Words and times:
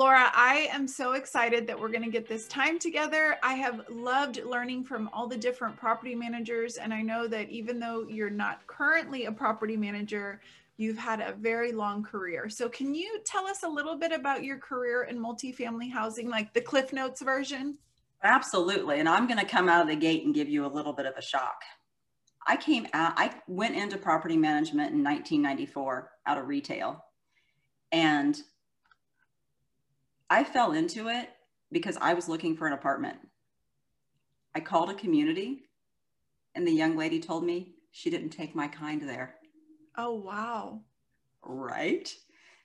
Laura, 0.00 0.30
I 0.34 0.70
am 0.72 0.88
so 0.88 1.12
excited 1.12 1.66
that 1.66 1.78
we're 1.78 1.90
going 1.90 2.04
to 2.04 2.10
get 2.10 2.26
this 2.26 2.48
time 2.48 2.78
together. 2.78 3.36
I 3.42 3.52
have 3.56 3.82
loved 3.90 4.42
learning 4.46 4.84
from 4.84 5.10
all 5.12 5.26
the 5.26 5.36
different 5.36 5.76
property 5.76 6.14
managers. 6.14 6.78
And 6.78 6.94
I 6.94 7.02
know 7.02 7.28
that 7.28 7.50
even 7.50 7.78
though 7.78 8.06
you're 8.08 8.30
not 8.30 8.66
currently 8.66 9.26
a 9.26 9.32
property 9.32 9.76
manager, 9.76 10.40
you've 10.78 10.96
had 10.96 11.20
a 11.20 11.34
very 11.34 11.72
long 11.72 12.02
career. 12.02 12.48
So, 12.48 12.66
can 12.66 12.94
you 12.94 13.20
tell 13.26 13.46
us 13.46 13.62
a 13.62 13.68
little 13.68 13.94
bit 13.94 14.10
about 14.10 14.42
your 14.42 14.56
career 14.56 15.02
in 15.02 15.18
multifamily 15.18 15.92
housing, 15.92 16.30
like 16.30 16.54
the 16.54 16.62
Cliff 16.62 16.94
Notes 16.94 17.20
version? 17.20 17.76
Absolutely. 18.22 19.00
And 19.00 19.08
I'm 19.08 19.26
going 19.26 19.38
to 19.38 19.44
come 19.44 19.68
out 19.68 19.82
of 19.82 19.88
the 19.88 19.96
gate 19.96 20.24
and 20.24 20.34
give 20.34 20.48
you 20.48 20.64
a 20.64 20.72
little 20.74 20.94
bit 20.94 21.04
of 21.04 21.12
a 21.18 21.22
shock. 21.22 21.60
I 22.46 22.56
came 22.56 22.86
out, 22.94 23.12
I 23.18 23.34
went 23.46 23.76
into 23.76 23.98
property 23.98 24.38
management 24.38 24.94
in 24.94 25.04
1994 25.04 26.10
out 26.26 26.38
of 26.38 26.48
retail. 26.48 27.04
And 27.92 28.40
I 30.30 30.44
fell 30.44 30.72
into 30.72 31.08
it 31.08 31.28
because 31.72 31.98
I 32.00 32.14
was 32.14 32.28
looking 32.28 32.56
for 32.56 32.68
an 32.68 32.72
apartment. 32.72 33.18
I 34.54 34.60
called 34.60 34.88
a 34.88 34.94
community 34.94 35.64
and 36.54 36.66
the 36.66 36.72
young 36.72 36.96
lady 36.96 37.18
told 37.20 37.44
me 37.44 37.74
she 37.90 38.10
didn't 38.10 38.30
take 38.30 38.54
my 38.54 38.68
kind 38.68 39.02
there. 39.02 39.34
Oh, 39.98 40.14
wow. 40.14 40.82
Right. 41.44 42.08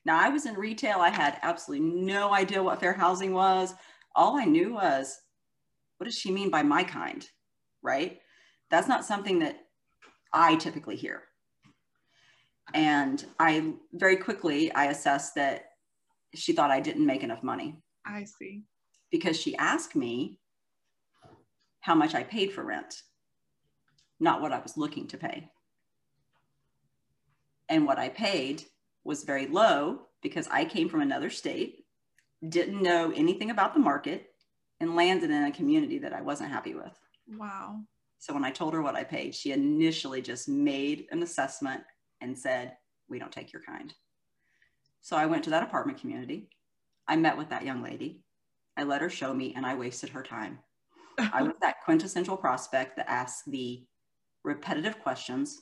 Now, 0.06 0.20
I 0.20 0.30
was 0.30 0.46
in 0.46 0.54
retail. 0.54 1.00
I 1.00 1.10
had 1.10 1.40
absolutely 1.42 1.88
no 1.88 2.32
idea 2.32 2.62
what 2.62 2.80
fair 2.80 2.94
housing 2.94 3.34
was. 3.34 3.74
All 4.16 4.38
I 4.38 4.46
knew 4.46 4.74
was, 4.74 5.18
what 5.98 6.06
does 6.06 6.18
she 6.18 6.32
mean 6.32 6.52
by 6.52 6.62
my 6.62 6.84
kind? 6.84 7.28
Right. 7.82 8.20
That's 8.70 8.88
not 8.88 9.06
something 9.06 9.40
that 9.40 9.58
I 10.32 10.56
typically 10.56 10.96
hear. 10.96 11.24
And 12.74 13.26
I 13.40 13.74
very 13.94 14.18
quickly, 14.18 14.72
I 14.74 14.86
assessed 14.86 15.36
that 15.36 15.66
she 16.36 16.54
thought 16.54 16.72
I 16.72 16.80
didn't 16.80 17.06
make 17.06 17.24
enough 17.24 17.44
money. 17.44 17.76
I 18.06 18.26
see. 18.26 18.64
Because 19.12 19.40
she 19.40 19.56
asked 19.56 19.96
me 19.96 20.40
how 21.82 21.96
much 21.96 22.16
I 22.16 22.24
paid 22.24 22.52
for 22.52 22.64
rent, 22.64 23.02
not 24.20 24.42
what 24.42 24.52
I 24.52 24.60
was 24.60 24.78
looking 24.78 25.08
to 25.08 25.18
pay. 25.18 25.50
And 27.70 27.86
what 27.86 28.00
I 28.00 28.10
paid 28.10 28.64
was 29.04 29.24
very 29.24 29.48
low 29.48 30.02
because 30.22 30.48
I 30.50 30.66
came 30.66 30.90
from 30.90 31.02
another 31.02 31.30
state, 31.30 31.86
didn't 32.48 32.82
know 32.82 33.12
anything 33.16 33.52
about 33.52 33.74
the 33.74 33.80
market, 33.80 34.28
and 34.80 34.96
landed 34.96 35.30
in 35.30 35.44
a 35.44 35.52
community 35.52 36.00
that 36.00 36.14
I 36.14 36.22
wasn't 36.22 36.52
happy 36.52 36.74
with. 36.74 36.98
Wow. 37.38 37.80
So 38.20 38.34
when 38.34 38.44
I 38.44 38.52
told 38.52 38.74
her 38.74 38.82
what 38.82 38.96
I 38.96 39.04
paid, 39.04 39.36
she 39.36 39.52
initially 39.52 40.22
just 40.22 40.50
made 40.50 41.06
an 41.12 41.22
assessment 41.24 41.84
and 42.22 42.38
said, 42.38 42.76
We 43.08 43.20
don't 43.20 43.32
take 43.32 43.54
your 43.54 43.62
kind. 43.62 43.94
So 45.06 45.16
I 45.16 45.28
went 45.28 45.44
to 45.44 45.52
that 45.52 45.62
apartment 45.62 46.00
community. 46.00 46.50
I 47.08 47.16
met 47.16 47.38
with 47.38 47.50
that 47.50 47.64
young 47.64 47.84
lady. 47.84 48.24
I 48.76 48.82
let 48.86 49.02
her 49.02 49.10
show 49.12 49.36
me, 49.36 49.54
and 49.56 49.64
I 49.64 49.76
wasted 49.76 50.10
her 50.10 50.24
time. 50.24 50.58
I 51.32 51.44
was 51.44 51.54
that 51.62 51.84
quintessential 51.86 52.36
prospect 52.36 52.98
that 52.98 53.08
asked 53.08 53.44
the 53.46 53.86
repetitive 54.44 55.00
questions, 55.00 55.62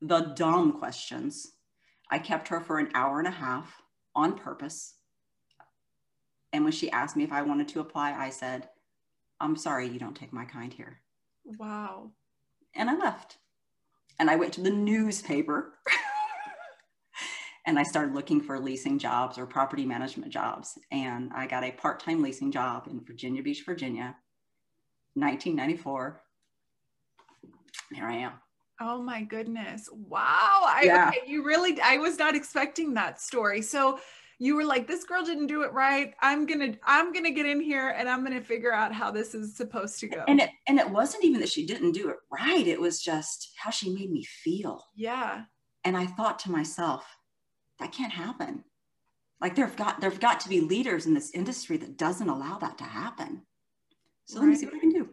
the 0.00 0.32
dumb 0.34 0.78
questions. 0.78 1.46
I 2.10 2.18
kept 2.18 2.48
her 2.48 2.58
for 2.58 2.78
an 2.78 2.88
hour 2.94 3.18
and 3.18 3.28
a 3.28 3.32
half 3.32 3.82
on 4.14 4.38
purpose. 4.38 4.94
And 6.54 6.64
when 6.64 6.72
she 6.72 6.90
asked 6.90 7.16
me 7.16 7.24
if 7.24 7.32
I 7.32 7.42
wanted 7.42 7.68
to 7.68 7.80
apply, 7.80 8.14
I 8.14 8.30
said, 8.30 8.70
I'm 9.42 9.56
sorry, 9.56 9.88
you 9.88 9.98
don't 9.98 10.16
take 10.16 10.32
my 10.32 10.46
kind 10.46 10.72
here. 10.72 11.02
Wow. 11.44 12.12
And 12.74 12.88
I 12.88 12.96
left. 12.96 13.36
And 14.18 14.30
I 14.30 14.36
went 14.36 14.54
to 14.54 14.62
the 14.62 14.70
newspaper 14.70 15.74
and 17.68 17.78
I 17.78 17.82
started 17.82 18.14
looking 18.14 18.40
for 18.40 18.58
leasing 18.58 18.98
jobs 18.98 19.36
or 19.36 19.44
property 19.44 19.84
management 19.84 20.32
jobs. 20.32 20.78
And 20.90 21.30
I 21.34 21.46
got 21.46 21.64
a 21.64 21.70
part 21.70 22.00
time 22.00 22.22
leasing 22.22 22.50
job 22.50 22.88
in 22.90 23.04
Virginia 23.04 23.42
Beach, 23.42 23.62
Virginia, 23.66 24.16
1994. 25.14 26.22
Here 27.92 28.06
I 28.06 28.14
am. 28.14 28.32
Oh 28.80 29.02
my 29.02 29.22
goodness. 29.22 29.86
Wow. 29.92 30.62
I, 30.64 30.82
yeah. 30.86 31.08
okay, 31.08 31.30
you 31.30 31.44
really, 31.44 31.78
I 31.82 31.98
was 31.98 32.18
not 32.18 32.34
expecting 32.34 32.94
that 32.94 33.20
story. 33.20 33.60
So 33.60 34.00
you 34.38 34.56
were 34.56 34.64
like, 34.64 34.86
this 34.86 35.04
girl 35.04 35.22
didn't 35.22 35.48
do 35.48 35.60
it 35.62 35.72
right. 35.74 36.14
I'm 36.22 36.46
going 36.46 36.72
to, 36.72 36.78
I'm 36.84 37.12
to 37.12 37.30
get 37.30 37.44
in 37.44 37.60
here 37.60 37.90
and 37.90 38.08
I'm 38.08 38.24
going 38.24 38.38
to 38.38 38.44
figure 38.44 38.72
out 38.72 38.94
how 38.94 39.10
this 39.10 39.34
is 39.34 39.54
supposed 39.54 40.00
to 40.00 40.08
go. 40.08 40.24
And 40.26 40.40
it, 40.40 40.48
and 40.68 40.78
it 40.78 40.88
wasn't 40.88 41.24
even 41.24 41.40
that 41.40 41.50
she 41.50 41.66
didn't 41.66 41.92
do 41.92 42.08
it 42.08 42.16
right. 42.32 42.66
It 42.66 42.80
was 42.80 43.02
just 43.02 43.52
how 43.58 43.70
she 43.70 43.92
made 43.92 44.10
me 44.10 44.24
feel. 44.24 44.86
Yeah. 44.96 45.42
And 45.84 45.98
I 45.98 46.06
thought 46.06 46.38
to 46.40 46.50
myself, 46.50 47.04
that 47.78 47.92
can't 47.92 48.12
happen. 48.12 48.64
Like 49.40 49.54
there've 49.54 49.76
got 49.76 50.00
there've 50.00 50.20
got 50.20 50.40
to 50.40 50.48
be 50.48 50.60
leaders 50.60 51.06
in 51.06 51.14
this 51.14 51.30
industry 51.32 51.76
that 51.78 51.96
doesn't 51.96 52.28
allow 52.28 52.58
that 52.58 52.78
to 52.78 52.84
happen. 52.84 53.42
So 54.24 54.40
right. 54.40 54.46
let 54.46 54.50
me 54.50 54.56
see 54.56 54.66
what 54.66 54.74
I 54.74 54.80
can 54.80 54.90
do. 54.90 55.08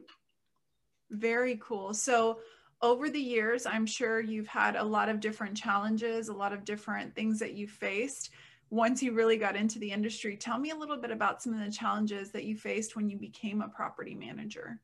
Very 1.12 1.58
cool. 1.62 1.94
So 1.94 2.40
over 2.82 3.10
the 3.10 3.20
years, 3.20 3.66
I'm 3.66 3.86
sure 3.86 4.20
you've 4.20 4.48
had 4.48 4.76
a 4.76 4.84
lot 4.84 5.10
of 5.10 5.20
different 5.20 5.56
challenges, 5.56 6.28
a 6.28 6.34
lot 6.34 6.54
of 6.54 6.66
different 6.66 7.16
things 7.16 7.40
that 7.40 7.54
you 7.54 7.68
faced. 7.68 8.32
Once 8.70 9.02
you 9.02 9.14
really 9.14 9.38
got 9.38 9.56
into 9.56 9.80
the 9.80 9.92
industry, 9.92 10.36
tell 10.36 10.58
me 10.58 10.72
a 10.72 10.76
little 10.76 10.98
bit 10.98 11.12
about 11.12 11.42
some 11.42 11.54
of 11.54 11.64
the 11.64 11.72
challenges 11.72 12.32
that 12.32 12.44
you 12.44 12.58
faced 12.58 12.96
when 12.96 13.08
you 13.10 13.18
became 13.18 13.62
a 13.62 13.70
property 13.70 14.16
manager. 14.16 14.80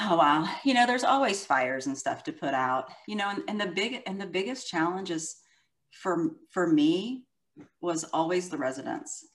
Oh 0.00 0.16
wow. 0.16 0.48
You 0.64 0.72
know, 0.72 0.86
there's 0.86 1.04
always 1.04 1.44
fires 1.44 1.86
and 1.86 1.98
stuff 1.98 2.22
to 2.24 2.32
put 2.32 2.54
out. 2.54 2.90
You 3.06 3.16
know, 3.16 3.28
and, 3.28 3.42
and 3.48 3.60
the 3.60 3.66
big 3.66 4.02
and 4.06 4.20
the 4.20 4.26
biggest 4.26 4.68
challenge 4.68 5.10
is 5.10 5.41
for 5.92 6.30
for 6.50 6.66
me 6.66 7.24
was 7.80 8.04
always 8.04 8.48
the 8.48 8.58
residents. 8.58 9.26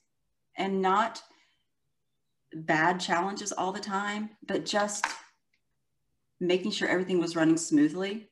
And 0.56 0.82
not 0.82 1.22
bad 2.52 2.98
challenges 2.98 3.52
all 3.52 3.72
the 3.72 3.80
time 3.80 4.30
but 4.46 4.64
just 4.64 5.06
making 6.40 6.70
sure 6.70 6.88
everything 6.88 7.20
was 7.20 7.36
running 7.36 7.56
smoothly. 7.56 8.28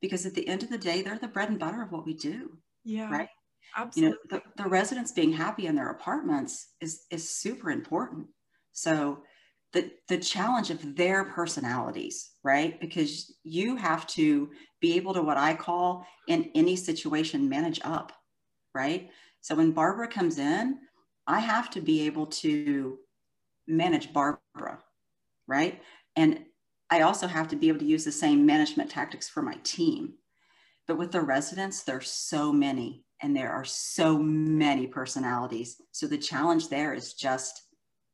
Because 0.00 0.26
at 0.26 0.34
the 0.34 0.46
end 0.46 0.62
of 0.62 0.70
the 0.70 0.78
day 0.78 1.02
they're 1.02 1.18
the 1.18 1.28
bread 1.28 1.50
and 1.50 1.58
butter 1.58 1.82
of 1.82 1.92
what 1.92 2.06
we 2.06 2.14
do 2.14 2.58
yeah 2.84 3.10
right? 3.10 3.28
Absolutely 3.76 4.02
you 4.02 4.28
know 4.30 4.42
the, 4.56 4.62
the 4.62 4.68
residents 4.68 5.12
being 5.12 5.32
happy 5.32 5.66
in 5.66 5.74
their 5.74 5.90
apartments 5.90 6.74
is 6.80 7.04
is 7.10 7.30
super 7.30 7.70
important. 7.70 8.26
So 8.72 9.22
the 9.78 9.90
the 10.08 10.18
challenge 10.18 10.70
of 10.70 10.96
their 10.96 11.24
personalities 11.24 12.30
right? 12.44 12.80
Because 12.80 13.34
you 13.44 13.76
have 13.76 14.06
to 14.08 14.50
be 14.80 14.96
able 14.96 15.12
to 15.14 15.22
what 15.22 15.36
i 15.36 15.54
call 15.54 16.06
in 16.28 16.50
any 16.54 16.76
situation 16.76 17.48
manage 17.48 17.80
up 17.84 18.12
right? 18.74 19.10
So 19.40 19.54
when 19.54 19.72
barbara 19.72 20.08
comes 20.08 20.38
in 20.38 20.78
i 21.26 21.40
have 21.40 21.70
to 21.70 21.80
be 21.80 22.06
able 22.06 22.26
to 22.26 22.98
manage 23.66 24.12
barbara 24.12 24.78
right? 25.46 25.80
And 26.16 26.44
i 26.90 27.02
also 27.02 27.26
have 27.26 27.48
to 27.48 27.56
be 27.56 27.68
able 27.68 27.80
to 27.80 27.92
use 27.94 28.04
the 28.04 28.12
same 28.12 28.44
management 28.44 28.90
tactics 28.90 29.28
for 29.28 29.42
my 29.42 29.56
team. 29.62 30.14
But 30.86 30.98
with 30.98 31.12
the 31.12 31.20
residents 31.20 31.82
there's 31.82 32.10
so 32.10 32.52
many 32.52 33.04
and 33.22 33.36
there 33.36 33.50
are 33.50 33.64
so 33.64 34.16
many 34.16 34.86
personalities. 34.86 35.80
So 35.92 36.06
the 36.06 36.18
challenge 36.18 36.68
there 36.68 36.94
is 36.94 37.14
just 37.14 37.62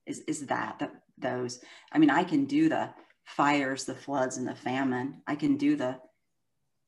is, 0.06 0.20
is 0.26 0.46
that, 0.46 0.78
that 0.80 0.92
those. 1.24 1.58
I 1.90 1.98
mean, 1.98 2.10
I 2.10 2.22
can 2.22 2.44
do 2.44 2.68
the 2.68 2.90
fires, 3.24 3.84
the 3.84 3.96
floods, 3.96 4.36
and 4.36 4.46
the 4.46 4.54
famine. 4.54 5.22
I 5.26 5.34
can 5.34 5.56
do 5.56 5.74
the 5.74 5.98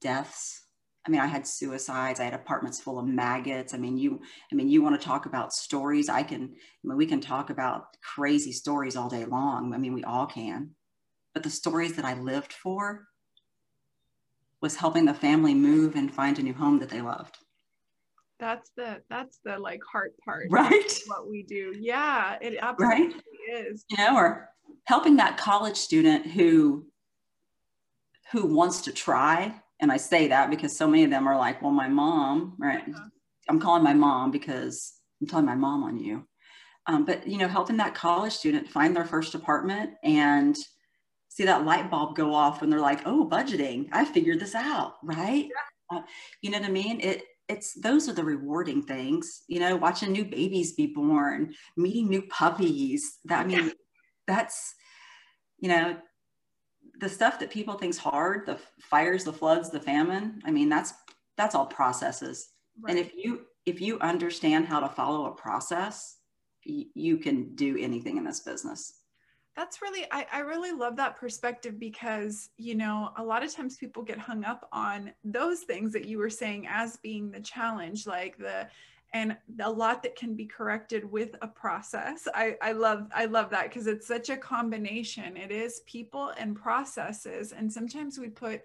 deaths. 0.00 0.62
I 1.04 1.10
mean, 1.10 1.20
I 1.20 1.26
had 1.26 1.46
suicides. 1.46 2.20
I 2.20 2.24
had 2.24 2.34
apartments 2.34 2.80
full 2.80 3.00
of 3.00 3.06
maggots. 3.06 3.74
I 3.74 3.78
mean, 3.78 3.98
you. 3.98 4.20
I 4.52 4.54
mean, 4.54 4.68
you 4.68 4.82
want 4.82 5.00
to 5.00 5.04
talk 5.04 5.26
about 5.26 5.52
stories? 5.52 6.08
I 6.08 6.22
can. 6.22 6.42
I 6.44 6.88
mean, 6.88 6.96
we 6.96 7.06
can 7.06 7.20
talk 7.20 7.50
about 7.50 7.96
crazy 8.14 8.52
stories 8.52 8.94
all 8.94 9.08
day 9.08 9.24
long. 9.24 9.74
I 9.74 9.78
mean, 9.78 9.94
we 9.94 10.04
all 10.04 10.26
can. 10.26 10.70
But 11.34 11.42
the 11.42 11.50
stories 11.50 11.96
that 11.96 12.04
I 12.04 12.14
lived 12.14 12.52
for 12.52 13.08
was 14.60 14.76
helping 14.76 15.04
the 15.04 15.14
family 15.14 15.54
move 15.54 15.96
and 15.96 16.12
find 16.12 16.38
a 16.38 16.42
new 16.42 16.54
home 16.54 16.78
that 16.78 16.88
they 16.88 17.02
loved 17.02 17.38
that's 18.38 18.70
the 18.76 19.00
that's 19.08 19.38
the 19.44 19.58
like 19.58 19.80
heart 19.90 20.12
part 20.24 20.46
right? 20.50 20.92
what 21.06 21.28
we 21.28 21.42
do. 21.42 21.74
Yeah 21.78 22.36
it 22.40 22.58
absolutely 22.60 23.06
right? 23.06 23.22
is. 23.52 23.84
You 23.90 23.96
know 23.98 24.16
or 24.16 24.48
helping 24.84 25.16
that 25.16 25.36
college 25.36 25.76
student 25.76 26.26
who 26.26 26.86
who 28.32 28.46
wants 28.46 28.82
to 28.82 28.92
try 28.92 29.54
and 29.80 29.92
i 29.92 29.96
say 29.96 30.28
that 30.28 30.50
because 30.50 30.76
so 30.76 30.86
many 30.88 31.04
of 31.04 31.10
them 31.10 31.28
are 31.28 31.38
like 31.38 31.62
well 31.62 31.70
my 31.72 31.88
mom 31.88 32.54
right? 32.58 32.82
Uh-huh. 32.88 33.08
i'm 33.48 33.60
calling 33.60 33.82
my 33.82 33.94
mom 33.94 34.30
because 34.30 34.94
i'm 35.20 35.26
telling 35.26 35.46
my 35.46 35.54
mom 35.54 35.82
on 35.84 35.98
you. 35.98 36.26
Um, 36.88 37.04
but 37.04 37.26
you 37.26 37.38
know 37.38 37.48
helping 37.48 37.78
that 37.78 37.94
college 37.94 38.32
student 38.32 38.68
find 38.68 38.94
their 38.94 39.04
first 39.04 39.34
apartment 39.34 39.90
and 40.04 40.56
see 41.28 41.44
that 41.44 41.64
light 41.64 41.90
bulb 41.90 42.14
go 42.16 42.32
off 42.32 42.60
when 42.60 42.70
they're 42.70 42.80
like 42.80 43.02
oh 43.06 43.28
budgeting. 43.28 43.88
I 43.92 44.04
figured 44.04 44.40
this 44.40 44.54
out 44.54 44.94
right? 45.02 45.48
Yeah. 45.90 45.98
uh, 45.98 46.02
you 46.42 46.50
know 46.50 46.58
what 46.58 46.68
i 46.68 46.72
mean? 46.72 47.00
It 47.00 47.24
it's 47.48 47.74
those 47.74 48.08
are 48.08 48.12
the 48.12 48.24
rewarding 48.24 48.82
things 48.82 49.42
you 49.48 49.60
know 49.60 49.76
watching 49.76 50.12
new 50.12 50.24
babies 50.24 50.72
be 50.72 50.86
born 50.86 51.54
meeting 51.76 52.08
new 52.08 52.22
puppies 52.22 53.18
that 53.24 53.40
i 53.40 53.44
mean 53.44 53.72
that's 54.26 54.74
you 55.58 55.68
know 55.68 55.96
the 56.98 57.08
stuff 57.08 57.38
that 57.38 57.50
people 57.50 57.74
think's 57.74 57.98
hard 57.98 58.46
the 58.46 58.58
fires 58.80 59.24
the 59.24 59.32
floods 59.32 59.70
the 59.70 59.80
famine 59.80 60.40
i 60.44 60.50
mean 60.50 60.68
that's 60.68 60.92
that's 61.36 61.54
all 61.54 61.66
processes. 61.66 62.48
Right. 62.80 62.90
and 62.90 62.98
if 62.98 63.12
you 63.14 63.42
if 63.66 63.80
you 63.80 63.98
understand 64.00 64.66
how 64.66 64.80
to 64.80 64.88
follow 64.88 65.26
a 65.26 65.34
process 65.34 66.16
you 66.64 67.18
can 67.18 67.54
do 67.54 67.76
anything 67.78 68.16
in 68.16 68.24
this 68.24 68.40
business 68.40 69.00
that's 69.56 69.80
really 69.80 70.04
I, 70.12 70.26
I 70.32 70.40
really 70.40 70.72
love 70.72 70.96
that 70.96 71.16
perspective 71.16 71.80
because 71.80 72.50
you 72.58 72.74
know 72.74 73.10
a 73.16 73.24
lot 73.24 73.42
of 73.42 73.52
times 73.52 73.76
people 73.76 74.02
get 74.02 74.18
hung 74.18 74.44
up 74.44 74.68
on 74.70 75.12
those 75.24 75.60
things 75.60 75.92
that 75.94 76.04
you 76.04 76.18
were 76.18 76.30
saying 76.30 76.66
as 76.68 76.98
being 76.98 77.30
the 77.30 77.40
challenge 77.40 78.06
like 78.06 78.36
the 78.36 78.68
and 79.12 79.36
a 79.60 79.70
lot 79.70 80.02
that 80.02 80.16
can 80.16 80.34
be 80.34 80.44
corrected 80.44 81.10
with 81.10 81.36
a 81.40 81.48
process. 81.48 82.28
I 82.34 82.56
i 82.60 82.72
love 82.72 83.08
i 83.14 83.24
love 83.24 83.50
that 83.50 83.70
because 83.70 83.86
it's 83.86 84.06
such 84.06 84.28
a 84.28 84.36
combination. 84.36 85.36
It 85.36 85.50
is 85.50 85.80
people 85.86 86.32
and 86.38 86.54
processes 86.54 87.52
and 87.52 87.72
sometimes 87.72 88.18
we 88.18 88.28
put 88.28 88.62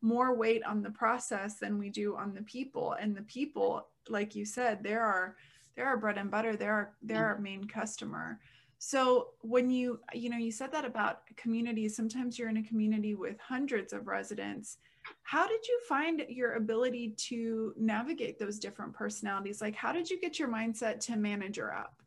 more 0.00 0.34
weight 0.34 0.64
on 0.64 0.82
the 0.82 0.90
process 0.90 1.56
than 1.56 1.78
we 1.78 1.90
do 1.90 2.16
on 2.16 2.32
the 2.32 2.42
people 2.42 2.96
and 2.98 3.14
the 3.14 3.22
people 3.22 3.88
like 4.08 4.34
you 4.34 4.46
said 4.46 4.82
there 4.82 5.02
are 5.02 5.36
there 5.76 5.86
are 5.86 5.98
bread 5.98 6.18
and 6.18 6.30
butter. 6.30 6.56
There 6.56 6.72
are 6.72 6.92
they're 7.02 7.18
mm. 7.18 7.34
our 7.34 7.38
main 7.38 7.64
customer 7.64 8.40
so 8.82 9.28
when 9.42 9.68
you 9.68 10.00
you 10.14 10.30
know 10.30 10.38
you 10.38 10.50
said 10.50 10.72
that 10.72 10.86
about 10.86 11.18
communities 11.36 11.94
sometimes 11.94 12.38
you're 12.38 12.48
in 12.48 12.56
a 12.56 12.62
community 12.62 13.14
with 13.14 13.38
hundreds 13.38 13.92
of 13.92 14.06
residents. 14.06 14.78
How 15.22 15.46
did 15.46 15.66
you 15.68 15.78
find 15.86 16.24
your 16.30 16.54
ability 16.54 17.14
to 17.28 17.74
navigate 17.78 18.38
those 18.38 18.58
different 18.58 18.94
personalities? 18.94 19.60
Like 19.60 19.74
how 19.74 19.92
did 19.92 20.08
you 20.08 20.18
get 20.18 20.38
your 20.38 20.48
mindset 20.48 20.98
to 21.00 21.16
manager 21.16 21.74
up? 21.74 22.02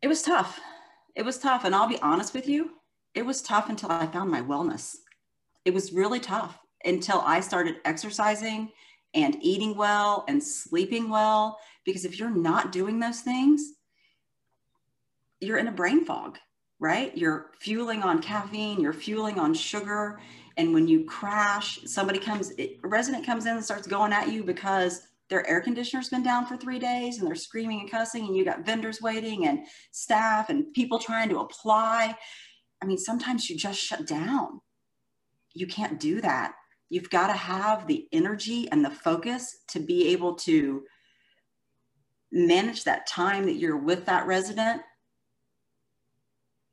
It 0.00 0.08
was 0.08 0.22
tough. 0.22 0.58
It 1.14 1.26
was 1.26 1.38
tough 1.38 1.64
and 1.66 1.74
i'll 1.74 1.86
be 1.86 2.00
honest 2.00 2.32
with 2.32 2.48
you 2.48 2.70
it 3.14 3.26
was 3.26 3.42
tough 3.42 3.68
until 3.68 3.92
i 3.92 4.06
found 4.06 4.30
my 4.30 4.40
wellness. 4.40 4.96
It 5.66 5.74
was 5.74 5.92
really 5.92 6.20
tough 6.20 6.58
until 6.86 7.20
i 7.26 7.40
started 7.40 7.76
exercising 7.84 8.70
and 9.12 9.36
eating 9.42 9.76
well 9.76 10.24
and 10.26 10.42
sleeping 10.42 11.10
well 11.10 11.58
because 11.84 12.06
if 12.06 12.18
you're 12.18 12.30
not 12.30 12.72
doing 12.72 12.98
those 12.98 13.20
things 13.20 13.74
you're 15.42 15.58
in 15.58 15.68
a 15.68 15.72
brain 15.72 16.04
fog, 16.04 16.38
right? 16.78 17.16
You're 17.16 17.50
fueling 17.58 18.02
on 18.02 18.22
caffeine, 18.22 18.80
you're 18.80 18.92
fueling 18.92 19.38
on 19.38 19.54
sugar. 19.54 20.20
And 20.56 20.72
when 20.74 20.86
you 20.86 21.04
crash, 21.04 21.80
somebody 21.86 22.18
comes, 22.18 22.52
a 22.58 22.78
resident 22.84 23.26
comes 23.26 23.46
in 23.46 23.56
and 23.56 23.64
starts 23.64 23.86
going 23.86 24.12
at 24.12 24.30
you 24.30 24.44
because 24.44 25.02
their 25.28 25.48
air 25.48 25.60
conditioner's 25.60 26.10
been 26.10 26.22
down 26.22 26.46
for 26.46 26.56
three 26.56 26.78
days 26.78 27.18
and 27.18 27.26
they're 27.26 27.34
screaming 27.34 27.80
and 27.80 27.90
cussing, 27.90 28.26
and 28.26 28.36
you 28.36 28.44
got 28.44 28.66
vendors 28.66 29.00
waiting 29.00 29.46
and 29.46 29.66
staff 29.90 30.50
and 30.50 30.72
people 30.74 30.98
trying 30.98 31.28
to 31.30 31.40
apply. 31.40 32.14
I 32.82 32.86
mean, 32.86 32.98
sometimes 32.98 33.48
you 33.48 33.56
just 33.56 33.80
shut 33.80 34.06
down. 34.06 34.60
You 35.54 35.66
can't 35.66 35.98
do 35.98 36.20
that. 36.20 36.54
You've 36.90 37.10
got 37.10 37.28
to 37.28 37.32
have 37.32 37.86
the 37.86 38.06
energy 38.12 38.68
and 38.70 38.84
the 38.84 38.90
focus 38.90 39.60
to 39.68 39.80
be 39.80 40.08
able 40.08 40.34
to 40.34 40.82
manage 42.30 42.84
that 42.84 43.06
time 43.06 43.46
that 43.46 43.56
you're 43.56 43.78
with 43.78 44.04
that 44.06 44.26
resident 44.26 44.82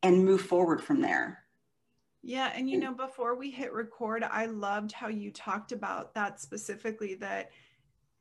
and 0.04 0.24
move 0.24 0.42
forward 0.42 0.82
from 0.82 1.02
there. 1.02 1.40
Yeah. 2.22 2.52
And 2.54 2.70
you 2.70 2.78
mm. 2.78 2.84
know, 2.84 2.94
before 2.94 3.36
we 3.36 3.50
hit 3.50 3.74
record, 3.74 4.24
I 4.24 4.46
loved 4.46 4.92
how 4.92 5.08
you 5.08 5.32
talked 5.32 5.72
about 5.72 6.14
that 6.16 6.40
specifically 6.40 7.16
that 7.16 7.52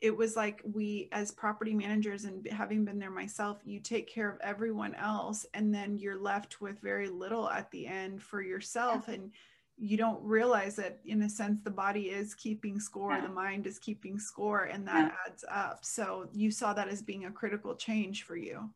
it 0.01 0.17
was 0.17 0.37
like 0.37 0.63
we, 0.73 1.09
as 1.11 1.33
property 1.33 1.75
managers 1.75 2.25
and 2.25 2.47
having 2.49 2.85
been 2.85 3.01
there 3.01 3.11
myself, 3.11 3.59
you 3.65 3.81
take 3.81 4.09
care 4.09 4.31
of 4.31 4.39
everyone 4.41 4.95
else 4.95 5.45
and 5.55 5.75
then 5.75 5.99
you're 5.99 6.21
left 6.21 6.61
with 6.61 6.79
very 6.81 7.09
little 7.09 7.51
at 7.51 7.71
the 7.73 7.87
end 7.87 8.23
for 8.23 8.41
yourself. 8.41 9.05
Yeah. 9.09 9.15
And 9.15 9.33
you 9.81 9.97
don't 9.97 10.23
realize 10.23 10.77
that 10.77 10.99
in 11.05 11.23
a 11.23 11.29
sense 11.29 11.61
the 11.63 11.71
body 11.71 12.11
is 12.11 12.35
keeping 12.35 12.81
score 12.81 13.13
yeah. 13.13 13.21
the 13.21 13.29
mind 13.29 13.67
is 13.67 13.79
keeping 13.79 14.19
score 14.19 14.65
and 14.65 14.87
that 14.87 15.13
yeah. 15.13 15.31
adds 15.31 15.45
up 15.51 15.85
so 15.85 16.29
you 16.33 16.51
saw 16.51 16.73
that 16.73 16.89
as 16.89 17.01
being 17.01 17.27
a 17.27 17.31
critical 17.31 17.77
change 17.77 18.25
for 18.25 18.37
you 18.37 18.69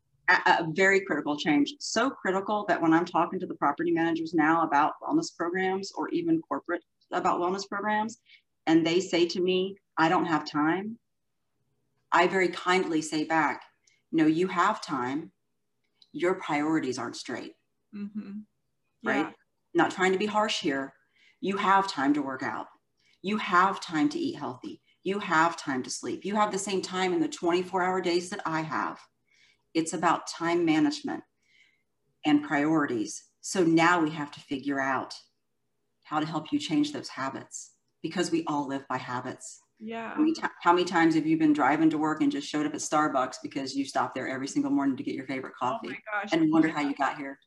a, 0.46 0.66
very 0.72 1.00
critical 1.00 1.36
change. 1.36 1.74
So 1.80 2.10
critical 2.10 2.64
that 2.68 2.80
when 2.80 2.92
I'm 2.92 3.04
talking 3.04 3.40
to 3.40 3.46
the 3.46 3.54
property 3.54 3.90
managers 3.90 4.34
now 4.34 4.62
about 4.62 4.94
wellness 5.02 5.34
programs 5.36 5.92
or 5.92 6.08
even 6.10 6.40
corporate 6.42 6.82
about 7.12 7.40
wellness 7.40 7.68
programs, 7.68 8.18
and 8.66 8.86
they 8.86 9.00
say 9.00 9.26
to 9.26 9.40
me, 9.40 9.76
I 9.96 10.08
don't 10.08 10.24
have 10.26 10.50
time, 10.50 10.98
I 12.12 12.26
very 12.26 12.48
kindly 12.48 13.02
say 13.02 13.24
back, 13.24 13.62
No, 14.12 14.26
you 14.26 14.46
have 14.48 14.80
time. 14.80 15.32
Your 16.12 16.34
priorities 16.34 16.98
aren't 16.98 17.16
straight. 17.16 17.54
Mm-hmm. 17.96 18.40
Right? 19.04 19.26
Yeah. 19.26 19.30
Not 19.74 19.90
trying 19.90 20.12
to 20.12 20.18
be 20.18 20.26
harsh 20.26 20.60
here. 20.60 20.92
You 21.40 21.56
have 21.56 21.88
time 21.88 22.12
to 22.14 22.22
work 22.22 22.42
out. 22.42 22.66
You 23.22 23.38
have 23.38 23.80
time 23.80 24.08
to 24.10 24.18
eat 24.18 24.36
healthy. 24.36 24.82
You 25.02 25.18
have 25.18 25.56
time 25.56 25.82
to 25.82 25.90
sleep. 25.90 26.24
You 26.24 26.36
have 26.36 26.52
the 26.52 26.58
same 26.58 26.82
time 26.82 27.12
in 27.12 27.20
the 27.20 27.28
24 27.28 27.82
hour 27.82 28.00
days 28.00 28.30
that 28.30 28.42
I 28.44 28.60
have 28.60 29.00
it's 29.74 29.92
about 29.92 30.26
time 30.26 30.64
management 30.64 31.22
and 32.24 32.44
priorities. 32.44 33.24
So 33.40 33.64
now 33.64 34.00
we 34.00 34.10
have 34.10 34.30
to 34.32 34.40
figure 34.40 34.80
out 34.80 35.14
how 36.04 36.20
to 36.20 36.26
help 36.26 36.52
you 36.52 36.58
change 36.58 36.92
those 36.92 37.08
habits 37.08 37.72
because 38.02 38.30
we 38.30 38.44
all 38.46 38.68
live 38.68 38.86
by 38.88 38.98
habits. 38.98 39.60
Yeah. 39.78 40.14
How 40.14 40.20
many, 40.20 40.32
t- 40.34 40.42
how 40.60 40.72
many, 40.72 40.84
times 40.84 41.14
have 41.14 41.26
you 41.26 41.36
been 41.36 41.52
driving 41.52 41.90
to 41.90 41.98
work 41.98 42.22
and 42.22 42.30
just 42.30 42.48
showed 42.48 42.66
up 42.66 42.74
at 42.74 42.80
Starbucks 42.80 43.36
because 43.42 43.74
you 43.74 43.84
stopped 43.84 44.14
there 44.14 44.28
every 44.28 44.46
single 44.46 44.70
morning 44.70 44.96
to 44.96 45.02
get 45.02 45.14
your 45.14 45.26
favorite 45.26 45.54
oh 45.60 45.66
coffee 45.66 45.98
oh 46.14 46.28
and 46.32 46.52
wonder 46.52 46.68
how 46.68 46.82
you 46.82 46.94
got 46.94 47.16
here? 47.16 47.38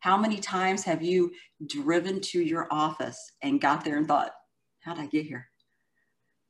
How 0.00 0.16
many 0.16 0.38
times 0.38 0.84
have 0.84 1.02
you 1.02 1.32
driven 1.66 2.20
to 2.20 2.40
your 2.40 2.68
office 2.70 3.32
and 3.42 3.60
got 3.60 3.84
there 3.84 3.98
and 3.98 4.06
thought, 4.06 4.30
how 4.80 4.94
did 4.94 5.02
I 5.02 5.06
get 5.06 5.26
here? 5.26 5.48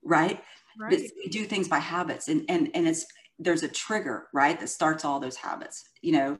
Right? 0.04 0.40
right. 0.78 1.10
We 1.16 1.28
do 1.28 1.44
things 1.44 1.68
by 1.68 1.78
habits 1.78 2.28
and, 2.28 2.44
and, 2.48 2.70
and 2.74 2.86
it's 2.86 3.06
there's 3.38 3.62
a 3.62 3.69
trigger, 3.69 4.29
right, 4.33 4.59
that 4.59 4.69
starts 4.69 5.05
all 5.05 5.21
those 5.21 5.37
habits. 5.37 5.85
You 6.03 6.12
know, 6.12 6.38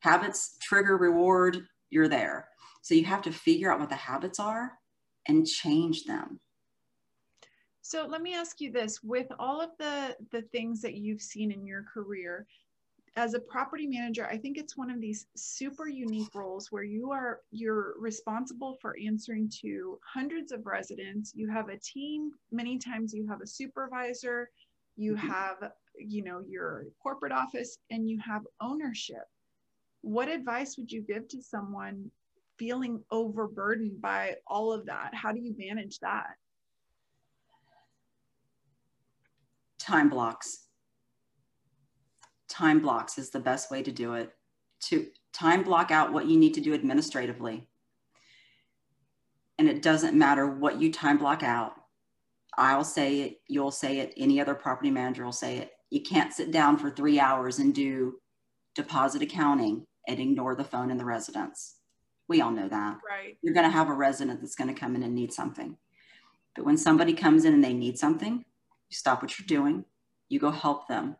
habits 0.00 0.56
trigger 0.60 0.96
reward, 0.96 1.64
you're 1.90 2.08
there. 2.08 2.48
So 2.82 2.94
you 2.94 3.04
have 3.04 3.22
to 3.22 3.32
figure 3.32 3.72
out 3.72 3.80
what 3.80 3.88
the 3.88 3.94
habits 3.94 4.40
are 4.40 4.72
and 5.28 5.46
change 5.46 6.04
them. 6.04 6.40
So 7.82 8.06
let 8.06 8.22
me 8.22 8.34
ask 8.34 8.60
you 8.60 8.72
this 8.72 9.02
with 9.02 9.26
all 9.38 9.60
of 9.60 9.70
the 9.78 10.16
the 10.30 10.42
things 10.52 10.80
that 10.82 10.94
you've 10.94 11.20
seen 11.20 11.50
in 11.50 11.66
your 11.66 11.84
career 11.92 12.46
as 13.16 13.34
a 13.34 13.40
property 13.40 13.86
manager, 13.86 14.26
I 14.26 14.38
think 14.38 14.56
it's 14.56 14.76
one 14.76 14.90
of 14.90 15.00
these 15.00 15.26
super 15.36 15.86
unique 15.86 16.34
roles 16.34 16.72
where 16.72 16.82
you 16.82 17.10
are 17.10 17.40
you're 17.50 17.94
responsible 17.98 18.78
for 18.80 18.96
answering 19.04 19.50
to 19.60 19.98
hundreds 20.02 20.50
of 20.52 20.64
residents. 20.64 21.32
You 21.34 21.50
have 21.50 21.68
a 21.68 21.76
team, 21.78 22.30
many 22.50 22.78
times 22.78 23.12
you 23.12 23.26
have 23.28 23.42
a 23.42 23.46
supervisor, 23.46 24.50
you 24.96 25.14
mm-hmm. 25.14 25.28
have 25.28 25.72
you 25.98 26.22
know 26.22 26.40
your 26.48 26.86
corporate 27.02 27.32
office 27.32 27.78
and 27.90 28.08
you 28.08 28.18
have 28.20 28.42
ownership 28.60 29.24
what 30.02 30.28
advice 30.28 30.76
would 30.76 30.90
you 30.90 31.00
give 31.00 31.28
to 31.28 31.40
someone 31.40 32.10
feeling 32.58 33.02
overburdened 33.10 34.00
by 34.00 34.34
all 34.46 34.72
of 34.72 34.86
that? 34.86 35.14
How 35.14 35.32
do 35.32 35.40
you 35.40 35.54
manage 35.56 35.98
that? 36.00 36.34
Time 39.78 40.08
blocks. 40.08 40.66
Time 42.48 42.80
blocks 42.80 43.16
is 43.16 43.30
the 43.30 43.40
best 43.40 43.70
way 43.70 43.82
to 43.82 43.90
do 43.90 44.14
it. 44.14 44.32
To 44.82 45.06
time 45.32 45.62
block 45.62 45.90
out 45.90 46.12
what 46.12 46.26
you 46.26 46.36
need 46.36 46.54
to 46.54 46.60
do 46.60 46.74
administratively. 46.74 47.66
And 49.58 49.68
it 49.68 49.82
doesn't 49.82 50.18
matter 50.18 50.46
what 50.46 50.80
you 50.80 50.92
time 50.92 51.18
block 51.18 51.42
out. 51.42 51.74
I'll 52.58 52.84
say 52.84 53.20
it, 53.20 53.40
you'll 53.48 53.70
say 53.70 54.00
it, 54.00 54.12
any 54.16 54.40
other 54.40 54.54
property 54.54 54.90
manager 54.90 55.24
will 55.24 55.32
say 55.32 55.58
it 55.58 55.72
you 55.92 56.00
can't 56.00 56.32
sit 56.32 56.50
down 56.50 56.78
for 56.78 56.90
three 56.90 57.20
hours 57.20 57.58
and 57.58 57.74
do 57.74 58.14
deposit 58.74 59.20
accounting 59.20 59.86
and 60.08 60.18
ignore 60.18 60.54
the 60.54 60.64
phone 60.64 60.90
in 60.90 60.96
the 60.96 61.04
residence. 61.04 61.76
We 62.28 62.40
all 62.40 62.50
know 62.50 62.66
that. 62.66 62.96
Right. 63.06 63.36
You're 63.42 63.52
going 63.52 63.66
to 63.66 63.76
have 63.76 63.90
a 63.90 63.92
resident 63.92 64.40
that's 64.40 64.54
going 64.54 64.74
to 64.74 64.80
come 64.80 64.96
in 64.96 65.02
and 65.02 65.14
need 65.14 65.34
something. 65.34 65.76
But 66.56 66.64
when 66.64 66.78
somebody 66.78 67.12
comes 67.12 67.44
in 67.44 67.52
and 67.52 67.62
they 67.62 67.74
need 67.74 67.98
something, 67.98 68.36
you 68.36 68.96
stop 68.96 69.20
what 69.20 69.38
you're 69.38 69.46
doing, 69.46 69.84
you 70.30 70.40
go 70.40 70.50
help 70.50 70.88
them. 70.88 71.16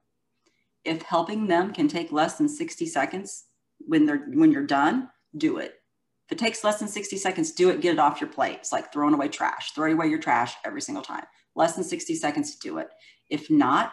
If 0.85 1.02
helping 1.02 1.49
them 1.49 1.75
can 1.75 1.87
take 1.87 2.11
less 2.11 2.38
than 2.38 2.49
60 2.49 2.87
seconds 2.87 3.45
when 3.79 4.07
they're 4.07 4.26
when 4.33 4.52
you're 4.52 4.64
done, 4.64 5.11
do 5.37 5.59
it. 5.59 5.75
If 6.29 6.33
it 6.33 6.38
takes 6.38 6.64
less 6.64 6.79
than 6.79 6.88
60 6.88 7.19
seconds, 7.19 7.52
do 7.52 7.69
it, 7.69 7.83
get 7.83 7.93
it 7.93 7.99
off 7.99 8.23
your 8.23 8.31
plate. 8.31 8.57
It's 8.61 8.73
like 8.73 8.91
throwing 8.91 9.12
away 9.12 9.29
trash. 9.29 9.73
Throw 9.73 9.93
away 9.93 10.07
your 10.07 10.19
trash 10.19 10.55
every 10.64 10.81
single 10.81 11.05
time. 11.05 11.25
Less 11.55 11.75
than 11.75 11.85
60 11.85 12.14
seconds 12.14 12.57
to 12.57 12.69
do 12.69 12.79
it. 12.79 12.88
If 13.29 13.50
not, 13.50 13.93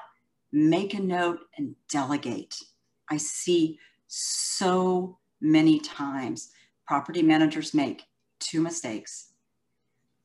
make 0.51 0.93
a 0.93 0.99
note 0.99 1.41
and 1.57 1.75
delegate. 1.89 2.55
I 3.09 3.17
see 3.17 3.79
so 4.07 5.17
many 5.41 5.79
times 5.79 6.51
property 6.87 7.21
managers 7.21 7.73
make 7.73 8.03
two 8.39 8.61
mistakes. 8.61 9.33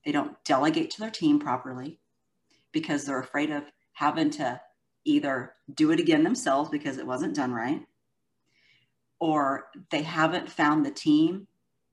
They 0.04 0.12
don't 0.12 0.42
delegate 0.44 0.90
to 0.92 1.00
their 1.00 1.10
team 1.10 1.38
properly 1.38 2.00
because 2.72 3.04
they're 3.04 3.20
afraid 3.20 3.50
of 3.50 3.64
having 3.92 4.30
to 4.30 4.60
either 5.04 5.54
do 5.74 5.90
it 5.90 6.00
again 6.00 6.24
themselves 6.24 6.70
because 6.70 6.98
it 6.98 7.06
wasn't 7.06 7.36
done 7.36 7.52
right, 7.52 7.82
or 9.20 9.66
they 9.90 10.02
haven't 10.02 10.50
found 10.50 10.84
the 10.84 10.90
team 10.90 11.46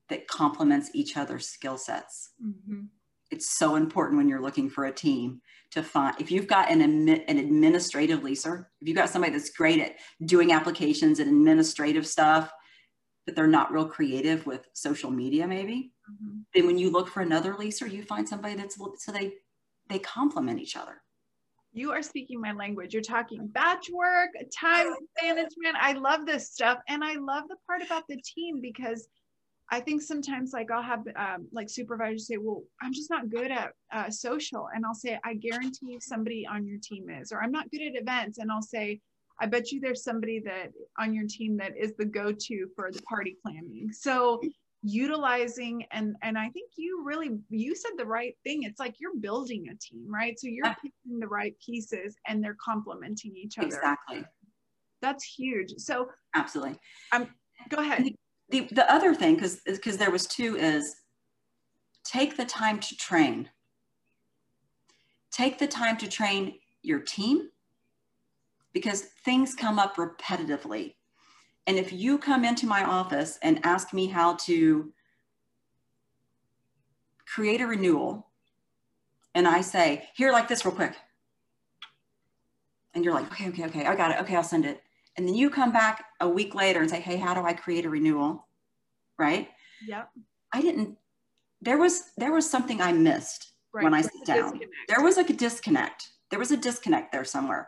that 0.10 0.28
complements 0.28 0.90
each 0.94 1.16
other's 1.18 1.48
skill 1.48 1.78
sets. 1.78 2.32
Mm-hmm. 2.44 2.86
It's 3.32 3.50
so 3.50 3.76
important 3.76 4.18
when 4.18 4.28
you're 4.28 4.42
looking 4.42 4.70
for 4.70 4.86
a 4.86 4.92
team 4.92 5.42
to 5.72 5.82
find 5.82 6.16
if 6.20 6.32
you've 6.32 6.48
got 6.48 6.70
an, 6.70 6.82
an 6.82 7.38
administrative 7.38 8.22
leaser 8.22 8.66
if 8.82 8.88
you've 8.88 8.98
got 8.98 9.10
somebody 9.10 9.32
that's 9.32 9.52
great 9.52 9.80
at 9.80 9.96
doing 10.26 10.52
applications 10.52 11.20
and 11.20 11.30
administrative 11.30 12.06
stuff 12.06 12.52
but 13.26 13.36
they're 13.36 13.48
not 13.48 13.72
real 13.72 13.86
creative 13.86 14.46
with 14.46 14.68
social 14.74 15.12
media 15.12 15.48
maybe 15.48 15.92
mm-hmm. 16.12 16.40
then 16.54 16.66
when 16.66 16.78
you 16.78 16.90
look 16.90 17.08
for 17.08 17.22
another 17.22 17.54
leaser 17.54 17.90
you 17.92 18.04
find 18.04 18.28
somebody 18.28 18.56
that's 18.56 18.78
so 18.98 19.12
they 19.12 19.32
they 19.92 20.00
complement 20.00 20.60
each 20.60 20.76
other. 20.76 21.02
You 21.74 21.92
are 21.92 22.02
speaking 22.02 22.42
my 22.42 22.52
language. 22.54 22.94
You're 22.94 23.04
talking 23.04 23.48
batch 23.48 23.90
work 23.94 24.30
time 24.58 24.88
management. 25.22 25.76
I 25.80 25.94
love 25.94 26.26
this 26.26 26.52
stuff 26.52 26.80
and 26.88 27.04
i 27.04 27.14
love 27.14 27.46
the 27.48 27.56
part 27.68 27.82
about 27.82 28.04
the 28.10 28.22
team 28.24 28.60
because 28.62 29.08
I 29.72 29.80
think 29.80 30.02
sometimes 30.02 30.52
like 30.52 30.70
I'll 30.70 30.84
have 30.84 31.08
um, 31.16 31.48
like 31.54 31.70
supervisors 31.70 32.28
say, 32.28 32.36
well, 32.38 32.64
I'm 32.82 32.94
just 32.94 33.10
not 33.10 33.30
good 33.30 33.52
at 33.52 33.72
uh, 33.94 34.10
social. 34.10 34.68
And 34.76 34.86
I'll 34.86 34.94
say, 34.94 35.18
I 35.24 35.34
guarantee 35.36 35.98
somebody 36.02 36.46
on 36.46 36.68
your 36.68 36.78
team 36.84 37.10
is, 37.10 37.32
or 37.32 37.42
I'm 37.42 37.52
not 37.52 37.72
good 37.72 37.82
at 37.82 37.96
events. 37.96 38.38
And 38.38 38.52
I'll 38.52 38.62
say, 38.62 39.00
I 39.40 39.46
bet 39.46 39.72
you 39.72 39.80
there's 39.80 40.04
somebody 40.04 40.42
that 40.42 40.72
on 41.00 41.14
your 41.14 41.26
team 41.26 41.56
that 41.58 41.72
is 41.78 41.94
the 41.98 42.06
go-to 42.06 42.68
for 42.76 42.92
the 42.92 43.02
party 43.04 43.38
planning. 43.42 43.90
So 43.94 44.42
utilizing 44.84 45.86
and 45.92 46.16
and 46.24 46.38
I 46.38 46.50
think 46.50 46.72
you 46.76 47.04
really 47.06 47.38
you 47.50 47.76
said 47.76 47.92
the 47.98 48.06
right 48.06 48.36
thing. 48.44 48.64
It's 48.64 48.80
like 48.80 48.96
you're 49.00 49.16
building 49.16 49.68
a 49.70 49.76
team, 49.76 50.06
right? 50.08 50.40
So 50.40 50.48
you're 50.48 50.76
picking 50.82 51.20
the 51.20 51.28
right 51.28 51.56
pieces 51.66 52.16
and 52.28 52.44
they're 52.44 52.58
complementing 52.64 53.36
each 53.36 53.58
other. 53.58 53.68
Exactly. 53.68 54.26
That's 55.02 55.24
huge. 55.24 55.74
So 55.78 56.10
absolutely. 56.36 56.78
Um 57.12 57.28
go 57.70 57.78
ahead 57.78 58.12
the, 58.52 58.68
the 58.72 58.92
other 58.92 59.16
thing, 59.16 59.36
because 59.36 59.98
there 59.98 60.12
was 60.12 60.28
two, 60.28 60.56
is 60.58 60.96
take 62.04 62.38
the 62.38 62.46
time 62.46 62.80
to 62.80 62.96
train. 62.98 63.50
Take 65.32 65.58
the 65.60 65.68
time 65.68 65.98
to 65.98 66.08
train 66.10 66.56
your 66.82 67.00
team 67.00 67.50
because 68.74 69.02
things 69.24 69.56
come 69.56 69.80
up 69.80 69.96
repetitively. 69.96 70.96
And 71.68 71.78
if 71.78 71.94
you 71.94 72.18
come 72.18 72.44
into 72.44 72.66
my 72.66 72.84
office 72.84 73.38
and 73.42 73.60
ask 73.64 73.94
me 73.94 74.08
how 74.08 74.36
to 74.48 74.92
create 77.26 77.62
a 77.62 77.68
renewal, 77.68 78.28
and 79.34 79.48
I 79.48 79.62
say, 79.62 80.10
here, 80.14 80.32
like 80.32 80.48
this, 80.48 80.66
real 80.66 80.76
quick. 80.76 80.96
And 82.94 83.06
you're 83.06 83.14
like, 83.14 83.32
okay, 83.32 83.48
okay, 83.50 83.66
okay, 83.66 83.86
I 83.86 83.96
got 83.96 84.12
it. 84.12 84.20
Okay, 84.22 84.36
I'll 84.36 84.44
send 84.44 84.66
it. 84.66 84.82
And 85.18 85.28
then 85.28 85.36
you 85.36 85.50
come 85.50 85.72
back 85.72 86.06
a 86.20 86.28
week 86.28 86.56
later 86.56 86.82
and 86.82 86.90
say, 86.90 87.00
hey, 87.00 87.18
how 87.18 87.34
do 87.34 87.42
I 87.42 87.54
create 87.54 87.86
a 87.86 87.90
renewal? 87.90 88.48
Right? 89.18 89.50
Yep. 89.88 90.10
I 90.54 90.62
didn't, 90.62 90.98
there 91.62 91.78
was, 91.78 92.12
there 92.18 92.32
was 92.32 92.50
something 92.50 92.82
I 92.82 92.92
missed 92.92 93.52
right. 93.74 93.84
when 93.84 93.94
I 93.94 94.02
sat 94.02 94.26
down. 94.26 94.52
Disconnect. 94.52 94.74
There 94.88 95.02
was 95.02 95.18
like 95.18 95.30
a 95.30 95.34
disconnect. 95.34 96.10
There 96.30 96.40
was 96.40 96.52
a 96.52 96.58
disconnect 96.58 97.12
there 97.12 97.26
somewhere, 97.26 97.68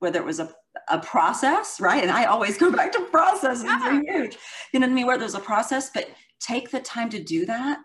whether 0.00 0.18
it 0.18 0.24
was 0.24 0.40
a, 0.40 0.52
a 0.88 0.98
process, 0.98 1.80
right? 1.80 2.02
And 2.02 2.10
I 2.10 2.24
always 2.24 2.58
go 2.58 2.70
back 2.76 2.92
to 2.92 3.00
processes, 3.06 3.64
yeah. 3.64 3.78
they're 3.82 4.22
huge. 4.22 4.36
You 4.72 4.80
know 4.80 4.86
what 4.86 4.92
I 4.92 4.94
mean? 4.94 5.06
Where 5.06 5.18
there's 5.18 5.34
a 5.34 5.40
process, 5.40 5.90
but 5.90 6.08
take 6.40 6.70
the 6.70 6.80
time 6.80 7.08
to 7.10 7.22
do 7.22 7.46
that. 7.46 7.78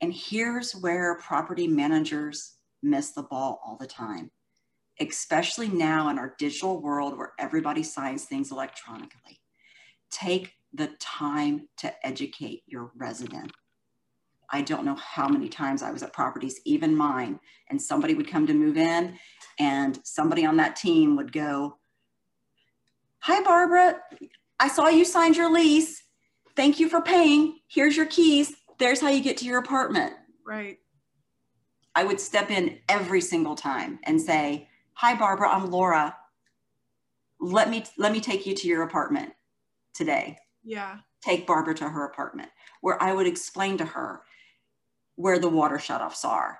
And 0.00 0.12
here's 0.12 0.72
where 0.72 1.16
property 1.16 1.66
managers 1.66 2.54
miss 2.82 3.10
the 3.10 3.24
ball 3.24 3.60
all 3.64 3.76
the 3.76 3.86
time 3.86 4.30
especially 5.00 5.68
now 5.68 6.08
in 6.08 6.18
our 6.18 6.34
digital 6.38 6.80
world 6.80 7.16
where 7.16 7.32
everybody 7.38 7.82
signs 7.82 8.24
things 8.24 8.50
electronically. 8.50 9.40
Take 10.10 10.52
the 10.72 10.88
time 10.98 11.68
to 11.78 12.06
educate 12.06 12.62
your 12.66 12.90
resident. 12.96 13.52
I 14.50 14.62
don't 14.62 14.84
know 14.84 14.94
how 14.94 15.28
many 15.28 15.48
times 15.48 15.82
I 15.82 15.90
was 15.90 16.02
at 16.02 16.12
properties, 16.12 16.60
even 16.64 16.96
mine, 16.96 17.38
and 17.68 17.80
somebody 17.80 18.14
would 18.14 18.30
come 18.30 18.46
to 18.46 18.54
move 18.54 18.78
in, 18.78 19.18
and 19.58 19.98
somebody 20.04 20.46
on 20.46 20.56
that 20.56 20.76
team 20.76 21.16
would 21.16 21.32
go, 21.32 21.78
Hi, 23.20 23.42
Barbara. 23.42 24.00
I 24.60 24.68
saw 24.68 24.88
you 24.88 25.04
signed 25.04 25.36
your 25.36 25.52
lease. 25.52 26.02
Thank 26.56 26.80
you 26.80 26.88
for 26.88 27.02
paying. 27.02 27.58
Here's 27.68 27.96
your 27.96 28.06
keys. 28.06 28.54
There's 28.78 29.00
how 29.00 29.10
you 29.10 29.22
get 29.22 29.36
to 29.38 29.44
your 29.44 29.58
apartment. 29.58 30.14
Right. 30.46 30.78
I 31.94 32.04
would 32.04 32.20
step 32.20 32.50
in 32.50 32.78
every 32.88 33.20
single 33.20 33.56
time 33.56 33.98
and 34.04 34.20
say, 34.20 34.68
hi 34.98 35.14
barbara 35.14 35.48
i'm 35.48 35.70
laura. 35.70 36.16
Let 37.40 37.70
me 37.70 37.84
let 37.96 38.10
me 38.10 38.20
take 38.20 38.46
you 38.46 38.54
to 38.56 38.66
your 38.66 38.82
apartment 38.82 39.32
today. 39.94 40.38
Yeah. 40.64 40.98
Take 41.24 41.46
barbara 41.46 41.74
to 41.76 41.88
her 41.88 42.04
apartment 42.04 42.50
where 42.80 43.00
i 43.02 43.12
would 43.12 43.26
explain 43.26 43.78
to 43.78 43.84
her 43.84 44.22
where 45.16 45.38
the 45.38 45.48
water 45.48 45.76
shutoffs 45.76 46.24
are 46.24 46.58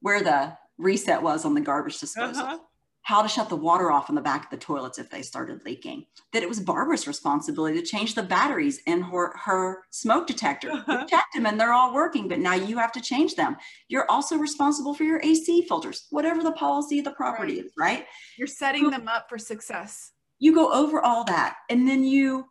where 0.00 0.22
the 0.22 0.56
reset 0.78 1.22
was 1.22 1.44
on 1.44 1.54
the 1.54 1.60
garbage 1.60 1.98
disposal. 1.98 2.42
Uh-huh 2.42 2.58
how 3.06 3.22
to 3.22 3.28
shut 3.28 3.48
the 3.48 3.54
water 3.54 3.92
off 3.92 4.08
in 4.08 4.16
the 4.16 4.20
back 4.20 4.42
of 4.42 4.50
the 4.50 4.56
toilets 4.56 4.98
if 4.98 5.08
they 5.08 5.22
started 5.22 5.64
leaking. 5.64 6.04
That 6.32 6.42
it 6.42 6.48
was 6.48 6.58
Barbara's 6.58 7.06
responsibility 7.06 7.80
to 7.80 7.86
change 7.86 8.16
the 8.16 8.22
batteries 8.24 8.80
in 8.88 9.00
her, 9.00 9.32
her 9.36 9.84
smoke 9.90 10.26
detector. 10.26 10.72
Uh-huh. 10.86 11.06
checked 11.06 11.34
them 11.34 11.46
and 11.46 11.58
they're 11.58 11.72
all 11.72 11.92
working, 11.92 12.28
but 12.28 12.38
now 12.38 12.54
you 12.54 12.78
have 12.78 12.92
to 12.92 13.00
change 13.00 13.34
them. 13.34 13.56
You're 13.88 14.08
also 14.10 14.36
responsible 14.36 14.94
for 14.94 15.02
your 15.02 15.20
AC 15.22 15.66
filters, 15.66 16.06
whatever 16.10 16.42
the 16.42 16.52
policy 16.52 16.98
of 16.98 17.04
the 17.04 17.10
property 17.12 17.56
right. 17.56 17.64
is, 17.64 17.72
right? 17.76 18.06
You're 18.38 18.46
setting 18.46 18.90
them 18.90 19.08
up 19.08 19.28
for 19.28 19.36
success. 19.36 20.12
You 20.38 20.54
go 20.54 20.72
over 20.72 21.00
all 21.00 21.24
that 21.24 21.56
and 21.68 21.88
then 21.88 22.04
you 22.04 22.46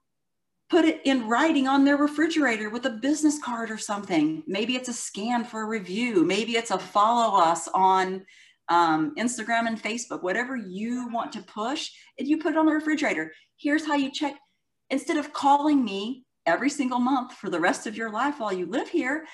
put 0.70 0.86
it 0.86 1.02
in 1.06 1.28
writing 1.28 1.68
on 1.68 1.86
their 1.86 1.98
refrigerator 1.98 2.70
with 2.70 2.86
a 2.86 2.90
business 2.90 3.40
card 3.44 3.72
or 3.72 3.78
something. 3.78 4.44
Maybe 4.48 4.76
it's 4.76 4.90
a 4.90 4.94
scan 4.94 5.44
for 5.44 5.62
a 5.62 5.68
review. 5.68 6.26
Maybe 6.26 6.54
it's 6.54 6.72
a 6.72 6.80
follow 6.80 7.40
us 7.40 7.68
on 7.74 8.26
um, 8.70 9.14
Instagram 9.16 9.68
and 9.68 9.82
Facebook, 9.82 10.24
whatever 10.24 10.56
you 10.56 11.10
want 11.10 11.32
to 11.34 11.42
push, 11.42 11.90
and 12.18 12.28
you 12.28 12.38
put 12.38 12.54
it 12.54 12.58
on 12.58 12.66
the 12.66 12.74
refrigerator. 12.74 13.32
Here's 13.58 13.86
how 13.86 13.96
you 13.96 14.12
check. 14.12 14.36
Instead 14.90 15.18
of 15.18 15.34
calling 15.34 15.84
me 15.84 16.26
every 16.46 16.70
single 16.70 17.00
month 17.00 17.34
for 17.34 17.50
the 17.50 17.60
rest 17.60 17.88
of 17.88 17.98
your 17.98 18.12
life 18.12 18.40
while 18.40 18.54
you 18.54 18.66
live 18.66 18.90
here, 18.90 19.26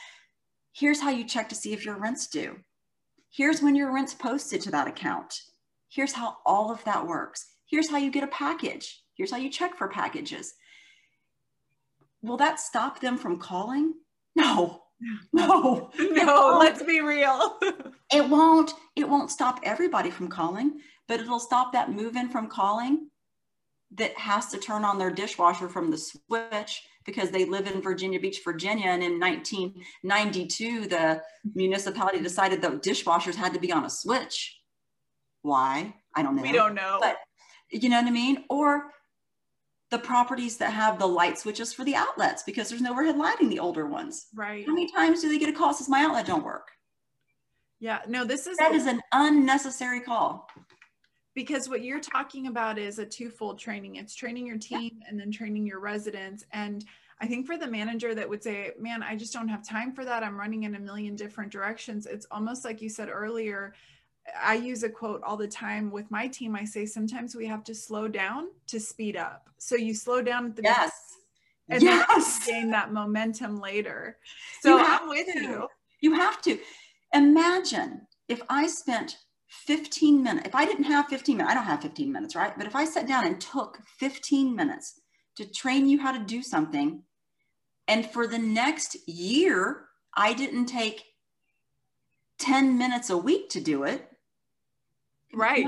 here's 0.73 1.01
how 1.01 1.09
you 1.09 1.25
check 1.25 1.49
to 1.49 1.55
see 1.55 1.73
if 1.73 1.85
your 1.85 1.99
rent's 1.99 2.27
due. 2.27 2.57
Here's 3.29 3.61
when 3.61 3.75
your 3.75 3.93
rent's 3.93 4.13
posted 4.13 4.61
to 4.61 4.71
that 4.71 4.87
account. 4.87 5.33
Here's 5.89 6.13
how 6.13 6.37
all 6.45 6.71
of 6.71 6.83
that 6.85 7.05
works. 7.05 7.45
Here's 7.65 7.89
how 7.89 7.97
you 7.97 8.11
get 8.11 8.23
a 8.23 8.27
package. 8.27 9.01
Here's 9.15 9.31
how 9.31 9.37
you 9.37 9.49
check 9.49 9.75
for 9.77 9.87
packages. 9.87 10.53
Will 12.21 12.37
that 12.37 12.59
stop 12.59 12.99
them 12.99 13.17
from 13.17 13.39
calling? 13.39 13.93
No, 14.35 14.80
no, 15.33 15.91
no, 15.99 16.57
let's 16.59 16.83
be 16.83 17.01
real. 17.01 17.57
it 18.13 18.27
won't, 18.27 18.73
it 18.95 19.07
won't 19.07 19.31
stop 19.31 19.59
everybody 19.63 20.09
from 20.09 20.27
calling, 20.27 20.79
but 21.07 21.19
it'll 21.19 21.39
stop 21.39 21.73
that 21.73 21.91
move 21.91 22.15
in 22.15 22.29
from 22.29 22.47
calling 22.47 23.09
that 23.95 24.17
has 24.17 24.47
to 24.47 24.57
turn 24.57 24.85
on 24.85 24.97
their 24.97 25.11
dishwasher 25.11 25.67
from 25.67 25.91
the 25.91 25.97
switch 25.97 26.81
because 27.05 27.31
they 27.31 27.45
live 27.45 27.67
in 27.67 27.81
Virginia 27.81 28.19
Beach, 28.19 28.39
Virginia. 28.43 28.87
And 28.87 29.03
in 29.03 29.19
1992, 29.19 30.87
the 30.87 31.21
municipality 31.55 32.21
decided 32.21 32.61
that 32.61 32.83
dishwashers 32.83 33.35
had 33.35 33.53
to 33.53 33.59
be 33.59 33.71
on 33.71 33.85
a 33.85 33.89
switch. 33.89 34.59
Why? 35.41 35.93
I 36.15 36.21
don't 36.21 36.35
know. 36.35 36.43
We 36.43 36.51
don't 36.51 36.75
know. 36.75 36.99
But 37.01 37.17
you 37.71 37.89
know 37.89 37.99
what 37.99 38.07
I 38.07 38.11
mean? 38.11 38.45
Or 38.49 38.91
the 39.91 39.99
properties 39.99 40.57
that 40.57 40.71
have 40.71 40.97
the 40.97 41.05
light 41.05 41.37
switches 41.37 41.73
for 41.73 41.83
the 41.83 41.95
outlets 41.95 42.43
because 42.43 42.69
there's 42.69 42.81
no 42.81 42.91
overhead 42.91 43.17
lighting 43.17 43.49
the 43.49 43.59
older 43.59 43.85
ones. 43.85 44.27
Right. 44.33 44.65
How 44.65 44.73
many 44.73 44.89
times 44.89 45.21
do 45.21 45.29
they 45.29 45.37
get 45.37 45.49
a 45.49 45.53
call 45.53 45.73
says 45.73 45.89
my 45.89 46.01
outlet 46.01 46.25
don't 46.25 46.45
work? 46.45 46.71
Yeah, 47.81 47.99
no, 48.07 48.23
this 48.23 48.47
is 48.47 48.57
that 48.57 48.73
is 48.73 48.85
an 48.85 49.01
unnecessary 49.11 49.99
call. 49.99 50.47
Because 51.33 51.67
what 51.67 51.83
you're 51.83 51.99
talking 51.99 52.47
about 52.47 52.77
is 52.77 52.99
a 52.99 53.05
twofold 53.05 53.59
training. 53.59 53.97
It's 53.97 54.15
training 54.15 54.45
your 54.45 54.57
team 54.57 54.91
yeah. 54.99 55.07
and 55.09 55.19
then 55.19 55.31
training 55.31 55.65
your 55.65 55.79
residents. 55.79 56.45
And 56.51 56.85
I 57.19 57.27
think 57.27 57.45
for 57.45 57.57
the 57.57 57.67
manager 57.67 58.15
that 58.15 58.29
would 58.29 58.43
say, 58.43 58.71
man, 58.79 59.03
I 59.03 59.15
just 59.15 59.33
don't 59.33 59.47
have 59.47 59.65
time 59.65 59.93
for 59.93 60.05
that. 60.05 60.23
I'm 60.23 60.39
running 60.39 60.63
in 60.63 60.75
a 60.75 60.79
million 60.79 61.15
different 61.15 61.51
directions. 61.51 62.05
It's 62.05 62.27
almost 62.31 62.65
like 62.65 62.81
you 62.81 62.89
said 62.89 63.09
earlier, 63.09 63.73
I 64.39 64.55
use 64.55 64.83
a 64.83 64.89
quote 64.89 65.21
all 65.23 65.37
the 65.37 65.47
time 65.47 65.91
with 65.91 66.09
my 66.11 66.27
team. 66.27 66.55
I 66.55 66.65
say 66.65 66.85
sometimes 66.85 67.35
we 67.35 67.47
have 67.47 67.63
to 67.65 67.75
slow 67.75 68.07
down 68.07 68.47
to 68.67 68.79
speed 68.79 69.15
up. 69.15 69.49
So 69.57 69.75
you 69.75 69.93
slow 69.93 70.21
down 70.21 70.47
at 70.47 70.55
the 70.55 70.63
yes. 70.63 70.91
and 71.69 71.81
yes. 71.81 72.45
then 72.45 72.53
gain 72.63 72.71
that 72.71 72.93
momentum 72.93 73.59
later. 73.59 74.17
So 74.61 74.77
I'm 74.79 75.09
with 75.09 75.27
to. 75.33 75.39
you. 75.39 75.67
You 76.01 76.13
have 76.15 76.41
to. 76.43 76.57
Imagine 77.13 78.01
if 78.27 78.41
I 78.49 78.67
spent 78.67 79.17
15 79.49 80.23
minutes, 80.23 80.47
if 80.47 80.55
I 80.55 80.65
didn't 80.65 80.85
have 80.85 81.07
15 81.07 81.37
minutes, 81.37 81.51
I 81.51 81.55
don't 81.55 81.65
have 81.65 81.81
15 81.81 82.11
minutes, 82.11 82.35
right? 82.35 82.53
But 82.57 82.67
if 82.67 82.75
I 82.75 82.85
sat 82.85 83.07
down 83.07 83.25
and 83.25 83.39
took 83.39 83.79
15 83.99 84.55
minutes 84.55 85.01
to 85.35 85.45
train 85.45 85.87
you 85.87 85.99
how 85.99 86.11
to 86.11 86.23
do 86.23 86.41
something, 86.41 87.03
and 87.87 88.05
for 88.05 88.27
the 88.27 88.39
next 88.39 88.97
year, 89.07 89.85
I 90.15 90.33
didn't 90.33 90.67
take 90.67 91.03
10 92.39 92.77
minutes 92.77 93.09
a 93.09 93.17
week 93.17 93.49
to 93.49 93.61
do 93.61 93.83
it, 93.83 94.10
Right. 95.33 95.65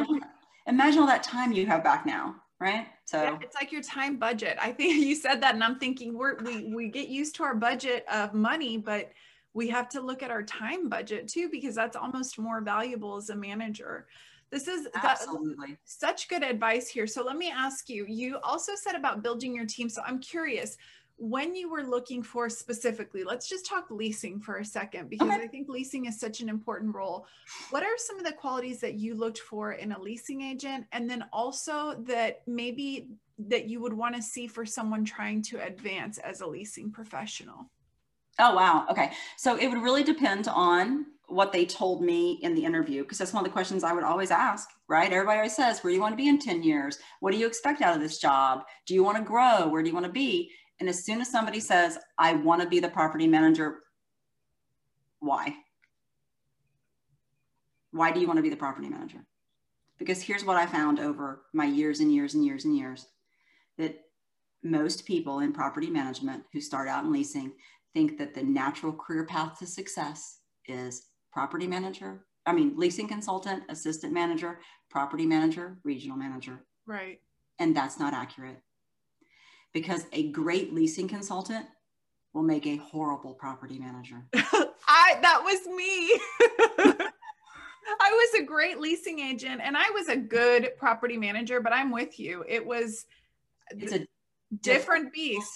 Imagine, 0.67 1.01
all 1.01 1.07
that 1.07 1.23
time 1.23 1.51
you 1.51 1.65
have 1.65 1.83
back 1.83 2.05
now, 2.05 2.35
right? 2.59 2.87
So 3.05 3.21
yeah, 3.21 3.37
it's 3.41 3.55
like 3.55 3.71
your 3.71 3.81
time 3.81 4.17
budget. 4.17 4.57
I 4.61 4.71
think 4.71 4.95
you 5.05 5.15
said 5.15 5.41
that, 5.41 5.55
and 5.55 5.63
I'm 5.63 5.77
thinking 5.77 6.17
we're 6.17 6.37
we 6.43 6.73
we 6.73 6.89
get 6.89 7.09
used 7.09 7.35
to 7.35 7.43
our 7.43 7.55
budget 7.55 8.05
of 8.11 8.33
money, 8.33 8.77
but 8.77 9.11
we 9.53 9.67
have 9.69 9.89
to 9.89 10.01
look 10.01 10.23
at 10.23 10.31
our 10.31 10.43
time 10.43 10.89
budget 10.89 11.27
too, 11.27 11.49
because 11.49 11.75
that's 11.75 11.95
almost 11.95 12.39
more 12.39 12.61
valuable 12.61 13.17
as 13.17 13.29
a 13.29 13.35
manager. 13.35 14.07
This 14.53 14.67
is 14.67 14.87
absolutely 14.93 15.77
such 15.83 16.27
good 16.27 16.43
advice 16.43 16.87
here. 16.87 17.07
So 17.07 17.23
let 17.23 17.37
me 17.37 17.51
ask 17.51 17.89
you, 17.89 18.05
you 18.07 18.37
also 18.43 18.73
said 18.75 18.93
about 18.93 19.23
building 19.23 19.55
your 19.55 19.65
team. 19.65 19.89
So 19.89 20.03
I'm 20.05 20.19
curious, 20.19 20.77
when 21.17 21.55
you 21.55 21.69
were 21.69 21.83
looking 21.83 22.23
for 22.23 22.49
specifically, 22.49 23.23
let's 23.23 23.47
just 23.47 23.65
talk 23.65 23.85
leasing 23.89 24.39
for 24.39 24.57
a 24.57 24.65
second 24.65 25.09
because 25.09 25.29
okay. 25.29 25.43
I 25.43 25.47
think 25.47 25.69
leasing 25.69 26.05
is 26.05 26.19
such 26.19 26.41
an 26.41 26.49
important 26.49 26.93
role. 26.93 27.25
What 27.69 27.83
are 27.83 27.97
some 27.97 28.17
of 28.17 28.25
the 28.25 28.33
qualities 28.33 28.79
that 28.81 28.95
you 28.95 29.15
looked 29.15 29.39
for 29.39 29.73
in 29.73 29.91
a 29.91 29.99
leasing 29.99 30.41
agent? 30.41 30.85
And 30.91 31.09
then 31.09 31.25
also 31.31 31.95
that 32.07 32.41
maybe 32.47 33.07
that 33.39 33.67
you 33.67 33.81
would 33.81 33.93
want 33.93 34.15
to 34.15 34.21
see 34.21 34.47
for 34.47 34.65
someone 34.65 35.05
trying 35.05 35.41
to 35.43 35.63
advance 35.65 36.17
as 36.19 36.41
a 36.41 36.47
leasing 36.47 36.91
professional? 36.91 37.69
Oh, 38.39 38.55
wow. 38.55 38.85
Okay. 38.89 39.11
So 39.37 39.57
it 39.57 39.67
would 39.67 39.81
really 39.81 40.03
depend 40.03 40.47
on 40.47 41.05
what 41.27 41.51
they 41.51 41.65
told 41.65 42.03
me 42.03 42.33
in 42.41 42.53
the 42.53 42.63
interview 42.63 43.03
because 43.03 43.17
that's 43.17 43.33
one 43.33 43.43
of 43.43 43.49
the 43.49 43.53
questions 43.53 43.83
I 43.83 43.93
would 43.93 44.03
always 44.03 44.29
ask, 44.29 44.69
right? 44.87 45.11
Everybody 45.11 45.37
always 45.37 45.55
says, 45.55 45.83
Where 45.83 45.91
do 45.91 45.95
you 45.95 46.01
want 46.01 46.13
to 46.13 46.17
be 46.17 46.27
in 46.27 46.39
10 46.39 46.63
years? 46.63 46.99
What 47.21 47.31
do 47.31 47.37
you 47.37 47.47
expect 47.47 47.81
out 47.81 47.95
of 47.95 48.01
this 48.01 48.19
job? 48.19 48.63
Do 48.85 48.93
you 48.93 49.03
want 49.03 49.17
to 49.17 49.23
grow? 49.23 49.67
Where 49.67 49.81
do 49.81 49.89
you 49.89 49.93
want 49.93 50.05
to 50.05 50.11
be? 50.11 50.51
And 50.83 50.89
as 50.89 51.05
soon 51.05 51.21
as 51.21 51.31
somebody 51.31 51.61
says, 51.61 51.97
I 52.17 52.33
want 52.33 52.61
to 52.61 52.67
be 52.67 52.81
the 52.81 52.89
property 52.89 53.25
manager, 53.25 53.83
why? 55.21 55.55
Why 57.91 58.11
do 58.11 58.19
you 58.19 58.27
want 58.27 58.35
to 58.35 58.43
be 58.43 58.49
the 58.49 58.57
property 58.57 58.89
manager? 58.89 59.25
Because 59.97 60.21
here's 60.21 60.43
what 60.43 60.57
I 60.57 60.65
found 60.65 60.99
over 60.99 61.43
my 61.53 61.63
years 61.63 62.01
and 62.01 62.13
years 62.13 62.33
and 62.33 62.43
years 62.43 62.65
and 62.65 62.75
years 62.75 63.07
that 63.77 63.97
most 64.61 65.05
people 65.05 65.39
in 65.39 65.53
property 65.53 65.89
management 65.89 66.43
who 66.51 66.59
start 66.59 66.89
out 66.89 67.05
in 67.05 67.13
leasing 67.13 67.53
think 67.93 68.17
that 68.17 68.33
the 68.33 68.43
natural 68.43 68.91
career 68.91 69.25
path 69.25 69.57
to 69.59 69.65
success 69.65 70.39
is 70.67 71.11
property 71.31 71.65
manager, 71.65 72.25
I 72.45 72.51
mean, 72.51 72.73
leasing 72.75 73.07
consultant, 73.07 73.63
assistant 73.69 74.11
manager, 74.11 74.59
property 74.89 75.25
manager, 75.25 75.77
regional 75.85 76.17
manager. 76.17 76.65
Right. 76.85 77.21
And 77.57 77.73
that's 77.73 78.01
not 78.01 78.13
accurate 78.13 78.59
because 79.73 80.05
a 80.13 80.29
great 80.31 80.73
leasing 80.73 81.07
consultant 81.07 81.65
will 82.33 82.43
make 82.43 82.65
a 82.65 82.77
horrible 82.77 83.33
property 83.33 83.79
manager. 83.79 84.23
I 84.87 85.17
that 85.21 85.41
was 85.43 85.65
me. 85.67 87.07
I 87.99 88.11
was 88.11 88.41
a 88.41 88.43
great 88.43 88.79
leasing 88.79 89.19
agent 89.19 89.61
and 89.63 89.75
I 89.75 89.89
was 89.91 90.07
a 90.07 90.15
good 90.15 90.71
property 90.77 91.17
manager, 91.17 91.59
but 91.59 91.73
I'm 91.73 91.91
with 91.91 92.19
you. 92.19 92.43
It 92.47 92.65
was 92.65 93.05
it's 93.69 93.91
a 93.91 93.99
different, 93.99 94.61
different 94.61 95.13
beast. 95.13 95.51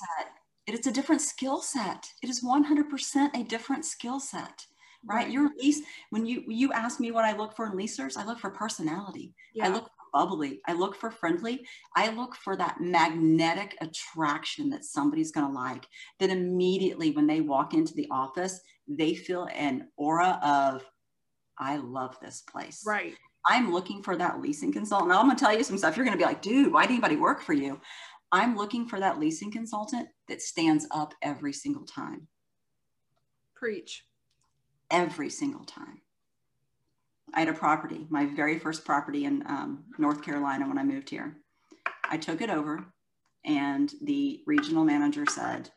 It's 0.67 0.87
a 0.87 0.91
different 0.91 1.21
skill 1.21 1.61
set. 1.61 2.09
It 2.21 2.29
is 2.29 2.43
100% 2.43 3.33
a 3.33 3.43
different 3.43 3.85
skill 3.85 4.19
set. 4.19 4.65
Right? 5.07 5.29
Your 5.29 5.49
lease, 5.57 5.81
when 6.09 6.25
you 6.25 6.43
you 6.47 6.73
ask 6.73 6.99
me 6.99 7.11
what 7.11 7.25
I 7.25 7.35
look 7.35 7.55
for 7.55 7.65
in 7.67 7.73
leasers, 7.73 8.17
I 8.17 8.25
look 8.25 8.39
for 8.39 8.49
personality. 8.49 9.33
Yeah. 9.53 9.65
I 9.65 9.69
look 9.69 9.85
for 9.85 9.91
bubbly. 10.13 10.61
I 10.67 10.73
look 10.73 10.95
for 10.95 11.11
friendly. 11.11 11.65
I 11.95 12.09
look 12.11 12.35
for 12.35 12.55
that 12.57 12.81
magnetic 12.81 13.77
attraction 13.81 14.69
that 14.71 14.83
somebody's 14.83 15.31
going 15.31 15.47
to 15.47 15.53
like. 15.53 15.85
That 16.19 16.29
immediately 16.29 17.11
when 17.11 17.27
they 17.27 17.41
walk 17.41 17.73
into 17.73 17.93
the 17.93 18.07
office, 18.11 18.59
they 18.87 19.15
feel 19.15 19.47
an 19.53 19.87
aura 19.97 20.39
of, 20.43 20.83
I 21.59 21.77
love 21.77 22.17
this 22.21 22.41
place. 22.41 22.83
Right. 22.85 23.15
I'm 23.45 23.71
looking 23.71 24.03
for 24.03 24.15
that 24.17 24.41
leasing 24.41 24.73
consultant. 24.73 25.09
Now, 25.09 25.19
I'm 25.19 25.25
going 25.25 25.37
to 25.37 25.43
tell 25.43 25.55
you 25.55 25.63
some 25.63 25.77
stuff. 25.77 25.95
You're 25.95 26.05
going 26.05 26.17
to 26.17 26.21
be 26.21 26.27
like, 26.27 26.41
dude, 26.41 26.71
why 26.73 26.83
did 26.83 26.91
anybody 26.91 27.15
work 27.15 27.41
for 27.41 27.53
you? 27.53 27.79
I'm 28.31 28.57
looking 28.57 28.87
for 28.87 28.99
that 28.99 29.19
leasing 29.19 29.51
consultant 29.51 30.09
that 30.27 30.41
stands 30.41 30.85
up 30.91 31.13
every 31.21 31.53
single 31.53 31.85
time. 31.85 32.27
Preach. 33.55 34.03
Every 34.89 35.29
single 35.29 35.65
time. 35.65 36.01
I 37.33 37.39
had 37.39 37.49
a 37.49 37.53
property, 37.53 38.07
my 38.09 38.25
very 38.25 38.57
first 38.57 38.85
property 38.85 39.25
in 39.25 39.43
um, 39.47 39.83
North 39.97 40.23
Carolina 40.23 40.67
when 40.67 40.77
I 40.77 40.83
moved 40.83 41.09
here. 41.09 41.37
I 42.09 42.17
took 42.17 42.41
it 42.41 42.49
over, 42.49 42.85
and 43.45 43.91
the 44.01 44.41
regional 44.47 44.85
manager 44.85 45.25
said, 45.29 45.69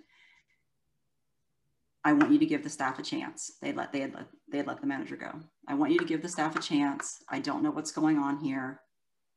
I 2.04 2.12
want 2.12 2.32
you 2.32 2.38
to 2.38 2.46
give 2.46 2.62
the 2.62 2.70
staff 2.70 2.99
a 2.99 3.02
chance. 3.02 3.52
They 3.60 3.73
let 3.73 3.92
they 3.92 4.00
had 4.00 4.14
let 4.14 4.26
they 4.50 4.58
had 4.58 4.66
let 4.66 4.80
the 4.80 4.86
manager 4.86 5.16
go. 5.16 5.32
I 5.68 5.75
want 5.75 5.92
you 5.92 5.99
to 5.99 6.04
give 6.04 6.23
the 6.23 6.28
staff 6.28 6.56
a 6.56 6.62
chance. 6.62 7.18
I 7.28 7.40
don't 7.40 7.62
know 7.62 7.70
what's 7.70 7.92
going 7.92 8.16
on 8.16 8.42
here, 8.42 8.80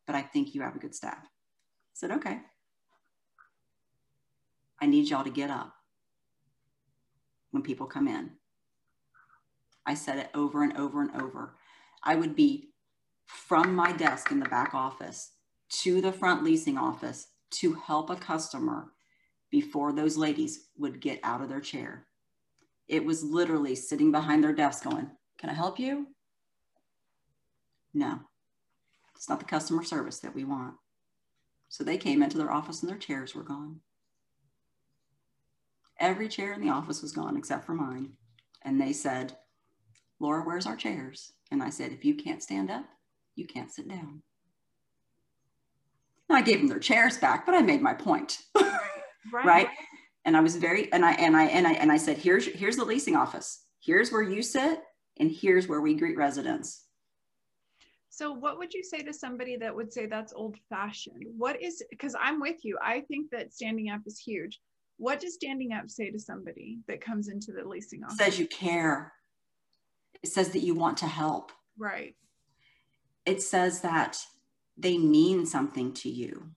but 0.08 0.16
I 0.16 0.22
think 0.22 0.56
you 0.56 0.62
have 0.62 0.76
a 0.76 0.80
good 0.80 0.96
staff. 0.96 1.18
I 1.18 1.94
said, 1.94 2.12
okay. 2.12 2.40
I 4.82 4.86
need 4.86 5.10
y'all 5.10 5.24
to 5.24 5.30
get 5.30 5.50
up 5.50 5.74
when 7.52 7.64
people 7.64 7.86
come 7.86 8.08
in. 8.08 8.32
I 9.86 9.94
said 9.94 10.18
it 10.18 10.30
over 10.34 10.64
and 10.64 10.78
over 10.78 11.02
and 11.02 11.22
over. 11.22 11.56
I 12.04 12.16
would 12.16 12.36
be 12.36 12.70
from 13.26 13.76
my 13.76 13.92
desk 13.92 14.32
in 14.32 14.40
the 14.40 14.50
back 14.50 14.74
office 14.74 15.32
to 15.70 16.02
the 16.02 16.12
front 16.12 16.44
leasing 16.44 16.78
office 16.78 17.28
to 17.52 17.74
help 17.74 18.10
a 18.10 18.16
customer 18.16 18.92
before 19.50 19.92
those 19.92 20.18
ladies 20.18 20.68
would 20.78 21.00
get 21.00 21.20
out 21.24 21.42
of 21.42 21.50
their 21.50 21.60
chair. 21.60 22.08
It 22.88 23.06
was 23.06 23.24
literally 23.24 23.76
sitting 23.76 24.12
behind 24.12 24.44
their 24.44 24.54
desk 24.54 24.84
going, 24.84 25.10
Can 25.38 25.50
I 25.50 25.54
help 25.54 25.80
you? 25.80 26.08
No, 27.94 28.20
it's 29.16 29.30
not 29.30 29.40
the 29.40 29.46
customer 29.46 29.84
service 29.84 30.20
that 30.20 30.36
we 30.36 30.44
want. 30.44 30.76
So 31.70 31.84
they 31.84 31.98
came 31.98 32.22
into 32.22 32.38
their 32.38 32.52
office 32.52 32.82
and 32.82 32.90
their 32.90 32.98
chairs 32.98 33.34
were 33.34 33.44
gone. 33.44 33.80
Every 36.00 36.28
chair 36.28 36.54
in 36.54 36.62
the 36.62 36.70
office 36.70 37.02
was 37.02 37.12
gone 37.12 37.38
except 37.38 37.66
for 37.66 37.74
mine. 37.74 38.14
And 38.64 38.80
they 38.80 38.94
said, 38.94 39.38
Laura, 40.24 40.42
where's 40.42 40.66
our 40.66 40.78
chairs? 40.78 41.34
And 41.52 41.62
I 41.62 41.70
said, 41.70 41.92
if 41.92 42.06
you 42.06 42.16
can't 42.16 42.42
stand 42.42 42.72
up, 42.72 42.86
you 43.36 43.46
can't 43.46 43.70
sit 43.70 43.90
down. 43.90 44.24
I 46.30 46.42
gave 46.42 46.60
them 46.60 46.70
their 46.70 46.80
chairs 46.80 47.18
back, 47.18 47.46
but 47.46 47.54
I 47.54 47.62
made 47.62 47.82
my 47.82 47.94
point. 47.94 48.40
Right. 49.32 49.46
right. 49.46 49.68
And 50.26 50.36
I 50.36 50.42
was 50.42 50.58
very, 50.58 50.92
and 50.92 51.04
I, 51.06 51.14
and 51.14 51.36
I, 51.36 51.46
and 51.46 51.66
I, 51.66 51.72
and 51.76 51.90
I 51.90 51.96
said, 51.96 52.18
here's, 52.18 52.46
here's 52.46 52.76
the 52.76 52.84
leasing 52.84 53.16
office. 53.16 53.64
Here's 53.80 54.12
where 54.12 54.22
you 54.22 54.44
sit 54.44 54.82
and 55.18 55.32
here's 55.32 55.70
where 55.70 55.80
we 55.80 55.96
greet 55.96 56.18
residents. 56.18 56.84
So 58.10 58.34
what 58.34 58.58
would 58.58 58.74
you 58.74 58.84
say 58.84 59.00
to 59.00 59.14
somebody 59.14 59.56
that 59.56 59.74
would 59.74 59.94
say 59.94 60.08
that's 60.08 60.34
old 60.34 60.58
fashioned? 60.70 61.24
What 61.38 61.64
is, 61.64 61.82
because 61.90 62.18
I'm 62.20 62.42
with 62.42 62.66
you. 62.66 62.78
I 62.84 63.00
think 63.08 63.32
that 63.32 63.54
standing 63.54 63.90
up 63.92 64.02
is 64.06 64.20
huge. 64.20 64.60
What 64.98 65.22
does 65.22 65.36
standing 65.36 65.72
up 65.72 65.90
say 65.90 66.12
to 66.12 66.20
somebody 66.20 66.80
that 66.90 67.00
comes 67.00 67.30
into 67.30 67.54
the 67.54 67.66
leasing 67.66 68.04
office? 68.04 68.18
Says 68.18 68.38
you 68.38 68.48
care. 68.48 69.14
It 70.24 70.30
says 70.30 70.50
that 70.50 70.64
you 70.64 70.74
want 70.74 70.98
to 70.98 71.08
help. 71.08 71.52
Right. 71.78 72.16
It 73.26 73.42
says 73.42 73.82
that 73.82 74.18
they 74.78 74.98
mean 74.98 75.46
something 75.46 75.94
to 75.96 76.10
you. 76.10 76.50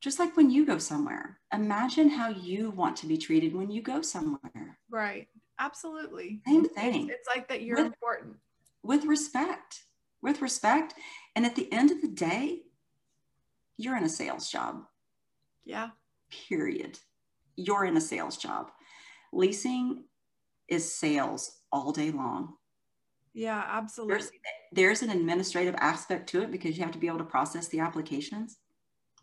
Just 0.00 0.18
like 0.18 0.36
when 0.36 0.50
you 0.50 0.64
go 0.64 0.78
somewhere, 0.78 1.40
imagine 1.52 2.08
how 2.08 2.28
you 2.28 2.70
want 2.70 2.96
to 2.98 3.06
be 3.06 3.18
treated 3.18 3.54
when 3.54 3.70
you 3.70 3.82
go 3.82 4.00
somewhere. 4.02 4.78
Right. 4.88 5.26
Absolutely. 5.58 6.40
Same 6.46 6.68
thing. 6.68 7.08
It's, 7.08 7.20
it's 7.20 7.28
like 7.28 7.48
that 7.48 7.62
you're 7.62 7.78
with, 7.78 7.86
important. 7.86 8.36
With 8.84 9.04
respect. 9.06 9.82
With 10.22 10.40
respect. 10.40 10.94
And 11.34 11.44
at 11.44 11.56
the 11.56 11.72
end 11.72 11.90
of 11.90 12.00
the 12.00 12.08
day, 12.08 12.60
you're 13.76 13.96
in 13.96 14.04
a 14.04 14.08
sales 14.08 14.48
job. 14.50 14.84
Yeah. 15.64 15.90
Period. 16.48 16.98
You're 17.56 17.84
in 17.84 17.96
a 17.96 18.00
sales 18.00 18.36
job. 18.36 18.70
Leasing 19.32 20.04
is 20.68 20.92
sales 20.92 21.60
all 21.72 21.92
day 21.92 22.10
long. 22.10 22.54
Yeah, 23.34 23.64
absolutely. 23.66 24.14
There's, 24.14 24.30
there's 24.72 25.02
an 25.02 25.10
administrative 25.10 25.74
aspect 25.78 26.28
to 26.30 26.42
it 26.42 26.50
because 26.50 26.76
you 26.76 26.84
have 26.84 26.92
to 26.92 26.98
be 26.98 27.06
able 27.06 27.18
to 27.18 27.24
process 27.24 27.68
the 27.68 27.80
applications, 27.80 28.58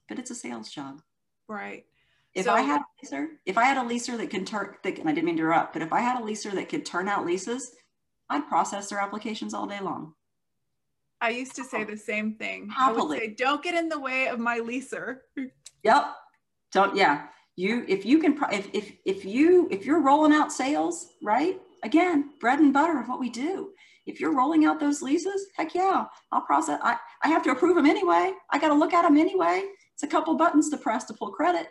but 0.08 0.20
it's 0.20 0.32
a 0.32 0.36
sales 0.36 0.70
job. 0.70 1.02
Right. 1.48 1.86
If 2.34 2.46
so, 2.46 2.54
I 2.54 2.62
had 2.62 2.82
a 2.82 3.06
leaser, 3.06 3.28
if 3.46 3.58
I 3.58 3.64
had 3.64 3.78
a 3.78 3.88
leaser 3.88 4.18
that 4.18 4.30
can 4.30 4.46
turn, 4.46 4.76
that, 4.84 5.00
and 5.00 5.08
I 5.10 5.14
didn't 5.14 5.26
mean 5.26 5.38
to 5.38 5.44
interrupt, 5.44 5.74
but 5.74 5.82
if 5.82 5.94
I 5.94 6.02
had 6.02 6.22
a 6.22 6.26
leaser 6.26 6.54
that 6.54 6.70
could 6.70 6.86
turn 6.86 7.08
out 7.08 7.26
leases, 7.26 7.72
I'd 8.30 8.48
process 8.48 8.90
their 8.90 9.00
applications 9.00 9.54
all 9.54 9.68
day 9.68 9.80
long. 9.80 10.14
I 11.22 11.30
used 11.30 11.56
to 11.56 11.64
say 11.64 11.84
the 11.84 11.98
same 11.98 12.36
thing. 12.36 12.70
Happily. 12.70 13.02
I 13.02 13.06
would 13.06 13.20
say, 13.20 13.36
don't 13.38 13.64
get 13.64 13.76
in 13.76 13.88
the 13.88 14.00
way 14.00 14.28
of 14.28 14.40
my 14.40 14.60
leaser. 14.60 15.20
yep. 15.84 16.08
Don't, 16.72 16.96
yeah 16.96 17.28
you 17.56 17.86
if 17.88 18.06
you 18.06 18.20
can 18.20 18.38
if 18.52 18.70
if 18.74 18.92
if 19.06 19.26
you 19.26 19.68
if 19.72 19.86
you're 19.86 20.02
rolling 20.02 20.34
out 20.34 20.52
sales 20.52 21.14
right? 21.22 21.60
Again 21.84 22.32
bread 22.40 22.60
and 22.60 22.74
butter 22.74 23.00
of 23.00 23.08
what 23.08 23.20
we 23.20 23.30
do. 23.30 23.72
If 24.06 24.20
you're 24.20 24.36
rolling 24.36 24.66
out 24.66 24.80
those 24.80 25.02
leases 25.02 25.48
heck 25.58 25.74
yeah 25.74 26.06
i'll 26.32 26.42
process 26.42 26.80
i, 26.84 26.96
I 27.24 27.28
have 27.28 27.44
to 27.44 27.52
approve 27.52 27.76
them 27.76 27.86
anyway. 27.86 28.34
I 28.52 28.60
got 28.60 28.70
to 28.70 28.76
look 28.76 28.94
at 28.94 29.04
them 29.04 29.18
anyway. 29.18 29.64
It's 29.94 30.04
a 30.04 30.08
couple 30.08 30.36
buttons 30.36 30.70
to 30.70 30.78
press 30.78 31.06
to 31.06 31.14
pull 31.14 31.32
credit. 31.32 31.68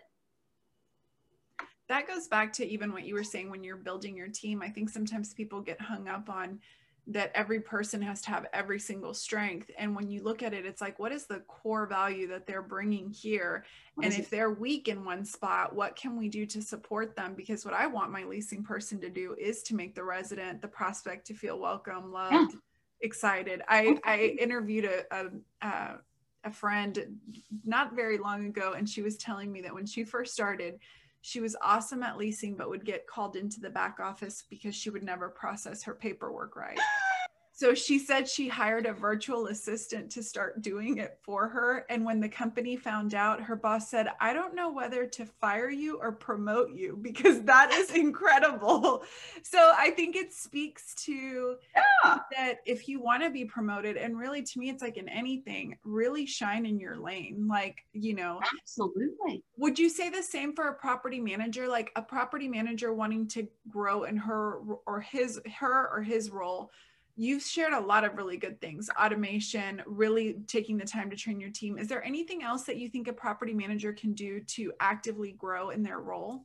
That 1.88 2.08
goes 2.08 2.28
back 2.28 2.52
to 2.54 2.66
even 2.66 2.92
what 2.92 3.04
you 3.04 3.14
were 3.14 3.24
saying 3.24 3.50
when 3.50 3.62
you're 3.62 3.76
building 3.76 4.16
your 4.16 4.28
team. 4.28 4.62
I 4.62 4.70
think 4.70 4.88
sometimes 4.88 5.34
people 5.34 5.60
get 5.60 5.80
hung 5.80 6.08
up 6.08 6.30
on 6.30 6.60
that 7.06 7.30
every 7.34 7.60
person 7.60 8.00
has 8.00 8.22
to 8.22 8.30
have 8.30 8.46
every 8.52 8.78
single 8.78 9.12
strength 9.12 9.70
and 9.78 9.94
when 9.94 10.08
you 10.08 10.22
look 10.22 10.42
at 10.42 10.54
it 10.54 10.64
it's 10.64 10.80
like 10.80 10.98
what 10.98 11.12
is 11.12 11.26
the 11.26 11.40
core 11.40 11.86
value 11.86 12.26
that 12.26 12.46
they're 12.46 12.62
bringing 12.62 13.10
here 13.10 13.64
what 13.94 14.06
and 14.06 14.14
if 14.14 14.20
it? 14.20 14.30
they're 14.30 14.50
weak 14.50 14.88
in 14.88 15.04
one 15.04 15.24
spot 15.24 15.74
what 15.74 15.96
can 15.96 16.16
we 16.16 16.28
do 16.28 16.46
to 16.46 16.62
support 16.62 17.14
them 17.14 17.34
because 17.34 17.64
what 17.64 17.74
i 17.74 17.86
want 17.86 18.10
my 18.10 18.24
leasing 18.24 18.62
person 18.62 19.00
to 19.00 19.10
do 19.10 19.36
is 19.38 19.62
to 19.62 19.74
make 19.74 19.94
the 19.94 20.02
resident 20.02 20.62
the 20.62 20.68
prospect 20.68 21.26
to 21.26 21.34
feel 21.34 21.58
welcome 21.58 22.10
loved 22.10 22.32
yeah. 22.32 22.58
excited 23.02 23.60
i 23.68 23.98
i 24.04 24.36
interviewed 24.40 24.86
a, 24.86 25.04
a, 25.10 25.26
a 25.62 25.98
a 26.44 26.50
friend 26.50 27.18
not 27.64 27.94
very 27.94 28.18
long 28.18 28.46
ago 28.46 28.74
and 28.76 28.88
she 28.88 29.02
was 29.02 29.16
telling 29.16 29.50
me 29.50 29.62
that 29.62 29.74
when 29.74 29.86
she 29.86 30.04
first 30.04 30.32
started 30.32 30.78
she 31.26 31.40
was 31.40 31.56
awesome 31.62 32.02
at 32.02 32.18
leasing, 32.18 32.54
but 32.54 32.68
would 32.68 32.84
get 32.84 33.06
called 33.06 33.34
into 33.34 33.58
the 33.58 33.70
back 33.70 33.98
office 33.98 34.44
because 34.50 34.74
she 34.74 34.90
would 34.90 35.02
never 35.02 35.30
process 35.30 35.82
her 35.82 35.94
paperwork 35.94 36.54
right. 36.54 36.78
So 37.56 37.72
she 37.72 38.00
said 38.00 38.28
she 38.28 38.48
hired 38.48 38.84
a 38.84 38.92
virtual 38.92 39.46
assistant 39.46 40.10
to 40.10 40.24
start 40.24 40.60
doing 40.60 40.98
it 40.98 41.20
for 41.22 41.46
her. 41.46 41.86
And 41.88 42.04
when 42.04 42.18
the 42.18 42.28
company 42.28 42.74
found 42.74 43.14
out, 43.14 43.40
her 43.40 43.54
boss 43.54 43.88
said, 43.88 44.08
I 44.20 44.32
don't 44.32 44.56
know 44.56 44.72
whether 44.72 45.06
to 45.06 45.24
fire 45.24 45.70
you 45.70 45.96
or 46.00 46.10
promote 46.10 46.72
you 46.72 46.98
because 47.00 47.42
that 47.42 47.70
is 47.72 47.92
incredible. 47.92 49.04
So 49.44 49.72
I 49.76 49.90
think 49.92 50.16
it 50.16 50.32
speaks 50.32 50.96
to 51.04 51.54
yeah. 51.76 52.18
that 52.36 52.56
if 52.66 52.88
you 52.88 53.00
want 53.00 53.22
to 53.22 53.30
be 53.30 53.44
promoted, 53.44 53.96
and 53.96 54.18
really 54.18 54.42
to 54.42 54.58
me, 54.58 54.68
it's 54.68 54.82
like 54.82 54.96
in 54.96 55.08
anything, 55.08 55.78
really 55.84 56.26
shine 56.26 56.66
in 56.66 56.80
your 56.80 56.96
lane. 56.96 57.46
Like, 57.48 57.84
you 57.92 58.16
know, 58.16 58.40
absolutely. 58.60 59.44
Would 59.58 59.78
you 59.78 59.88
say 59.88 60.10
the 60.10 60.24
same 60.24 60.56
for 60.56 60.66
a 60.70 60.74
property 60.74 61.20
manager? 61.20 61.68
Like 61.68 61.92
a 61.94 62.02
property 62.02 62.48
manager 62.48 62.92
wanting 62.92 63.28
to 63.28 63.46
grow 63.70 64.04
in 64.04 64.16
her 64.16 64.58
or 64.86 65.00
his, 65.00 65.40
her 65.60 65.88
or 65.92 66.02
his 66.02 66.30
role? 66.30 66.72
You've 67.16 67.42
shared 67.42 67.72
a 67.72 67.80
lot 67.80 68.04
of 68.04 68.16
really 68.16 68.36
good 68.36 68.60
things 68.60 68.90
automation 69.00 69.82
really 69.86 70.36
taking 70.46 70.76
the 70.76 70.84
time 70.84 71.10
to 71.10 71.16
train 71.16 71.40
your 71.40 71.50
team. 71.50 71.78
Is 71.78 71.88
there 71.88 72.04
anything 72.04 72.42
else 72.42 72.64
that 72.64 72.76
you 72.76 72.88
think 72.88 73.08
a 73.08 73.12
property 73.12 73.54
manager 73.54 73.92
can 73.92 74.14
do 74.14 74.40
to 74.40 74.72
actively 74.80 75.32
grow 75.32 75.70
in 75.70 75.82
their 75.82 76.00
role? 76.00 76.44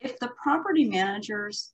If 0.00 0.18
the 0.18 0.30
property 0.42 0.84
managers 0.84 1.72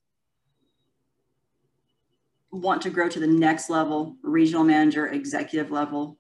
want 2.51 2.81
to 2.83 2.91
grow 2.91 3.09
to 3.09 3.21
the 3.21 3.27
next 3.27 3.69
level 3.69 4.17
regional 4.23 4.65
manager 4.65 5.09
executive 5.09 5.71
level 5.71 6.19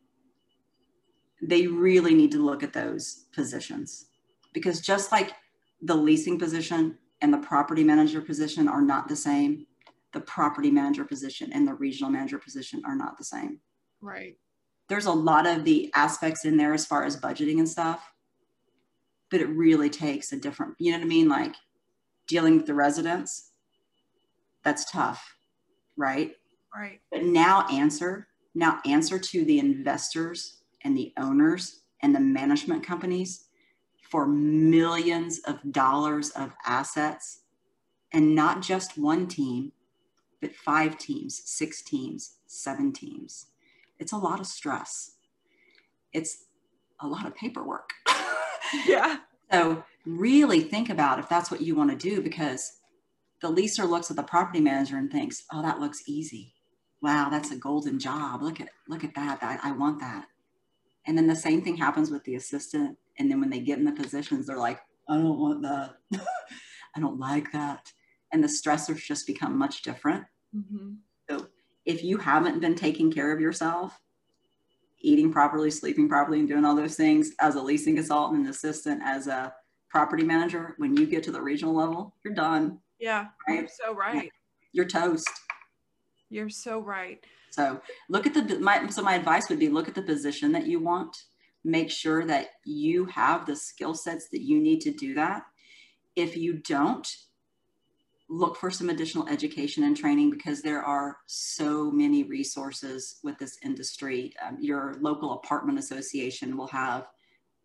they 1.43 1.67
really 1.67 2.15
need 2.15 2.33
to 2.33 2.45
look 2.45 2.63
at 2.63 2.73
those 2.73 3.27
positions. 3.33 4.07
Because 4.53 4.81
just 4.81 5.13
like 5.13 5.35
the 5.83 5.95
leasing 5.95 6.39
position 6.39 6.99
and 7.21 7.33
the 7.33 7.39
property 7.39 7.85
manager 7.85 8.21
position 8.21 8.69
are 8.69 8.83
not 8.83 9.09
the 9.09 9.17
same 9.17 9.67
the 10.13 10.21
property 10.21 10.71
manager 10.71 11.05
position 11.05 11.53
and 11.53 11.67
the 11.67 11.75
regional 11.75 12.11
manager 12.11 12.39
position 12.39 12.83
are 12.87 12.97
not 12.97 13.19
the 13.19 13.25
same. 13.25 13.61
Right. 14.01 14.37
There's 14.89 15.07
a 15.07 15.13
lot 15.13 15.47
of 15.47 15.65
the 15.65 15.91
aspects 15.95 16.45
in 16.45 16.57
there 16.57 16.73
as 16.73 16.87
far 16.87 17.05
as 17.05 17.17
budgeting 17.17 17.59
and 17.59 17.69
stuff, 17.69 18.13
but 19.31 19.41
it 19.41 19.49
really 19.49 19.91
takes 19.91 20.33
a 20.33 20.37
different, 20.37 20.75
you 20.79 20.93
know 20.93 20.99
what 20.99 21.05
I 21.05 21.09
mean? 21.09 21.29
Like 21.29 21.55
dealing 22.27 22.57
with 22.57 22.67
the 22.67 22.75
residents, 22.75 23.51
that's 24.65 24.91
tough, 24.91 25.37
right? 25.97 26.33
Right. 26.75 27.01
But 27.11 27.25
now 27.25 27.67
answer, 27.71 28.29
now 28.55 28.81
answer 28.87 29.19
to 29.19 29.45
the 29.45 29.59
investors 29.59 30.63
and 30.85 30.97
the 30.97 31.13
owners 31.19 31.81
and 32.03 32.15
the 32.15 32.21
management 32.21 32.85
companies 32.85 33.49
for 34.09 34.27
millions 34.27 35.41
of 35.41 35.59
dollars 35.71 36.31
of 36.31 36.53
assets 36.65 37.41
and 38.13 38.35
not 38.35 38.63
just 38.63 38.97
one 38.97 39.27
team, 39.27 39.73
but 40.41 40.55
five 40.55 40.99
teams, 40.99 41.43
six 41.45 41.83
teams, 41.83 42.37
seven 42.47 42.93
teams. 42.93 43.47
It's 43.99 44.13
a 44.13 44.17
lot 44.17 44.41
of 44.41 44.47
stress. 44.47 45.17
It's 46.13 46.45
a 47.01 47.07
lot 47.07 47.27
of 47.27 47.35
paperwork. 47.35 47.91
yeah. 48.87 49.19
So 49.53 49.85
really 50.05 50.61
think 50.61 50.91
about 50.91 51.19
if 51.19 51.29
that's 51.29 51.51
what 51.51 51.61
you 51.61 51.75
want 51.75 51.91
to 51.91 51.97
do 51.97 52.23
because 52.23 52.79
the 53.41 53.49
leaser 53.49 53.89
looks 53.89 54.11
at 54.11 54.17
the 54.17 54.23
property 54.23 54.61
manager 54.61 54.97
and 54.97 55.11
thinks, 55.11 55.45
oh, 55.53 55.63
that 55.63 55.81
looks 55.81 56.03
easy. 56.07 56.55
Wow, 57.01 57.29
that's 57.31 57.53
a 57.53 57.57
golden 57.57 57.99
job. 57.99 58.43
Look 58.43 58.61
at 58.61 58.69
look 58.89 59.05
at 59.05 59.15
that. 59.15 59.39
I, 59.41 59.59
I 59.63 59.73
want 59.73 60.01
that. 60.01 60.27
And 61.07 61.17
then 61.17 61.29
the 61.29 61.37
same 61.37 61.63
thing 61.63 61.77
happens 61.77 62.11
with 62.11 62.25
the 62.25 62.35
assistant. 62.35 62.99
And 63.19 63.31
then 63.31 63.41
when 63.41 63.51
they 63.51 63.61
get 63.61 63.79
in 63.79 63.85
the 63.85 63.93
positions, 63.93 64.47
they're 64.47 64.59
like, 64.59 64.81
I 65.09 65.17
don't 65.17 65.39
want 65.39 65.63
that. 65.63 65.95
I 66.97 67.01
don't 67.01 67.19
like 67.19 67.53
that 67.53 67.93
and 68.33 68.43
the 68.43 68.49
stressors 68.49 69.05
just 69.05 69.27
become 69.27 69.57
much 69.57 69.83
different. 69.83 70.25
Mm-hmm. 70.55 70.95
So 71.29 71.47
if 71.85 72.05
you 72.05 72.19
haven't 72.19 72.61
been 72.61 72.75
taking 72.75 73.11
care 73.11 73.33
of 73.33 73.41
yourself, 73.41 73.99
eating 75.01 75.33
properly, 75.33 75.71
sleeping 75.71 76.09
properly, 76.09 76.41
and 76.41 76.49
doing 76.49 76.65
all 76.65 76.77
those 76.77 76.97
things 76.97 77.33
as 77.41 77.55
a 77.55 77.63
leasing 77.63 77.97
consultant 77.97 78.41
and 78.41 78.49
assistant, 78.49 79.01
as 79.05 79.27
a 79.27 79.53
property 79.89 80.25
manager, 80.25 80.75
when 80.79 80.97
you 80.97 81.07
get 81.07 81.23
to 81.25 81.33
the 81.33 81.41
regional 81.41 81.75
level, 81.75 82.15
you're 82.25 82.35
done. 82.35 82.79
Yeah, 82.99 83.27
right? 83.49 83.61
you're 83.61 83.69
so 83.69 83.95
right. 83.95 84.31
You're 84.73 84.87
toast. 84.87 85.31
You're 86.31 86.51
so 86.51 86.81
right. 86.81 87.25
So 87.51 87.81
look 88.09 88.27
at 88.27 88.35
the 88.35 88.59
my 88.61 88.87
so 88.89 89.03
my 89.03 89.15
advice 89.15 89.49
would 89.49 89.59
be 89.59 89.69
look 89.69 89.89
at 89.89 89.95
the 89.95 90.03
position 90.03 90.53
that 90.53 90.67
you 90.67 90.81
want. 90.81 91.17
Make 91.65 91.91
sure 91.91 92.25
that 92.27 92.49
you 92.65 93.07
have 93.07 93.47
the 93.47 93.57
skill 93.57 93.95
sets 93.95 94.29
that 94.31 94.43
you 94.43 94.61
need 94.61 94.81
to 94.83 94.91
do 94.91 95.15
that. 95.15 95.43
If 96.17 96.37
you 96.37 96.55
don't, 96.55 97.09
look 98.29 98.57
for 98.57 98.71
some 98.71 98.91
additional 98.91 99.27
education 99.29 99.85
and 99.85 99.97
training 99.97 100.31
because 100.31 100.61
there 100.61 100.83
are 100.83 101.17
so 101.27 101.91
many 101.91 102.25
resources 102.25 103.21
with 103.23 103.39
this 103.39 103.59
industry. 103.65 104.35
Um, 104.47 104.59
your 104.61 104.97
local 105.01 105.33
apartment 105.33 105.79
association 105.79 106.57
will 106.57 106.67
have 106.69 107.07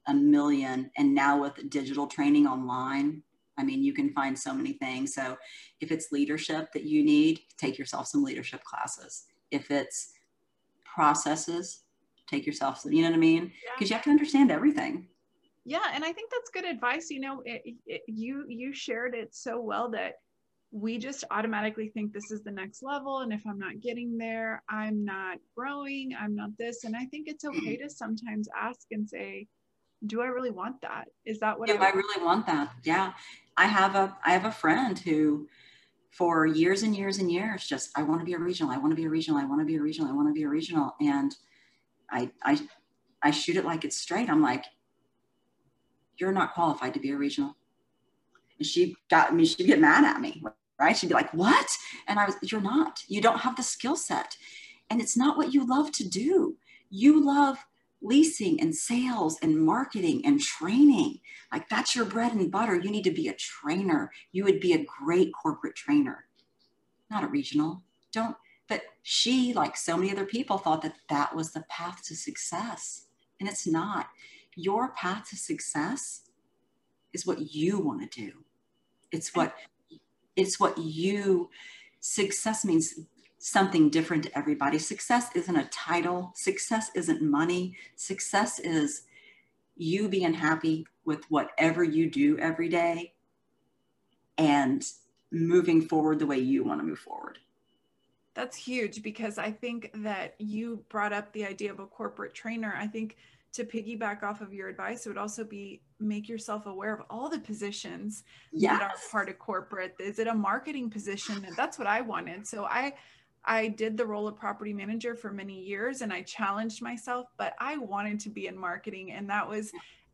a 0.08 0.14
million, 0.14 0.90
and 0.98 1.14
now 1.14 1.42
with 1.42 1.70
digital 1.70 2.08
training 2.08 2.48
online, 2.48 3.22
I 3.58 3.64
mean, 3.64 3.84
you 3.84 3.94
can 3.94 4.12
find 4.14 4.38
so 4.38 4.54
many 4.54 4.74
things. 4.74 5.14
So 5.14 5.38
if 5.80 5.92
it's 5.92 6.12
leadership 6.12 6.72
that 6.74 6.84
you 6.84 7.04
need, 7.04 7.42
take 7.58 7.78
yourself 7.78 8.08
some 8.08 8.24
leadership 8.24 8.64
classes. 8.64 9.26
If 9.52 9.70
it's 9.70 10.14
processes, 10.84 11.84
take 12.28 12.46
yourself 12.46 12.80
some, 12.80 12.94
you 12.94 13.04
know 13.04 13.10
what 13.10 13.16
I 13.16 13.20
mean? 13.20 13.52
Because 13.76 13.90
yeah. 13.90 13.96
you 13.96 13.96
have 13.96 14.04
to 14.06 14.10
understand 14.10 14.52
everything. 14.52 15.08
Yeah, 15.66 15.84
and 15.94 16.04
I 16.04 16.12
think 16.12 16.32
that's 16.32 16.50
good 16.50 16.66
advice. 16.66 17.10
You 17.10 17.22
know, 17.22 17.42
it, 17.46 17.76
it, 17.86 18.02
you 18.08 18.46
you 18.50 18.74
shared 18.74 19.16
it 19.16 19.34
so 19.34 19.62
well 19.62 19.90
that 19.92 20.16
we 20.74 20.98
just 20.98 21.24
automatically 21.30 21.90
think 21.90 22.12
this 22.12 22.32
is 22.32 22.42
the 22.42 22.52
next 22.52 22.82
level 22.82 23.20
and 23.20 23.32
if 23.32 23.42
i'm 23.46 23.60
not 23.60 23.80
getting 23.80 24.18
there 24.18 24.64
i'm 24.68 25.06
not 25.06 25.38
growing 25.56 26.12
i'm 26.20 26.36
not 26.36 26.50
this. 26.58 26.84
And 26.84 26.96
i 26.96 27.06
think 27.06 27.28
it's 27.28 27.46
okay 27.46 27.78
to 27.78 27.90
sometimes 27.90 28.50
ask 28.60 28.88
and 28.92 29.08
say 29.08 29.48
do 30.08 30.22
i 30.22 30.26
really 30.26 30.50
want 30.50 30.82
that? 30.82 31.06
Is 31.26 31.40
that 31.40 31.58
what 31.58 31.70
do 31.70 31.78
I, 31.78 31.90
I 31.90 31.90
really 31.92 32.26
want 32.26 32.48
that? 32.48 32.74
Yeah. 32.84 33.14
I 33.56 33.68
have 33.68 33.96
a 33.96 34.18
i 34.26 34.32
have 34.34 34.46
a 34.46 34.52
friend 34.52 34.98
who 34.98 35.48
for 36.10 36.48
years 36.48 36.82
and 36.82 36.96
years 36.96 37.20
and 37.20 37.32
years 37.32 37.66
just 37.66 37.92
i 37.96 38.02
want 38.04 38.20
to 38.22 38.26
be 38.26 38.34
a 38.34 38.40
regional 38.40 38.72
i 38.72 38.78
want 38.78 38.92
to 38.92 38.96
be 38.96 39.06
a 39.06 39.10
regional 39.10 39.40
i 39.40 39.46
want 39.46 39.62
to 39.62 39.66
be 39.66 39.76
a 39.76 39.82
regional 39.82 40.10
i 40.10 40.14
want 40.14 40.28
to 40.28 40.34
be 40.34 40.44
a 40.44 40.50
regional. 40.50 40.96
And 41.00 41.36
i 42.10 42.32
i 42.44 42.60
i 43.22 43.30
shoot 43.30 43.58
it 43.58 43.66
like 43.66 43.86
it's 43.86 43.98
straight. 43.98 44.28
I'm 44.28 44.42
like 44.42 44.66
you're 46.18 46.32
not 46.32 46.56
qualified 46.56 46.96
to 46.96 47.00
be 47.00 47.12
a 47.12 47.18
regional. 47.18 47.56
And 48.58 48.66
she 48.66 48.96
got 49.12 49.36
me 49.36 49.46
she'd 49.46 49.68
get 49.68 49.80
mad 49.80 50.04
at 50.04 50.20
me 50.20 50.42
right? 50.84 50.98
She'd 50.98 51.08
be 51.08 51.14
like, 51.14 51.34
What? 51.34 51.68
And 52.08 52.20
I 52.20 52.26
was, 52.26 52.36
You're 52.42 52.62
not. 52.62 53.04
You 53.08 53.22
don't 53.22 53.40
have 53.40 53.56
the 53.56 53.64
skill 53.64 53.96
set. 53.96 54.38
And 54.90 55.02
it's 55.02 55.18
not 55.18 55.38
what 55.38 55.54
you 55.54 55.68
love 55.68 55.92
to 55.94 56.08
do. 56.08 56.58
You 56.90 57.26
love 57.26 57.58
leasing 58.04 58.60
and 58.60 58.76
sales 58.76 59.40
and 59.42 59.66
marketing 59.66 60.22
and 60.26 60.40
training. 60.40 61.20
Like 61.52 61.68
that's 61.70 61.96
your 61.96 62.06
bread 62.06 62.34
and 62.34 62.52
butter. 62.52 62.76
You 62.76 62.92
need 62.92 63.06
to 63.06 63.12
be 63.12 63.30
a 63.30 63.34
trainer. 63.34 64.12
You 64.34 64.44
would 64.44 64.60
be 64.60 64.74
a 64.74 64.86
great 64.86 65.32
corporate 65.34 65.76
trainer, 65.76 66.26
not 67.10 67.24
a 67.24 67.28
regional. 67.28 67.82
Don't, 68.12 68.36
but 68.68 68.82
she, 69.02 69.54
like 69.54 69.78
so 69.78 69.98
many 69.98 70.12
other 70.12 70.26
people, 70.26 70.58
thought 70.58 70.82
that 70.82 70.96
that 71.10 71.36
was 71.36 71.52
the 71.52 71.64
path 71.70 72.04
to 72.06 72.16
success. 72.16 73.06
And 73.40 73.48
it's 73.50 73.66
not. 73.66 74.10
Your 74.56 74.90
path 74.90 75.30
to 75.30 75.38
success 75.38 76.22
is 77.14 77.26
what 77.26 77.54
you 77.54 77.80
want 77.80 78.12
to 78.12 78.22
do. 78.22 78.32
It's 79.12 79.34
what 79.34 79.56
it's 80.36 80.60
what 80.60 80.78
you 80.78 81.50
success 82.00 82.66
means 82.66 83.00
something 83.40 83.90
different 83.90 84.24
to 84.24 84.38
everybody. 84.38 84.80
Success 84.80 85.30
isn't 85.36 85.56
a 85.56 85.66
title, 85.66 86.32
success 86.36 86.92
isn't 86.96 87.22
money. 87.22 87.76
Success 87.96 88.60
is 88.60 89.04
you 89.76 90.08
being 90.08 90.34
happy 90.34 90.86
with 91.06 91.30
whatever 91.30 91.84
you 91.84 92.10
do 92.10 92.38
every 92.38 92.70
day 92.70 93.14
and 94.38 94.86
moving 95.32 95.82
forward 95.82 96.20
the 96.20 96.26
way 96.26 96.38
you 96.38 96.64
want 96.64 96.80
to 96.80 96.86
move 96.86 97.00
forward. 97.00 97.40
That's 98.34 98.58
huge 98.58 99.04
because 99.04 99.38
I 99.38 99.52
think 99.52 99.92
that 99.96 100.36
you 100.40 100.84
brought 100.90 101.14
up 101.14 101.32
the 101.34 101.46
idea 101.46 101.72
of 101.72 101.80
a 101.80 101.86
corporate 101.86 102.34
trainer. 102.34 102.74
I 102.78 102.88
think 102.88 103.18
to 103.54 103.64
piggyback 103.64 104.24
off 104.24 104.42
of 104.42 104.54
your 104.54 104.70
advice, 104.70 105.06
it 105.06 105.10
would 105.10 105.18
also 105.18 105.44
be 105.44 105.82
make 106.04 106.30
yourself 106.30 106.66
aware 106.66 106.94
of 106.94 107.02
all 107.10 107.30
the 107.30 107.40
positions 107.40 108.24
yes. 108.52 108.80
that 108.80 108.82
are 108.82 108.96
part 109.12 109.30
of 109.30 109.40
corporate. 109.40 109.96
Is 110.00 110.20
it 110.20 110.28
a 110.28 110.34
marketing 110.34 110.90
position? 110.90 111.44
And 111.46 111.56
that's 111.56 111.78
what 111.78 111.88
I 111.88 112.02
wanted. 112.02 112.48
So 112.48 112.66
I 112.66 112.94
I 113.46 113.68
did 113.68 113.98
the 113.98 114.06
role 114.06 114.28
of 114.28 114.38
property 114.38 114.74
manager 114.74 115.16
for 115.16 115.32
many 115.32 115.60
years 115.60 116.02
and 116.02 116.14
I 116.14 116.22
challenged 116.22 116.82
myself, 116.82 117.28
but 117.38 117.54
I 117.60 117.78
wanted 117.78 118.20
to 118.22 118.30
be 118.30 118.48
in 118.48 118.58
marketing. 118.58 119.12
And 119.12 119.30
that 119.30 119.48
was, 119.48 119.72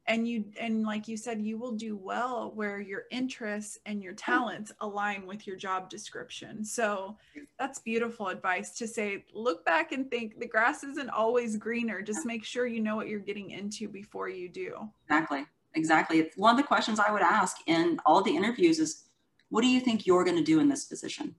and 0.08 0.28
you, 0.28 0.46
and 0.60 0.84
like 0.84 1.08
you 1.08 1.16
said, 1.16 1.40
you 1.40 1.60
will 1.60 1.74
do 1.74 1.96
well 1.96 2.52
where 2.56 2.80
your 2.80 3.04
interests 3.12 3.78
and 3.86 4.02
your 4.02 4.14
talents 4.14 4.72
align 4.82 5.28
with 5.28 5.46
your 5.46 5.58
job 5.58 5.92
description. 5.92 6.66
So 6.66 7.18
that's 7.60 7.78
beautiful 7.78 8.30
advice 8.30 8.72
to 8.80 8.88
say, 8.88 9.26
look 9.32 9.64
back 9.64 9.92
and 9.92 10.10
think 10.10 10.40
the 10.40 10.48
grass 10.48 10.84
isn't 10.84 11.12
always 11.12 11.56
greener. 11.58 12.02
Just 12.02 12.26
make 12.26 12.44
sure 12.44 12.66
you 12.66 12.82
know 12.82 12.96
what 12.96 13.08
you're 13.08 13.20
getting 13.20 13.52
into 13.52 13.88
before 13.88 14.28
you 14.28 14.50
do. 14.50 14.90
Exactly. 15.06 15.46
Exactly. 15.76 16.20
It's 16.20 16.38
one 16.38 16.52
of 16.52 16.58
the 16.58 16.68
questions 16.68 17.00
I 17.00 17.12
would 17.12 17.22
ask 17.22 17.58
in 17.68 18.00
all 18.06 18.22
the 18.22 18.36
interviews 18.36 18.80
is, 18.80 19.06
what 19.50 19.62
do 19.62 19.68
you 19.68 19.80
think 19.80 20.06
you're 20.06 20.24
going 20.24 20.38
to 20.38 20.44
do 20.44 20.60
in 20.60 20.70
this 20.70 20.86
position? 20.86 21.36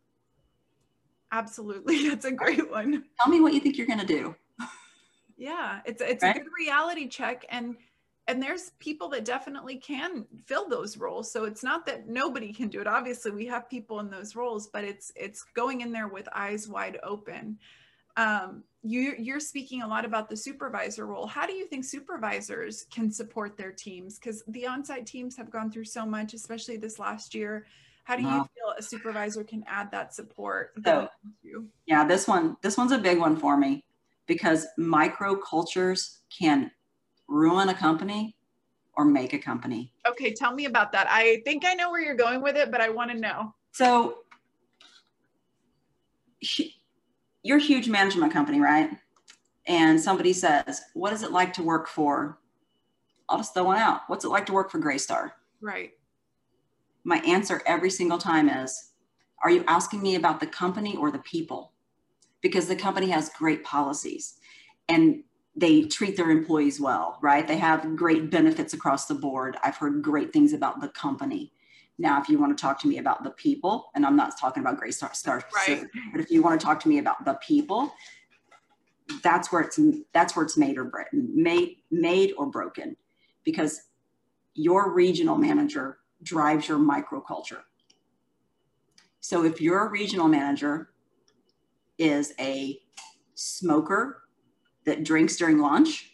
Absolutely. 1.33 2.09
That's 2.09 2.25
a 2.25 2.33
great 2.33 2.71
one. 2.71 3.05
Tell 3.21 3.31
me 3.31 3.41
what 3.41 3.55
you 3.55 3.61
think 3.61 3.77
you're 3.77 3.87
going 3.87 4.01
to 4.01 4.07
do. 4.07 4.35
Yeah, 5.37 5.81
it's 5.87 6.03
it's 6.03 6.23
right? 6.23 6.37
a 6.37 6.39
good 6.39 6.49
reality 6.59 7.09
check 7.09 7.47
and 7.49 7.75
and 8.29 8.43
there's 8.43 8.73
people 8.79 9.09
that 9.09 9.25
definitely 9.25 9.77
can 9.77 10.27
fill 10.45 10.69
those 10.69 10.99
roles. 10.99 11.33
So 11.33 11.45
it's 11.45 11.65
not 11.65 11.87
that 11.87 12.09
nobody 12.09 12.53
can 12.53 12.69
do 12.69 12.81
it. 12.81 12.87
Obviously, 12.87 13.31
we 13.33 13.47
have 13.47 13.69
people 13.69 14.01
in 14.01 14.11
those 14.11 14.37
roles, 14.37 14.67
but 14.67 14.85
it's 14.85 15.11
it's 15.17 15.45
going 15.55 15.81
in 15.81 15.93
there 15.93 16.09
with 16.09 16.29
eyes 16.35 16.69
wide 16.69 16.99
open. 17.03 17.59
Um, 18.17 18.65
you 18.83 19.15
you're 19.19 19.41
speaking 19.41 19.83
a 19.83 19.89
lot 19.89 20.05
about 20.05 20.29
the 20.29 20.37
supervisor 20.37 21.07
role. 21.07 21.27
How 21.27 21.47
do 21.47 21.53
you 21.53 21.67
think 21.67 21.85
supervisors 21.85 22.87
can 22.91 23.11
support 23.11 23.57
their 23.57 23.73
teams? 23.73 24.19
Because 24.19 24.43
the 24.49 24.67
on-site 24.67 25.07
teams 25.07 25.37
have 25.37 25.51
gone 25.51 25.71
through 25.71 25.85
so 25.85 26.07
much, 26.07 26.35
especially 26.35 26.77
this 26.77 26.99
last 26.99 27.35
year 27.35 27.67
how 28.11 28.17
do 28.17 28.23
you 28.23 28.29
wow. 28.29 28.49
feel 28.55 28.75
a 28.77 28.83
supervisor 28.83 29.45
can 29.45 29.63
add 29.69 29.91
that 29.93 30.13
support 30.13 30.73
so, 30.85 31.09
yeah 31.87 32.05
this 32.05 32.27
one 32.27 32.57
this 32.63 32.77
one's 32.77 32.93
a 32.93 32.99
big 32.99 33.19
one 33.19 33.37
for 33.37 33.57
me 33.57 33.85
because 34.27 34.67
micro 34.77 35.37
cultures 35.37 36.19
can 36.37 36.71
ruin 37.29 37.69
a 37.69 37.75
company 37.75 38.35
or 38.95 39.05
make 39.05 39.33
a 39.33 39.39
company 39.39 39.93
okay 40.09 40.33
tell 40.33 40.53
me 40.53 40.65
about 40.65 40.91
that 40.91 41.07
i 41.09 41.41
think 41.45 41.65
i 41.65 41.75
know 41.75 41.91
where 41.91 42.01
you're 42.01 42.17
going 42.17 42.43
with 42.43 42.57
it 42.57 42.73
but 42.73 42.81
i 42.81 42.89
want 42.89 43.11
to 43.11 43.17
know 43.17 43.55
so 43.71 44.19
you're 47.43 47.59
a 47.59 47.63
huge 47.63 47.89
management 47.89 48.33
company 48.33 48.61
right 48.61 48.91
and 49.67 50.01
somebody 50.01 50.33
says 50.33 50.83
what 50.95 51.13
is 51.13 51.23
it 51.23 51.33
like 51.33 51.53
to 51.53 51.63
work 51.63 51.89
for 51.89 52.39
i'll 53.29 53.39
just 53.39 53.55
throw 53.55 53.65
one 53.65 53.79
out 53.79 54.03
what's 54.09 54.25
it 54.25 54.29
like 54.29 54.47
to 54.47 54.53
work 54.53 54.71
for 54.71 54.79
Greystar 54.79 55.33
right 55.61 55.93
my 57.05 57.19
answer 57.19 57.63
every 57.67 57.91
single 57.91 58.19
time 58.19 58.49
is 58.49 58.93
Are 59.43 59.51
you 59.51 59.65
asking 59.67 60.03
me 60.03 60.17
about 60.17 60.41
the 60.41 60.47
company 60.47 60.97
or 60.97 61.11
the 61.11 61.21
people? 61.21 61.73
Because 62.43 62.69
the 62.69 62.77
company 62.77 63.09
has 63.11 63.31
great 63.31 63.65
policies 63.65 64.35
and 64.89 65.23
they 65.57 65.83
treat 65.83 66.17
their 66.17 66.31
employees 66.31 66.81
well, 66.81 67.19
right? 67.23 67.47
They 67.47 67.57
have 67.57 67.97
great 67.97 68.31
benefits 68.31 68.73
across 68.73 69.07
the 69.07 69.15
board. 69.15 69.57
I've 69.63 69.77
heard 69.77 70.03
great 70.03 70.33
things 70.33 70.53
about 70.53 70.81
the 70.81 70.89
company. 70.89 71.53
Now, 72.01 72.19
if 72.19 72.31
you 72.31 72.39
want 72.39 72.57
to 72.57 72.61
talk 72.61 72.81
to 72.81 72.89
me 72.89 72.97
about 72.97 73.25
the 73.25 73.31
people, 73.33 73.91
and 73.95 74.07
I'm 74.07 74.17
not 74.17 74.39
talking 74.41 74.63
about 74.63 74.81
Greystar, 74.81 75.15
Star 75.15 75.45
right. 75.55 75.85
but 76.13 76.21
if 76.23 76.31
you 76.31 76.41
want 76.41 76.59
to 76.59 76.65
talk 76.65 76.81
to 76.81 76.89
me 76.89 76.99
about 76.99 77.27
the 77.27 77.35
people, 77.47 77.93
that's 79.23 79.53
where 79.53 79.61
it's 79.61 79.79
that's 80.15 80.35
where 80.35 80.43
it's 80.43 80.57
made 80.57 80.79
or 80.79 80.91
made 81.13 81.77
made 81.91 82.33
or 82.39 82.47
broken, 82.47 82.97
because 83.45 83.83
your 84.55 84.95
regional 84.95 85.37
manager 85.37 85.99
drives 86.23 86.69
your 86.69 86.79
microculture. 86.79 87.65
So 89.21 89.45
if 89.45 89.61
your 89.61 89.91
regional 89.91 90.27
manager 90.27 90.93
is 91.99 92.33
a 92.41 92.81
smoker 93.35 94.23
that 94.87 95.05
drinks 95.05 95.37
during 95.37 95.59
lunch, 95.59 96.13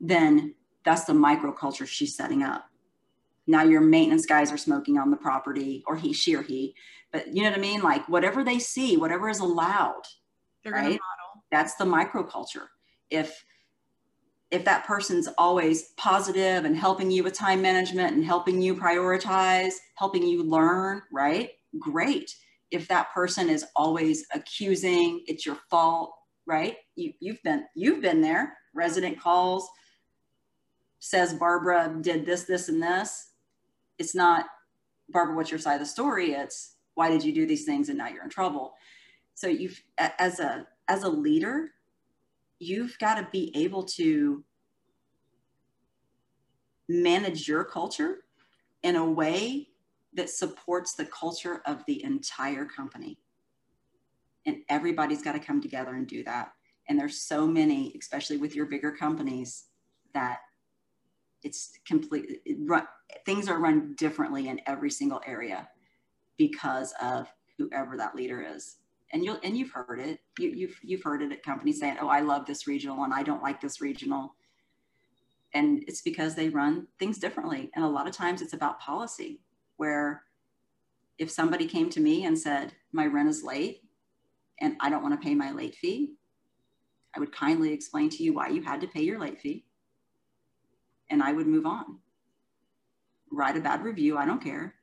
then 0.00 0.54
that's 0.86 1.04
the 1.04 1.12
microculture 1.12 1.86
she's 1.86 2.16
setting 2.16 2.42
up. 2.42 2.69
Now 3.46 3.62
your 3.62 3.80
maintenance 3.80 4.26
guys 4.26 4.52
are 4.52 4.58
smoking 4.58 4.98
on 4.98 5.10
the 5.10 5.16
property, 5.16 5.82
or 5.86 5.96
he, 5.96 6.12
she, 6.12 6.34
or 6.36 6.42
he. 6.42 6.74
But 7.12 7.28
you 7.34 7.42
know 7.42 7.50
what 7.50 7.58
I 7.58 7.62
mean? 7.62 7.82
Like 7.82 8.08
whatever 8.08 8.44
they 8.44 8.58
see, 8.58 8.96
whatever 8.96 9.28
is 9.28 9.40
allowed, 9.40 10.02
They're 10.62 10.72
right? 10.72 11.00
That's 11.50 11.74
the 11.74 11.84
microculture. 11.84 12.66
If 13.10 13.44
if 14.50 14.64
that 14.64 14.84
person's 14.84 15.28
always 15.38 15.92
positive 15.96 16.64
and 16.64 16.76
helping 16.76 17.10
you 17.10 17.22
with 17.22 17.34
time 17.34 17.62
management 17.62 18.14
and 18.14 18.24
helping 18.24 18.60
you 18.60 18.74
prioritize, 18.74 19.74
helping 19.94 20.26
you 20.26 20.42
learn, 20.42 21.02
right? 21.12 21.50
Great. 21.78 22.34
If 22.72 22.88
that 22.88 23.12
person 23.12 23.48
is 23.48 23.64
always 23.76 24.26
accusing, 24.34 25.22
it's 25.26 25.46
your 25.46 25.58
fault, 25.70 26.12
right? 26.46 26.76
You, 26.96 27.12
you've 27.20 27.42
been 27.42 27.64
you've 27.74 28.02
been 28.02 28.20
there. 28.20 28.56
Resident 28.74 29.20
calls, 29.20 29.68
says 31.00 31.34
Barbara 31.34 31.96
did 32.00 32.24
this, 32.24 32.44
this, 32.44 32.68
and 32.68 32.82
this. 32.82 33.29
It's 34.00 34.14
not 34.14 34.46
Barbara, 35.10 35.36
what's 35.36 35.50
your 35.50 35.60
side 35.60 35.74
of 35.74 35.80
the 35.80 35.86
story? 35.86 36.32
It's 36.32 36.76
why 36.94 37.10
did 37.10 37.22
you 37.22 37.32
do 37.32 37.46
these 37.46 37.64
things 37.64 37.88
and 37.88 37.98
now 37.98 38.08
you're 38.08 38.24
in 38.24 38.30
trouble. 38.30 38.72
So 39.34 39.46
you've 39.46 39.80
as 39.98 40.40
a 40.40 40.66
as 40.88 41.02
a 41.02 41.08
leader, 41.08 41.70
you've 42.58 42.98
got 42.98 43.16
to 43.16 43.28
be 43.30 43.52
able 43.54 43.84
to 43.84 44.42
manage 46.88 47.46
your 47.46 47.62
culture 47.62 48.24
in 48.82 48.96
a 48.96 49.04
way 49.04 49.68
that 50.14 50.30
supports 50.30 50.94
the 50.94 51.04
culture 51.04 51.62
of 51.66 51.84
the 51.86 52.02
entire 52.02 52.64
company. 52.64 53.18
And 54.46 54.62
everybody's 54.68 55.22
got 55.22 55.32
to 55.32 55.38
come 55.38 55.60
together 55.60 55.94
and 55.94 56.06
do 56.06 56.24
that. 56.24 56.52
And 56.88 56.98
there's 56.98 57.20
so 57.20 57.46
many, 57.46 57.94
especially 57.98 58.38
with 58.38 58.56
your 58.56 58.66
bigger 58.66 58.90
companies, 58.90 59.66
that 60.14 60.40
it's 61.42 61.78
completely 61.86 62.40
it 62.44 62.58
run, 62.60 62.86
things 63.24 63.48
are 63.48 63.58
run 63.58 63.94
differently 63.96 64.48
in 64.48 64.60
every 64.66 64.90
single 64.90 65.20
area 65.26 65.68
because 66.36 66.92
of 67.02 67.28
whoever 67.58 67.96
that 67.96 68.14
leader 68.14 68.42
is 68.42 68.76
and 69.12 69.24
you'll 69.24 69.38
and 69.42 69.56
you've 69.56 69.70
heard 69.72 70.00
it. 70.00 70.20
You, 70.38 70.50
you've 70.50 70.78
you've 70.82 71.02
heard 71.02 71.22
it 71.22 71.32
at 71.32 71.42
companies 71.42 71.80
saying, 71.80 71.96
"Oh, 72.00 72.08
I 72.08 72.20
love 72.20 72.46
this 72.46 72.66
regional 72.66 73.04
and 73.04 73.12
I 73.12 73.22
don't 73.22 73.42
like 73.42 73.60
this 73.60 73.80
regional," 73.80 74.34
and 75.52 75.82
it's 75.86 76.00
because 76.00 76.34
they 76.34 76.48
run 76.48 76.86
things 76.98 77.18
differently. 77.18 77.70
And 77.74 77.84
a 77.84 77.88
lot 77.88 78.06
of 78.06 78.14
times, 78.14 78.42
it's 78.42 78.52
about 78.52 78.80
policy. 78.80 79.40
Where 79.76 80.24
if 81.18 81.30
somebody 81.30 81.66
came 81.66 81.90
to 81.90 82.00
me 82.00 82.24
and 82.24 82.38
said, 82.38 82.74
"My 82.92 83.06
rent 83.06 83.28
is 83.28 83.42
late, 83.42 83.82
and 84.60 84.76
I 84.80 84.90
don't 84.90 85.02
want 85.02 85.20
to 85.20 85.26
pay 85.26 85.34
my 85.34 85.52
late 85.52 85.74
fee," 85.74 86.14
I 87.14 87.20
would 87.20 87.32
kindly 87.32 87.72
explain 87.72 88.10
to 88.10 88.22
you 88.22 88.32
why 88.32 88.48
you 88.48 88.62
had 88.62 88.80
to 88.82 88.88
pay 88.88 89.02
your 89.02 89.18
late 89.18 89.40
fee, 89.40 89.64
and 91.10 91.22
I 91.22 91.32
would 91.32 91.46
move 91.46 91.66
on. 91.66 91.98
Write 93.30 93.56
a 93.56 93.60
bad 93.60 93.84
review. 93.84 94.16
I 94.16 94.26
don't 94.26 94.42
care. 94.42 94.74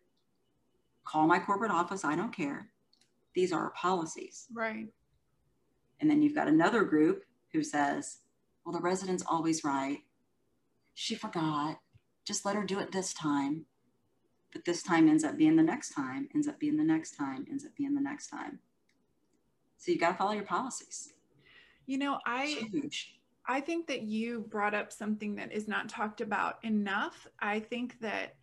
Call 1.04 1.28
my 1.28 1.40
corporate 1.40 1.72
office. 1.72 2.06
I 2.06 2.16
don't 2.16 2.36
care 2.36 2.70
these 3.38 3.54
are 3.54 3.66
our 3.66 3.70
policies. 3.70 4.48
Right. 4.52 4.88
And 6.00 6.10
then 6.10 6.24
you've 6.24 6.34
got 6.34 6.48
another 6.48 6.84
group 6.84 7.24
who 7.54 7.64
says, 7.64 8.18
well, 8.66 8.74
the 8.74 8.82
resident's 8.82 9.24
always 9.30 9.64
right. 9.64 10.00
She 10.96 11.14
forgot. 11.14 11.80
Just 12.26 12.46
let 12.46 12.56
her 12.56 12.64
do 12.64 12.80
it 12.80 12.92
this 12.92 13.14
time. 13.14 13.66
But 14.52 14.66
this 14.66 14.82
time 14.82 15.08
ends 15.08 15.24
up 15.24 15.38
being 15.38 15.56
the 15.56 15.62
next 15.62 15.92
time, 15.92 16.28
ends 16.34 16.48
up 16.48 16.60
being 16.60 16.78
the 16.78 16.84
next 16.84 17.16
time, 17.16 17.46
ends 17.48 17.64
up 17.64 17.76
being 17.78 17.94
the 17.94 18.02
next 18.02 18.30
time. 18.30 18.58
So 19.78 19.92
you 19.92 20.00
got 20.00 20.14
to 20.14 20.18
follow 20.18 20.32
your 20.32 20.44
policies. 20.44 21.14
You 21.86 22.00
know, 22.00 22.18
I 22.26 22.68
I 23.48 23.62
think 23.62 23.88
that 23.88 24.02
you 24.02 24.42
brought 24.50 24.74
up 24.74 24.92
something 24.92 25.36
that 25.36 25.54
is 25.54 25.68
not 25.68 25.88
talked 25.88 26.22
about 26.22 26.58
enough. 26.64 27.28
I 27.40 27.60
think 27.62 28.00
that 28.02 28.36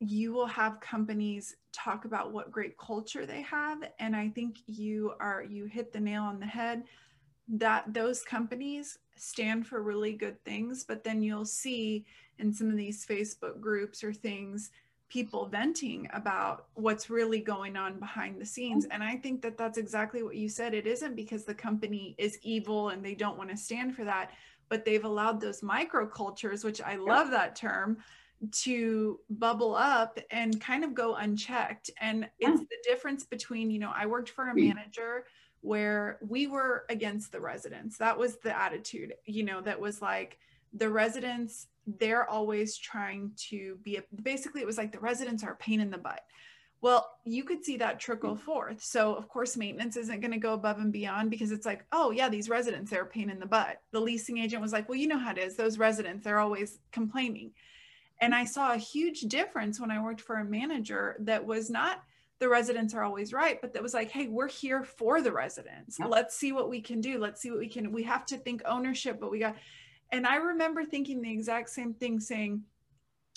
you 0.00 0.32
will 0.32 0.46
have 0.46 0.80
companies 0.80 1.56
talk 1.72 2.04
about 2.04 2.32
what 2.32 2.50
great 2.50 2.76
culture 2.78 3.26
they 3.26 3.42
have 3.42 3.78
and 3.98 4.14
i 4.14 4.28
think 4.28 4.58
you 4.66 5.12
are 5.20 5.42
you 5.42 5.66
hit 5.66 5.92
the 5.92 6.00
nail 6.00 6.22
on 6.22 6.38
the 6.38 6.46
head 6.46 6.84
that 7.48 7.84
those 7.92 8.22
companies 8.22 8.98
stand 9.16 9.66
for 9.66 9.82
really 9.82 10.12
good 10.12 10.42
things 10.44 10.84
but 10.84 11.04
then 11.04 11.22
you'll 11.22 11.44
see 11.44 12.04
in 12.38 12.52
some 12.52 12.68
of 12.70 12.76
these 12.76 13.06
facebook 13.06 13.60
groups 13.60 14.02
or 14.02 14.12
things 14.12 14.70
people 15.08 15.46
venting 15.46 16.08
about 16.12 16.66
what's 16.74 17.10
really 17.10 17.40
going 17.40 17.76
on 17.76 17.98
behind 17.98 18.40
the 18.40 18.46
scenes 18.46 18.86
and 18.90 19.02
i 19.02 19.16
think 19.16 19.42
that 19.42 19.56
that's 19.56 19.78
exactly 19.78 20.22
what 20.22 20.36
you 20.36 20.48
said 20.48 20.74
it 20.74 20.86
isn't 20.86 21.14
because 21.14 21.44
the 21.44 21.54
company 21.54 22.14
is 22.18 22.38
evil 22.42 22.88
and 22.88 23.04
they 23.04 23.14
don't 23.14 23.38
want 23.38 23.50
to 23.50 23.56
stand 23.56 23.94
for 23.94 24.04
that 24.04 24.30
but 24.68 24.84
they've 24.84 25.04
allowed 25.04 25.40
those 25.40 25.60
microcultures 25.60 26.64
which 26.64 26.80
i 26.80 26.96
love 26.96 27.30
that 27.30 27.54
term 27.54 27.98
to 28.50 29.20
bubble 29.30 29.74
up 29.74 30.18
and 30.30 30.60
kind 30.60 30.84
of 30.84 30.94
go 30.94 31.14
unchecked. 31.14 31.90
And 32.00 32.28
it's 32.38 32.60
the 32.60 32.76
difference 32.84 33.24
between, 33.24 33.70
you 33.70 33.78
know, 33.78 33.92
I 33.94 34.06
worked 34.06 34.30
for 34.30 34.48
a 34.48 34.52
hmm. 34.52 34.68
manager 34.68 35.26
where 35.60 36.18
we 36.26 36.46
were 36.46 36.84
against 36.90 37.32
the 37.32 37.40
residents. 37.40 37.96
That 37.98 38.18
was 38.18 38.36
the 38.36 38.58
attitude, 38.58 39.14
you 39.24 39.44
know, 39.44 39.60
that 39.62 39.80
was 39.80 40.02
like 40.02 40.38
the 40.74 40.90
residents, 40.90 41.68
they're 41.86 42.28
always 42.28 42.76
trying 42.76 43.32
to 43.48 43.78
be 43.82 43.96
a, 43.96 44.02
basically, 44.22 44.60
it 44.60 44.66
was 44.66 44.78
like 44.78 44.92
the 44.92 45.00
residents 45.00 45.44
are 45.44 45.52
a 45.52 45.56
pain 45.56 45.80
in 45.80 45.90
the 45.90 45.98
butt. 45.98 46.20
Well, 46.80 47.08
you 47.24 47.44
could 47.44 47.64
see 47.64 47.78
that 47.78 47.98
trickle 47.98 48.36
forth. 48.36 48.82
So, 48.82 49.14
of 49.14 49.26
course, 49.26 49.56
maintenance 49.56 49.96
isn't 49.96 50.20
going 50.20 50.32
to 50.32 50.38
go 50.38 50.52
above 50.52 50.78
and 50.78 50.92
beyond 50.92 51.30
because 51.30 51.50
it's 51.50 51.64
like, 51.64 51.86
oh, 51.92 52.10
yeah, 52.10 52.28
these 52.28 52.50
residents, 52.50 52.90
they're 52.90 53.04
a 53.04 53.06
pain 53.06 53.30
in 53.30 53.38
the 53.38 53.46
butt. 53.46 53.80
The 53.92 54.00
leasing 54.00 54.36
agent 54.36 54.60
was 54.60 54.72
like, 54.72 54.86
well, 54.86 54.98
you 54.98 55.06
know 55.06 55.18
how 55.18 55.30
it 55.30 55.38
is. 55.38 55.56
Those 55.56 55.78
residents, 55.78 56.24
they're 56.24 56.40
always 56.40 56.78
complaining. 56.92 57.52
And 58.20 58.34
I 58.34 58.44
saw 58.44 58.74
a 58.74 58.78
huge 58.78 59.22
difference 59.22 59.80
when 59.80 59.90
I 59.90 60.02
worked 60.02 60.20
for 60.20 60.36
a 60.36 60.44
manager 60.44 61.16
that 61.20 61.46
was 61.46 61.70
not 61.70 62.02
the 62.38 62.48
residents 62.48 62.92
are 62.92 63.02
always 63.02 63.32
right, 63.32 63.60
but 63.62 63.72
that 63.72 63.82
was 63.82 63.94
like, 63.94 64.10
hey, 64.10 64.26
we're 64.26 64.48
here 64.48 64.82
for 64.82 65.22
the 65.22 65.32
residents. 65.32 65.98
Yep. 65.98 66.08
Let's 66.10 66.36
see 66.36 66.52
what 66.52 66.68
we 66.68 66.82
can 66.82 67.00
do. 67.00 67.18
Let's 67.18 67.40
see 67.40 67.50
what 67.50 67.60
we 67.60 67.68
can. 67.68 67.92
We 67.92 68.02
have 68.02 68.26
to 68.26 68.36
think 68.36 68.60
ownership, 68.66 69.18
but 69.20 69.30
we 69.30 69.38
got. 69.38 69.56
And 70.12 70.26
I 70.26 70.36
remember 70.36 70.84
thinking 70.84 71.22
the 71.22 71.32
exact 71.32 71.70
same 71.70 71.94
thing, 71.94 72.20
saying 72.20 72.62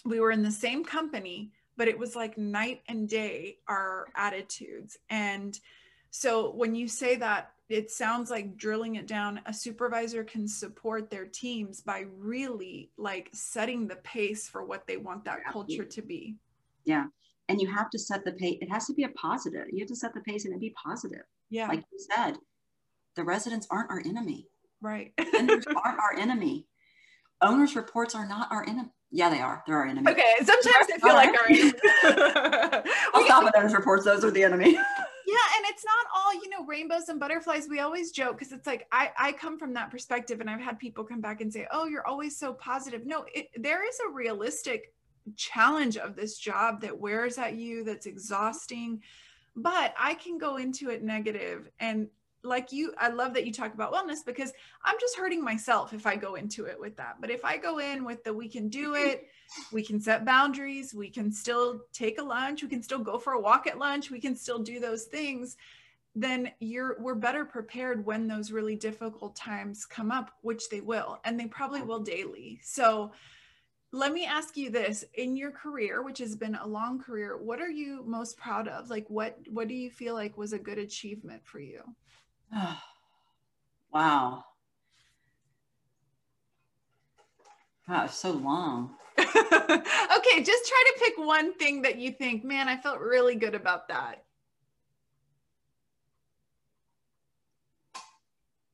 we 0.06 0.20
were 0.20 0.32
in 0.32 0.44
the 0.44 0.52
same 0.52 0.84
company 0.84 1.52
but 1.78 1.88
it 1.88 1.98
was 1.98 2.16
like 2.16 2.38
night 2.38 2.82
and 2.90 3.08
day 3.08 3.60
our 3.68 4.08
attitudes. 4.16 4.98
And 5.10 5.58
so 6.10 6.52
when 6.52 6.76
you 6.76 6.88
say 6.88 7.16
that 7.18 7.52
it 7.70 7.92
sounds 7.92 8.32
like 8.32 8.58
drilling 8.58 8.96
it 8.96 9.08
down 9.08 9.42
a 9.46 9.54
supervisor 9.54 10.24
can 10.24 10.48
support 10.48 11.10
their 11.10 11.26
teams 11.26 11.82
by 11.82 12.06
really 12.18 12.90
like 12.98 13.30
setting 13.34 13.88
the 13.88 13.98
pace 13.98 14.50
for 14.50 14.66
what 14.66 14.88
they 14.88 14.98
want 14.98 15.26
that 15.26 15.46
culture 15.52 15.84
to 15.84 16.02
be. 16.02 16.36
Yeah. 16.86 17.06
And 17.50 17.62
you 17.62 17.68
have 17.68 17.90
to 17.92 18.00
set 18.00 18.26
the 18.26 18.32
pace 18.34 18.58
it 18.62 18.72
has 18.72 18.88
to 18.88 18.94
be 18.94 19.04
a 19.04 19.10
positive. 19.10 19.68
You 19.72 19.80
have 19.80 19.90
to 19.90 19.96
set 19.96 20.14
the 20.14 20.22
pace 20.22 20.46
and 20.46 20.54
it 20.54 20.60
be 20.60 20.74
positive. 20.82 21.24
Yeah. 21.50 21.68
Like 21.68 21.84
you 21.92 22.00
said 22.16 22.38
the 23.16 23.24
residents 23.24 23.68
aren't 23.70 23.92
our 23.92 24.02
enemy 24.06 24.48
right 24.82 25.14
vendors 25.32 25.66
aren't 25.86 26.00
our 26.00 26.16
enemy 26.18 26.68
owners 27.42 27.76
reports 27.76 28.16
are 28.16 28.28
not 28.28 28.52
our 28.52 28.64
enemy 28.68 28.90
yeah, 29.10 29.30
they 29.30 29.40
are. 29.40 29.64
They're 29.66 29.78
our 29.78 29.88
enemy. 29.88 30.12
Okay, 30.12 30.34
sometimes 30.44 30.88
they 30.88 30.98
feel 30.98 31.14
like 31.14 31.30
our 31.30 31.48
enemy. 31.48 31.74
I'll 33.14 33.24
stop 33.26 33.46
at 33.46 33.54
those 33.56 33.74
reports. 33.74 34.04
Those 34.04 34.26
are 34.26 34.32
the 34.32 34.44
enemy. 34.44 34.74
yeah, 34.74 35.46
and 35.56 35.66
it's 35.66 35.86
not 35.86 36.06
all 36.14 36.34
you 36.34 36.50
know 36.50 36.66
rainbows 36.66 37.08
and 37.08 37.20
butterflies. 37.20 37.68
We 37.70 37.80
always 37.80 38.12
joke 38.12 38.38
because 38.38 38.52
it's 38.52 38.68
like 38.68 38.86
I 38.92 39.12
I 39.18 39.32
come 39.32 39.58
from 39.58 39.74
that 39.76 39.92
perspective, 39.92 40.42
and 40.42 40.50
I've 40.50 40.60
had 40.60 40.78
people 40.78 41.06
come 41.06 41.22
back 41.22 41.40
and 41.40 41.52
say, 41.52 41.68
"Oh, 41.72 41.86
you're 41.86 42.06
always 42.06 42.38
so 42.38 42.54
positive." 42.54 43.06
No, 43.06 43.26
it, 43.34 43.48
there 43.56 43.88
is 43.88 43.98
a 44.06 44.12
realistic 44.12 44.94
challenge 45.38 45.96
of 45.96 46.16
this 46.16 46.38
job 46.38 46.82
that 46.82 46.98
wears 46.98 47.38
at 47.38 47.56
you, 47.56 47.86
that's 47.86 48.08
exhausting. 48.08 49.02
But 49.56 49.94
I 49.98 50.16
can 50.16 50.38
go 50.38 50.58
into 50.58 50.90
it 50.90 51.02
negative 51.02 51.70
and 51.80 52.10
like 52.48 52.72
you 52.72 52.94
i 52.98 53.10
love 53.10 53.34
that 53.34 53.46
you 53.46 53.54
talk 53.54 53.74
about 53.74 53.94
wellness 53.94 54.26
because 54.26 54.54
i'm 54.84 54.96
just 55.00 55.18
hurting 55.18 55.44
myself 55.44 55.94
if 55.94 56.08
i 56.08 56.16
go 56.16 56.36
into 56.36 56.66
it 56.66 56.80
with 56.80 56.96
that. 56.98 57.18
But 57.20 57.30
if 57.30 57.44
i 57.46 57.58
go 57.58 57.80
in 57.80 58.06
with 58.06 58.24
the 58.24 58.34
we 58.34 58.48
can 58.48 58.70
do 58.70 58.94
mm-hmm. 58.94 59.08
it. 59.08 59.28
We 59.72 59.82
can 59.82 60.02
set 60.02 60.26
boundaries. 60.26 60.94
We 60.94 61.10
can 61.10 61.32
still 61.32 61.80
take 61.94 62.20
a 62.20 62.24
lunch. 62.24 62.64
We 62.64 62.68
can 62.68 62.84
still 62.84 63.00
go 63.00 63.18
for 63.18 63.32
a 63.32 63.40
walk 63.40 63.66
at 63.66 63.78
lunch. 63.78 64.12
We 64.12 64.20
can 64.20 64.36
still 64.36 64.60
do 64.60 64.82
those 64.82 65.06
things 65.06 65.56
then 66.20 66.50
you're 66.60 66.98
we're 67.00 67.14
better 67.14 67.46
prepared 67.46 68.04
when 68.04 68.28
those 68.28 68.52
really 68.52 68.76
difficult 68.76 69.36
times 69.36 69.86
come 69.86 70.12
up 70.12 70.32
which 70.42 70.68
they 70.70 70.82
will 70.82 71.20
and 71.24 71.40
they 71.40 71.46
probably 71.46 71.82
will 71.84 72.00
daily. 72.00 72.60
So 72.64 73.12
let 73.94 74.12
me 74.12 74.26
ask 74.26 74.58
you 74.58 74.72
this. 74.72 75.06
In 75.14 75.38
your 75.38 75.52
career 75.52 76.02
which 76.02 76.18
has 76.18 76.36
been 76.36 76.56
a 76.56 76.68
long 76.68 77.00
career 77.00 77.38
what 77.38 77.62
are 77.62 77.70
you 77.70 78.04
most 78.06 78.36
proud 78.36 78.68
of? 78.68 78.90
Like 78.90 79.06
what 79.10 79.38
what 79.50 79.68
do 79.68 79.76
you 79.76 79.92
feel 79.92 80.16
like 80.16 80.38
was 80.38 80.54
a 80.54 80.60
good 80.60 80.80
achievement 80.80 81.46
for 81.46 81.60
you 81.60 81.84
wow. 83.94 84.44
Wow, 87.88 88.04
it's 88.06 88.16
so 88.16 88.32
long. 88.32 88.96
okay, 89.18 90.44
just 90.44 90.68
try 90.68 90.84
to 90.86 90.94
pick 91.00 91.14
one 91.18 91.54
thing 91.56 91.82
that 91.84 91.98
you 91.98 92.12
think, 92.12 92.44
man, 92.44 92.68
I 92.68 92.78
felt 92.78 93.00
really 93.00 93.36
good 93.36 93.56
about 93.56 93.88
that. 93.88 94.24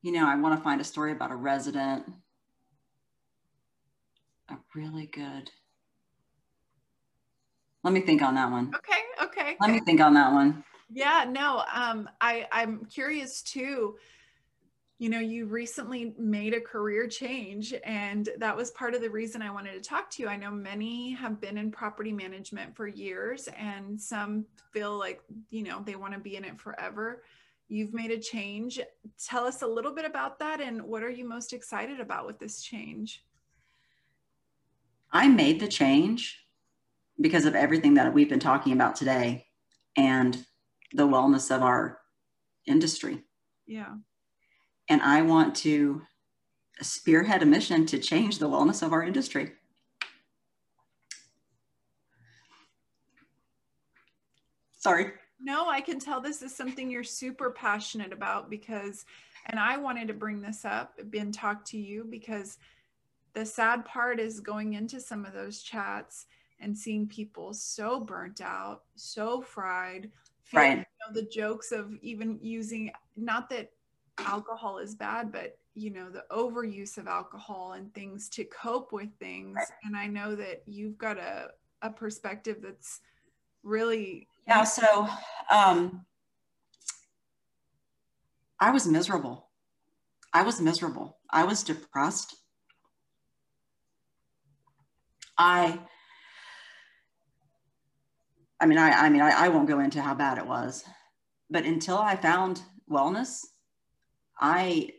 You 0.02 0.12
know, 0.12 0.26
I 0.28 0.34
want 0.36 0.58
to 0.58 0.62
find 0.62 0.80
a 0.80 0.84
story 0.84 1.12
about 1.12 1.30
a 1.30 1.36
resident. 1.36 2.04
A 4.50 4.56
really 4.74 5.06
good. 5.06 5.50
Let 7.82 7.94
me 7.94 8.00
think 8.00 8.20
on 8.20 8.34
that 8.34 8.50
one. 8.50 8.72
Okay, 8.74 9.00
okay. 9.22 9.56
Let 9.60 9.70
me 9.70 9.80
think 9.80 10.00
on 10.00 10.14
that 10.14 10.32
one. 10.32 10.64
Yeah, 10.90 11.24
no, 11.28 11.64
um, 11.72 12.08
I, 12.20 12.46
I'm 12.52 12.84
curious 12.84 13.42
too. 13.42 13.96
You 14.98 15.08
know, 15.08 15.18
you 15.18 15.46
recently 15.46 16.14
made 16.18 16.54
a 16.54 16.60
career 16.60 17.08
change, 17.08 17.74
and 17.84 18.28
that 18.38 18.56
was 18.56 18.70
part 18.70 18.94
of 18.94 19.00
the 19.00 19.10
reason 19.10 19.42
I 19.42 19.50
wanted 19.50 19.72
to 19.72 19.80
talk 19.80 20.08
to 20.12 20.22
you. 20.22 20.28
I 20.28 20.36
know 20.36 20.52
many 20.52 21.12
have 21.12 21.40
been 21.40 21.58
in 21.58 21.72
property 21.72 22.12
management 22.12 22.76
for 22.76 22.86
years, 22.86 23.48
and 23.58 24.00
some 24.00 24.46
feel 24.72 24.96
like, 24.96 25.20
you 25.50 25.64
know, 25.64 25.82
they 25.84 25.96
want 25.96 26.12
to 26.12 26.20
be 26.20 26.36
in 26.36 26.44
it 26.44 26.60
forever. 26.60 27.24
You've 27.68 27.92
made 27.92 28.12
a 28.12 28.18
change. 28.18 28.78
Tell 29.26 29.46
us 29.46 29.62
a 29.62 29.66
little 29.66 29.92
bit 29.92 30.04
about 30.04 30.38
that, 30.38 30.60
and 30.60 30.82
what 30.82 31.02
are 31.02 31.10
you 31.10 31.28
most 31.28 31.52
excited 31.52 31.98
about 31.98 32.26
with 32.26 32.38
this 32.38 32.62
change? 32.62 33.24
I 35.10 35.28
made 35.28 35.60
the 35.60 35.68
change 35.68 36.46
because 37.20 37.46
of 37.46 37.54
everything 37.54 37.94
that 37.94 38.14
we've 38.14 38.28
been 38.28 38.38
talking 38.40 38.72
about 38.72 38.96
today. 38.96 39.46
And 39.96 40.44
the 40.94 41.06
wellness 41.06 41.54
of 41.54 41.62
our 41.62 41.98
industry. 42.66 43.22
Yeah. 43.66 43.94
And 44.88 45.02
I 45.02 45.22
want 45.22 45.54
to 45.56 46.02
spearhead 46.80 47.42
a 47.42 47.46
mission 47.46 47.84
to 47.86 47.98
change 47.98 48.38
the 48.38 48.48
wellness 48.48 48.82
of 48.82 48.92
our 48.92 49.02
industry. 49.02 49.52
Sorry. 54.78 55.12
No, 55.40 55.68
I 55.68 55.80
can 55.80 55.98
tell 55.98 56.20
this 56.20 56.42
is 56.42 56.54
something 56.54 56.90
you're 56.90 57.04
super 57.04 57.50
passionate 57.50 58.12
about 58.12 58.50
because, 58.50 59.04
and 59.46 59.58
I 59.58 59.76
wanted 59.76 60.08
to 60.08 60.14
bring 60.14 60.40
this 60.40 60.64
up 60.64 60.98
and 61.12 61.34
talk 61.34 61.64
to 61.66 61.78
you 61.78 62.06
because 62.08 62.58
the 63.34 63.44
sad 63.44 63.84
part 63.84 64.20
is 64.20 64.40
going 64.40 64.74
into 64.74 65.00
some 65.00 65.24
of 65.24 65.32
those 65.32 65.62
chats 65.62 66.26
and 66.64 66.76
seeing 66.76 67.06
people 67.06 67.52
so 67.52 68.00
burnt 68.00 68.40
out, 68.40 68.84
so 68.96 69.42
fried, 69.42 70.10
right. 70.52 70.78
You 70.78 70.84
know, 71.06 71.20
the 71.20 71.28
jokes 71.28 71.70
of 71.72 71.92
even 72.02 72.38
using 72.42 72.90
not 73.16 73.50
that 73.50 73.70
alcohol 74.18 74.78
is 74.78 74.94
bad, 74.94 75.30
but 75.30 75.58
you 75.74 75.90
know 75.90 76.08
the 76.08 76.24
overuse 76.30 76.96
of 76.96 77.06
alcohol 77.06 77.72
and 77.72 77.92
things 77.94 78.28
to 78.30 78.44
cope 78.44 78.92
with 78.92 79.10
things. 79.18 79.56
Right. 79.56 79.66
And 79.84 79.96
I 79.96 80.06
know 80.06 80.34
that 80.36 80.62
you've 80.66 80.96
got 80.96 81.18
a 81.18 81.50
a 81.82 81.90
perspective 81.90 82.58
that's 82.62 83.00
really 83.62 84.26
yeah. 84.48 84.64
So 84.64 85.06
um, 85.50 86.04
I 88.58 88.70
was 88.70 88.86
miserable. 88.86 89.48
I 90.32 90.42
was 90.42 90.60
miserable. 90.60 91.18
I 91.30 91.44
was 91.44 91.62
depressed. 91.62 92.36
I 95.36 95.80
I 98.64 98.66
mean, 98.66 98.78
I, 98.78 98.92
I 98.92 99.10
mean, 99.10 99.20
I, 99.20 99.44
I 99.44 99.48
won't 99.50 99.68
go 99.68 99.80
into 99.80 100.00
how 100.00 100.14
bad 100.14 100.38
it 100.38 100.46
was, 100.46 100.84
but 101.50 101.66
until 101.66 101.98
I 101.98 102.16
found 102.16 102.62
wellness, 102.90 103.40
I, 104.40 104.92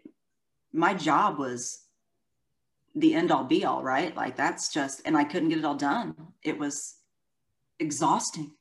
my 0.72 0.94
job 0.94 1.40
was 1.40 1.80
the 2.94 3.16
end 3.16 3.32
all 3.32 3.44
be 3.44 3.66
all, 3.66 3.82
right? 3.82 4.16
Like 4.16 4.36
that's 4.36 4.72
just, 4.72 5.02
and 5.04 5.18
I 5.18 5.24
couldn't 5.24 5.50
get 5.50 5.58
it 5.58 5.66
all 5.66 5.74
done. 5.74 6.16
It 6.44 6.60
was 6.60 6.98
exhausting. 7.80 8.52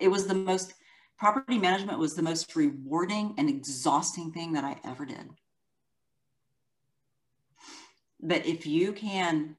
It 0.00 0.08
was 0.08 0.26
the 0.26 0.34
most, 0.34 0.74
property 1.16 1.56
management 1.56 2.00
was 2.00 2.16
the 2.16 2.22
most 2.22 2.56
rewarding 2.56 3.36
and 3.38 3.48
exhausting 3.48 4.32
thing 4.32 4.54
that 4.54 4.64
I 4.64 4.80
ever 4.82 5.06
did. 5.06 5.30
But 8.20 8.46
if 8.46 8.66
you 8.66 8.92
can 8.94 9.54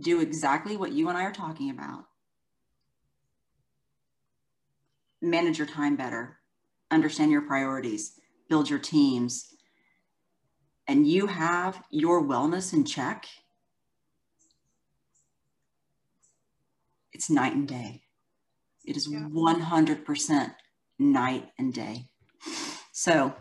do 0.00 0.20
exactly 0.20 0.76
what 0.76 0.90
you 0.90 1.10
and 1.10 1.16
I 1.16 1.22
are 1.22 1.32
talking 1.32 1.70
about, 1.70 2.06
manage 5.22 5.58
your 5.58 5.66
time 5.66 5.96
better, 5.96 6.38
understand 6.90 7.30
your 7.30 7.42
priorities, 7.42 8.18
build 8.48 8.68
your 8.68 8.78
teams, 8.78 9.54
and 10.88 11.06
you 11.06 11.26
have 11.26 11.82
your 11.90 12.22
wellness 12.22 12.72
in 12.72 12.84
check, 12.84 13.26
it's 17.12 17.30
night 17.30 17.54
and 17.54 17.68
day. 17.68 18.02
It 18.84 18.96
is 18.96 19.08
yeah. 19.08 19.20
100% 19.20 20.54
night 20.98 21.48
and 21.58 21.72
day. 21.72 22.06
So 22.92 23.34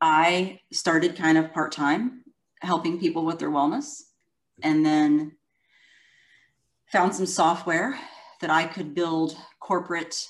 I 0.00 0.60
started 0.72 1.16
kind 1.16 1.38
of 1.38 1.52
part 1.52 1.72
time 1.72 2.24
helping 2.62 2.98
people 2.98 3.24
with 3.24 3.38
their 3.38 3.50
wellness 3.50 4.02
and 4.62 4.84
then 4.84 5.36
found 6.90 7.14
some 7.14 7.26
software 7.26 7.98
that 8.40 8.50
I 8.50 8.64
could 8.64 8.94
build 8.94 9.36
corporate 9.60 10.26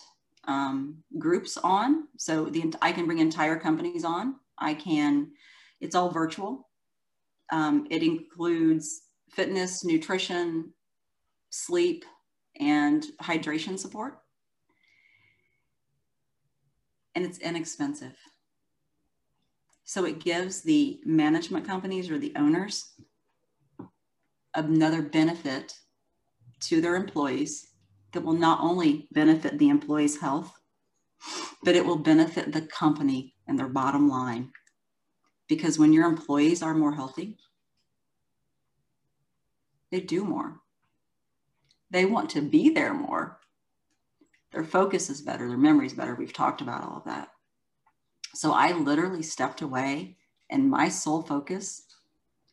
um, 0.49 0.96
groups 1.18 1.57
on. 1.59 2.09
So 2.16 2.46
the 2.46 2.74
I 2.82 2.90
can 2.90 3.07
bring 3.07 3.20
entire 3.20 3.59
companies 3.59 4.05
on. 4.05 4.36
I 4.59 4.74
can. 4.74 5.30
It's 5.80 5.94
all 5.94 6.11
virtual. 6.11 6.68
Um, 7.53 7.86
it 7.90 8.03
includes 8.03 9.03
fitness, 9.30 9.84
nutrition, 9.84 10.72
sleep, 11.51 12.05
and 12.59 13.05
hydration 13.22 13.78
support. 13.78 14.18
and 17.18 17.26
it's 17.26 17.38
inexpensive. 17.38 18.14
So 19.82 20.05
it 20.05 20.20
gives 20.20 20.62
the 20.62 21.01
management 21.05 21.66
companies 21.66 22.11
or 22.11 22.18
the 22.18 22.32
owners 22.36 22.92
another 24.55 25.03
benefit 25.03 25.74
to 26.61 26.80
their 26.80 26.94
employees 26.94 27.70
that 28.12 28.24
will 28.24 28.34
not 28.34 28.61
only 28.61 29.09
benefit 29.12 29.59
the 29.59 29.68
employee's 29.68 30.20
health, 30.20 30.52
but 31.62 31.74
it 31.74 31.84
will 31.84 31.98
benefit 31.98 32.52
the 32.52 32.62
company 32.62 33.34
and 33.46 33.59
their 33.59 33.68
bottom 33.68 34.09
line. 34.09 34.52
Because 35.48 35.78
when 35.78 35.92
your 35.92 36.06
employees 36.06 36.62
are 36.62 36.74
more 36.74 36.94
healthy, 36.94 37.38
they 39.90 40.00
do 40.00 40.24
more. 40.24 40.61
They 41.90 42.04
want 42.04 42.30
to 42.30 42.42
be 42.42 42.70
there 42.70 42.92
more. 42.92 43.38
Their 44.52 44.64
focus 44.64 45.11
is 45.11 45.20
better, 45.20 45.48
their 45.48 45.59
memory 45.59 45.86
is 45.86 45.94
better. 45.94 46.14
We've 46.14 46.32
talked 46.32 46.61
about 46.61 46.84
all 46.84 46.98
of 46.98 47.04
that. 47.04 47.28
So 48.34 48.52
I 48.52 48.72
literally 48.72 49.22
stepped 49.22 49.62
away, 49.62 50.16
and 50.50 50.70
my 50.70 50.88
sole 50.88 51.22
focus 51.22 51.86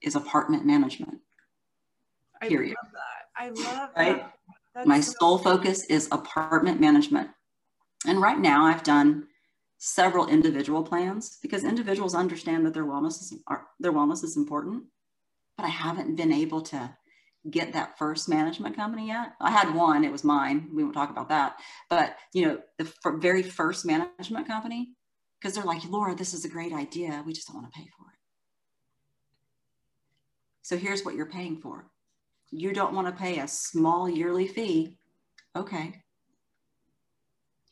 is 0.02 0.16
apartment 0.16 0.66
management. 0.66 1.20
Period. 2.42 2.76
I 3.36 3.44
love 3.44 3.56
that. 3.56 3.68
I 3.68 3.72
love 3.72 3.90
right? 3.98 4.18
that. 4.18 4.35
That's 4.76 4.88
my 4.88 5.00
so 5.00 5.14
sole 5.20 5.38
focus 5.38 5.86
is 5.86 6.10
apartment 6.12 6.82
management. 6.82 7.30
And 8.06 8.22
right 8.22 8.38
now 8.38 8.66
I've 8.66 8.84
done 8.84 9.28
several 9.78 10.28
individual 10.28 10.84
plans 10.84 11.38
because 11.42 11.64
individuals 11.64 12.14
understand 12.14 12.66
that 12.66 12.74
their 12.74 12.86
wellness 12.86 13.22
is 13.22 13.34
their 13.80 13.94
wellness 13.94 14.24
is 14.24 14.38
important, 14.38 14.84
but 15.58 15.66
I 15.66 15.70
haven't 15.70 16.16
been 16.16 16.32
able 16.32 16.62
to 16.64 16.96
get 17.50 17.74
that 17.74 17.98
first 17.98 18.28
management 18.28 18.76
company 18.76 19.08
yet. 19.08 19.34
I 19.40 19.52
had 19.52 19.74
one, 19.74 20.04
it 20.04 20.12
was 20.12 20.24
mine. 20.24 20.70
We 20.74 20.84
won't 20.84 20.96
talk 20.96 21.12
about 21.12 21.30
that. 21.30 21.60
But, 21.90 22.18
you 22.34 22.46
know, 22.46 22.60
the 22.80 22.86
f- 22.86 23.14
very 23.18 23.44
first 23.44 23.86
management 23.86 24.48
company, 24.48 24.96
because 25.40 25.56
they're 25.56 25.64
like, 25.64 25.86
Laura, 25.88 26.16
this 26.16 26.34
is 26.34 26.44
a 26.44 26.50
great 26.50 26.74
idea. 26.74 27.24
We 27.26 27.34
just 27.34 27.48
don't 27.48 27.58
want 27.62 27.72
to 27.72 27.80
pay 27.80 27.86
for 27.86 28.06
it. 28.12 28.20
So 30.64 30.78
here's 30.78 31.06
what 31.06 31.14
you're 31.14 31.28
paying 31.28 31.58
for. 31.58 31.86
You 32.52 32.74
don't 32.74 32.94
want 32.94 33.08
to 33.08 33.14
pay 33.14 33.40
a 33.40 33.48
small 33.48 34.10
yearly 34.10 34.48
fee. 34.48 34.98
Okay. 35.56 36.04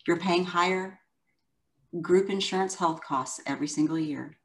You're 0.05 0.19
paying 0.19 0.45
higher 0.45 0.99
group 2.01 2.29
insurance 2.29 2.75
health 2.75 3.01
costs 3.01 3.39
every 3.45 3.67
single 3.67 3.99
year. 3.99 4.37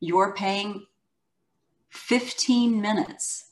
You're 0.00 0.34
paying 0.34 0.86
15 1.90 2.80
minutes 2.80 3.50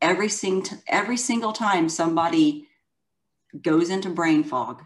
every, 0.00 0.28
sing- 0.28 0.66
every 0.88 1.16
single 1.16 1.52
time 1.52 1.88
somebody 1.88 2.68
goes 3.60 3.90
into 3.90 4.10
brain 4.10 4.42
fog. 4.42 4.82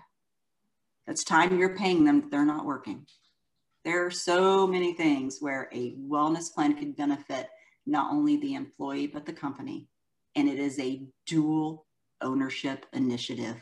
That's 1.06 1.24
time 1.24 1.58
you're 1.58 1.76
paying 1.76 2.04
them 2.04 2.28
they're 2.30 2.44
not 2.44 2.66
working. 2.66 3.06
There 3.84 4.04
are 4.04 4.10
so 4.10 4.66
many 4.66 4.92
things 4.92 5.38
where 5.40 5.68
a 5.72 5.94
wellness 5.94 6.52
plan 6.52 6.76
could 6.76 6.96
benefit 6.96 7.48
not 7.86 8.12
only 8.12 8.36
the 8.36 8.54
employee, 8.54 9.06
but 9.06 9.24
the 9.24 9.32
company. 9.32 9.88
And 10.34 10.48
it 10.48 10.58
is 10.58 10.78
a 10.78 11.06
dual 11.26 11.86
ownership 12.20 12.86
initiative, 12.92 13.56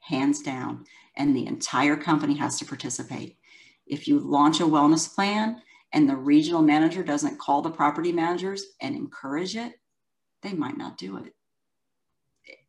hands 0.00 0.40
down. 0.40 0.84
And 1.16 1.34
the 1.34 1.46
entire 1.46 1.96
company 1.96 2.36
has 2.36 2.58
to 2.58 2.64
participate. 2.64 3.36
If 3.86 4.06
you 4.06 4.20
launch 4.20 4.60
a 4.60 4.64
wellness 4.64 5.12
plan 5.12 5.60
and 5.92 6.08
the 6.08 6.16
regional 6.16 6.62
manager 6.62 7.02
doesn't 7.02 7.38
call 7.38 7.60
the 7.60 7.70
property 7.70 8.12
managers 8.12 8.64
and 8.80 8.94
encourage 8.94 9.56
it, 9.56 9.74
they 10.42 10.52
might 10.52 10.78
not 10.78 10.96
do 10.96 11.16
it. 11.18 11.34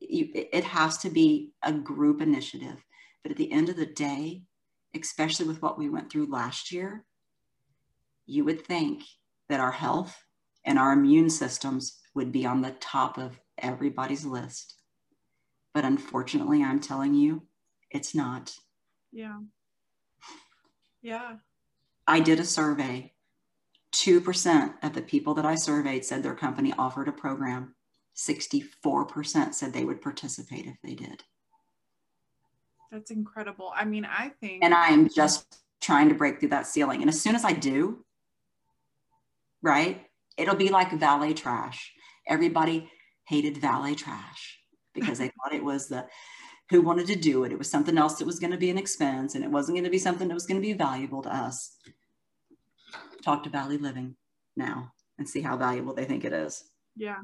It 0.02 0.64
has 0.64 0.98
to 1.00 1.10
be 1.10 1.52
a 1.64 1.72
group 1.72 2.22
initiative. 2.22 2.84
But 3.24 3.32
at 3.32 3.38
the 3.38 3.52
end 3.52 3.70
of 3.70 3.78
the 3.78 3.86
day, 3.86 4.42
especially 4.96 5.48
with 5.48 5.62
what 5.62 5.78
we 5.78 5.90
went 5.90 6.12
through 6.12 6.32
last 6.32 6.72
year, 6.72 7.06
you 8.26 8.44
would 8.44 8.66
think 8.66 9.04
that 9.48 9.60
our 9.60 9.72
health 9.72 10.16
and 10.66 10.78
our 10.78 10.94
immune 10.94 11.30
systems 11.30 12.00
would 12.14 12.32
be 12.32 12.46
on 12.46 12.62
the 12.62 12.72
top 12.80 13.18
of 13.18 13.40
everybody's 13.58 14.26
list. 14.26 14.76
But 15.74 15.86
unfortunately, 15.86 16.64
I'm 16.64 16.80
telling 16.80 17.14
you, 17.14 17.44
it's 17.90 18.14
not. 18.14 18.56
Yeah. 19.12 19.40
Yeah. 21.02 21.38
I 22.08 22.20
did 22.20 22.40
a 22.40 22.46
survey 22.46 23.14
2% 23.94 24.74
of 24.84 24.94
the 24.94 25.02
people 25.02 25.34
that 25.36 25.46
I 25.46 25.56
surveyed 25.56 26.06
said 26.06 26.24
their 26.24 26.36
company 26.36 26.74
offered 26.78 27.08
a 27.08 27.14
program. 27.14 27.76
64% 28.16 29.54
said 29.54 29.74
they 29.74 29.86
would 29.86 30.02
participate 30.02 30.66
if 30.66 30.76
they 30.84 30.94
did. 30.94 31.24
That's 32.92 33.12
incredible. 33.12 33.72
I 33.76 33.86
mean, 33.86 34.06
I 34.06 34.32
think. 34.42 34.64
And 34.64 34.74
I 34.74 34.88
am 34.88 35.10
just 35.10 35.62
trying 35.80 36.10
to 36.10 36.16
break 36.16 36.40
through 36.40 36.50
that 36.50 36.68
ceiling. 36.68 37.02
And 37.02 37.10
as 37.10 37.22
soon 37.22 37.36
as 37.36 37.46
I 37.46 37.54
do, 37.54 38.04
right, 39.62 40.06
it'll 40.38 40.56
be 40.56 40.70
like 40.70 40.92
valet 40.92 41.34
trash. 41.34 41.92
Everybody 42.28 42.90
hated 43.28 43.58
valet 43.58 43.96
trash 43.96 44.60
because 44.94 45.20
they 45.20 45.30
thought 45.30 45.54
it 45.54 45.64
was 45.64 45.88
the 45.88 46.08
who 46.70 46.82
wanted 46.82 47.08
to 47.08 47.16
do 47.16 47.44
it. 47.44 47.52
It 47.52 47.58
was 47.58 47.70
something 47.70 47.98
else 47.98 48.16
that 48.16 48.26
was 48.26 48.40
going 48.40 48.52
to 48.52 48.58
be 48.58 48.70
an 48.70 48.78
expense 48.78 49.36
and 49.36 49.44
it 49.44 49.52
wasn't 49.52 49.76
going 49.76 49.84
to 49.84 49.90
be 49.90 49.98
something 49.98 50.30
that 50.30 50.34
was 50.34 50.48
going 50.48 50.60
to 50.60 50.66
be 50.66 50.74
valuable 50.74 51.22
to 51.24 51.36
us 51.36 51.78
talk 53.22 53.44
to 53.44 53.50
Valet 53.50 53.78
Living 53.78 54.16
now 54.56 54.92
and 55.18 55.28
see 55.28 55.42
how 55.42 55.58
valuable 55.58 55.94
they 55.94 56.06
think 56.06 56.26
it 56.26 56.34
is. 56.34 56.64
Yeah. 56.96 57.20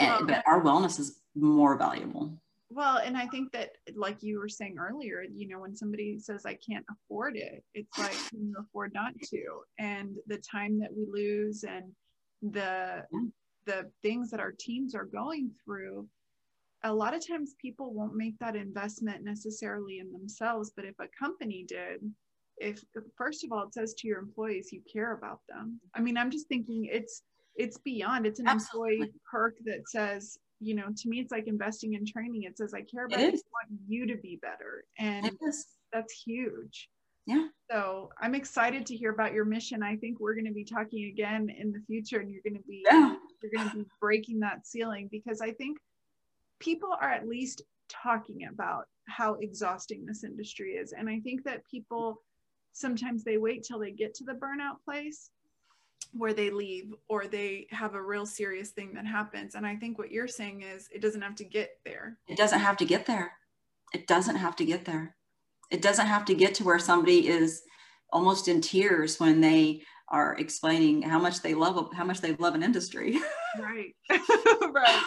And, 0.00 0.10
well, 0.10 0.26
but 0.26 0.44
our 0.46 0.62
wellness 0.62 0.98
is 0.98 1.20
more 1.34 1.76
valuable. 1.76 2.38
Well, 2.70 2.98
and 2.98 3.16
I 3.16 3.26
think 3.26 3.52
that, 3.52 3.70
like 3.94 4.22
you 4.22 4.38
were 4.38 4.48
saying 4.48 4.76
earlier, 4.78 5.22
you 5.22 5.48
know, 5.48 5.60
when 5.60 5.76
somebody 5.76 6.18
says, 6.18 6.44
I 6.44 6.54
can't 6.54 6.84
afford 6.90 7.36
it, 7.36 7.62
it's 7.74 7.98
like, 7.98 8.16
can 8.30 8.48
you 8.48 8.56
afford 8.58 8.92
not 8.92 9.12
to? 9.30 9.42
And 9.78 10.16
the 10.26 10.38
time 10.38 10.78
that 10.80 10.90
we 10.94 11.06
lose 11.10 11.64
and 11.64 11.92
the, 12.42 13.04
yeah. 13.12 13.20
the 13.66 13.90
things 14.02 14.30
that 14.30 14.40
our 14.40 14.54
teams 14.58 14.94
are 14.94 15.04
going 15.04 15.50
through, 15.64 16.08
a 16.84 16.92
lot 16.92 17.14
of 17.14 17.26
times 17.26 17.54
people 17.60 17.92
won't 17.92 18.14
make 18.14 18.38
that 18.38 18.54
investment 18.56 19.24
necessarily 19.24 19.98
in 19.98 20.12
themselves, 20.12 20.72
but 20.76 20.84
if 20.84 20.94
a 21.00 21.08
company 21.18 21.64
did, 21.66 22.00
if 22.58 22.82
first 23.16 23.44
of 23.44 23.52
all 23.52 23.64
it 23.64 23.74
says 23.74 23.94
to 23.94 24.08
your 24.08 24.18
employees 24.18 24.70
you 24.72 24.80
care 24.90 25.12
about 25.12 25.40
them. 25.48 25.80
I 25.94 26.00
mean 26.00 26.16
i'm 26.16 26.30
just 26.30 26.48
thinking 26.48 26.88
it's 26.90 27.22
it's 27.54 27.78
beyond 27.78 28.26
it's 28.26 28.40
an 28.40 28.48
Absolutely. 28.48 28.94
employee 28.94 29.12
perk 29.30 29.56
that 29.64 29.88
says 29.88 30.38
you 30.60 30.74
know 30.74 30.86
to 30.96 31.08
me 31.08 31.20
it's 31.20 31.32
like 31.32 31.46
investing 31.46 31.94
in 31.94 32.06
training. 32.06 32.44
It 32.44 32.56
says 32.56 32.72
i 32.74 32.82
care 32.82 33.06
about 33.06 33.20
you. 33.20 33.26
I 33.26 33.30
want 33.30 33.80
you 33.86 34.06
to 34.06 34.16
be 34.16 34.38
better. 34.40 34.84
And 34.98 35.30
that's 35.92 36.22
huge 36.26 36.88
yeah 37.26 37.46
so 37.70 38.10
i'm 38.20 38.34
excited 38.34 38.86
to 38.86 38.96
hear 38.96 39.10
about 39.10 39.32
your 39.32 39.44
mission 39.44 39.82
i 39.82 39.96
think 39.96 40.18
we're 40.20 40.34
going 40.34 40.46
to 40.46 40.52
be 40.52 40.64
talking 40.64 41.06
again 41.06 41.48
in 41.50 41.72
the 41.72 41.80
future 41.86 42.20
and 42.20 42.30
you're 42.30 42.42
going 42.42 42.60
to 42.60 42.68
be 42.68 42.84
yeah. 42.90 43.14
you're 43.42 43.52
going 43.54 43.70
to 43.70 43.76
be 43.76 43.86
breaking 44.00 44.40
that 44.40 44.66
ceiling 44.66 45.08
because 45.10 45.40
i 45.40 45.50
think 45.52 45.78
people 46.60 46.90
are 47.00 47.10
at 47.10 47.28
least 47.28 47.62
talking 47.88 48.46
about 48.46 48.84
how 49.08 49.34
exhausting 49.34 50.04
this 50.04 50.24
industry 50.24 50.72
is 50.72 50.92
and 50.92 51.08
i 51.08 51.20
think 51.20 51.44
that 51.44 51.66
people 51.70 52.22
sometimes 52.72 53.24
they 53.24 53.38
wait 53.38 53.62
till 53.62 53.78
they 53.78 53.90
get 53.90 54.14
to 54.14 54.24
the 54.24 54.32
burnout 54.32 54.76
place 54.84 55.30
where 56.12 56.32
they 56.32 56.50
leave 56.50 56.92
or 57.08 57.26
they 57.26 57.66
have 57.70 57.94
a 57.94 58.02
real 58.02 58.26
serious 58.26 58.70
thing 58.70 58.94
that 58.94 59.06
happens. 59.06 59.54
And 59.54 59.66
I 59.66 59.76
think 59.76 59.98
what 59.98 60.10
you're 60.10 60.28
saying 60.28 60.62
is 60.62 60.88
it 60.92 61.02
doesn't 61.02 61.22
have 61.22 61.36
to 61.36 61.44
get 61.44 61.70
there. 61.84 62.18
It 62.28 62.36
doesn't 62.36 62.60
have 62.60 62.76
to 62.78 62.84
get 62.84 63.06
there. 63.06 63.32
It 63.92 64.06
doesn't 64.06 64.36
have 64.36 64.56
to 64.56 64.64
get 64.64 64.84
there. 64.84 65.16
It 65.70 65.82
doesn't 65.82 66.06
have 66.06 66.24
to 66.26 66.34
get 66.34 66.54
to 66.56 66.64
where 66.64 66.78
somebody 66.78 67.28
is 67.28 67.62
almost 68.12 68.48
in 68.48 68.60
tears 68.60 69.18
when 69.18 69.40
they 69.40 69.82
are 70.08 70.36
explaining 70.38 71.02
how 71.02 71.18
much 71.18 71.42
they 71.42 71.54
love 71.54 71.92
how 71.92 72.04
much 72.04 72.20
they 72.20 72.34
love 72.36 72.54
an 72.54 72.62
industry. 72.62 73.18
Right. 73.58 73.96
right 74.70 75.02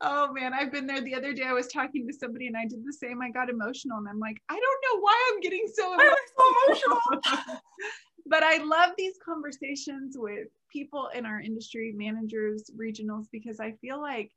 oh 0.00 0.32
man, 0.32 0.52
I've 0.52 0.72
been 0.72 0.86
there. 0.86 1.00
The 1.00 1.14
other 1.14 1.32
day 1.32 1.44
I 1.44 1.52
was 1.52 1.68
talking 1.68 2.06
to 2.06 2.14
somebody 2.14 2.46
and 2.46 2.56
I 2.56 2.66
did 2.66 2.84
the 2.84 2.92
same. 2.92 3.20
I 3.22 3.30
got 3.30 3.48
emotional 3.48 3.98
and 3.98 4.08
I'm 4.08 4.18
like, 4.18 4.36
I 4.48 4.54
don't 4.54 4.94
know 4.94 5.00
why 5.00 5.30
I'm 5.32 5.40
getting 5.40 5.66
so 5.72 5.92
emotional. 5.92 6.16
So 6.38 6.66
emotional. 6.66 7.60
but 8.26 8.42
I 8.42 8.58
love 8.58 8.90
these 8.98 9.14
conversations 9.24 10.16
with 10.18 10.48
people 10.70 11.10
in 11.14 11.26
our 11.26 11.40
industry, 11.40 11.92
managers, 11.94 12.70
regionals, 12.78 13.26
because 13.30 13.60
I 13.60 13.72
feel 13.80 14.00
like 14.00 14.30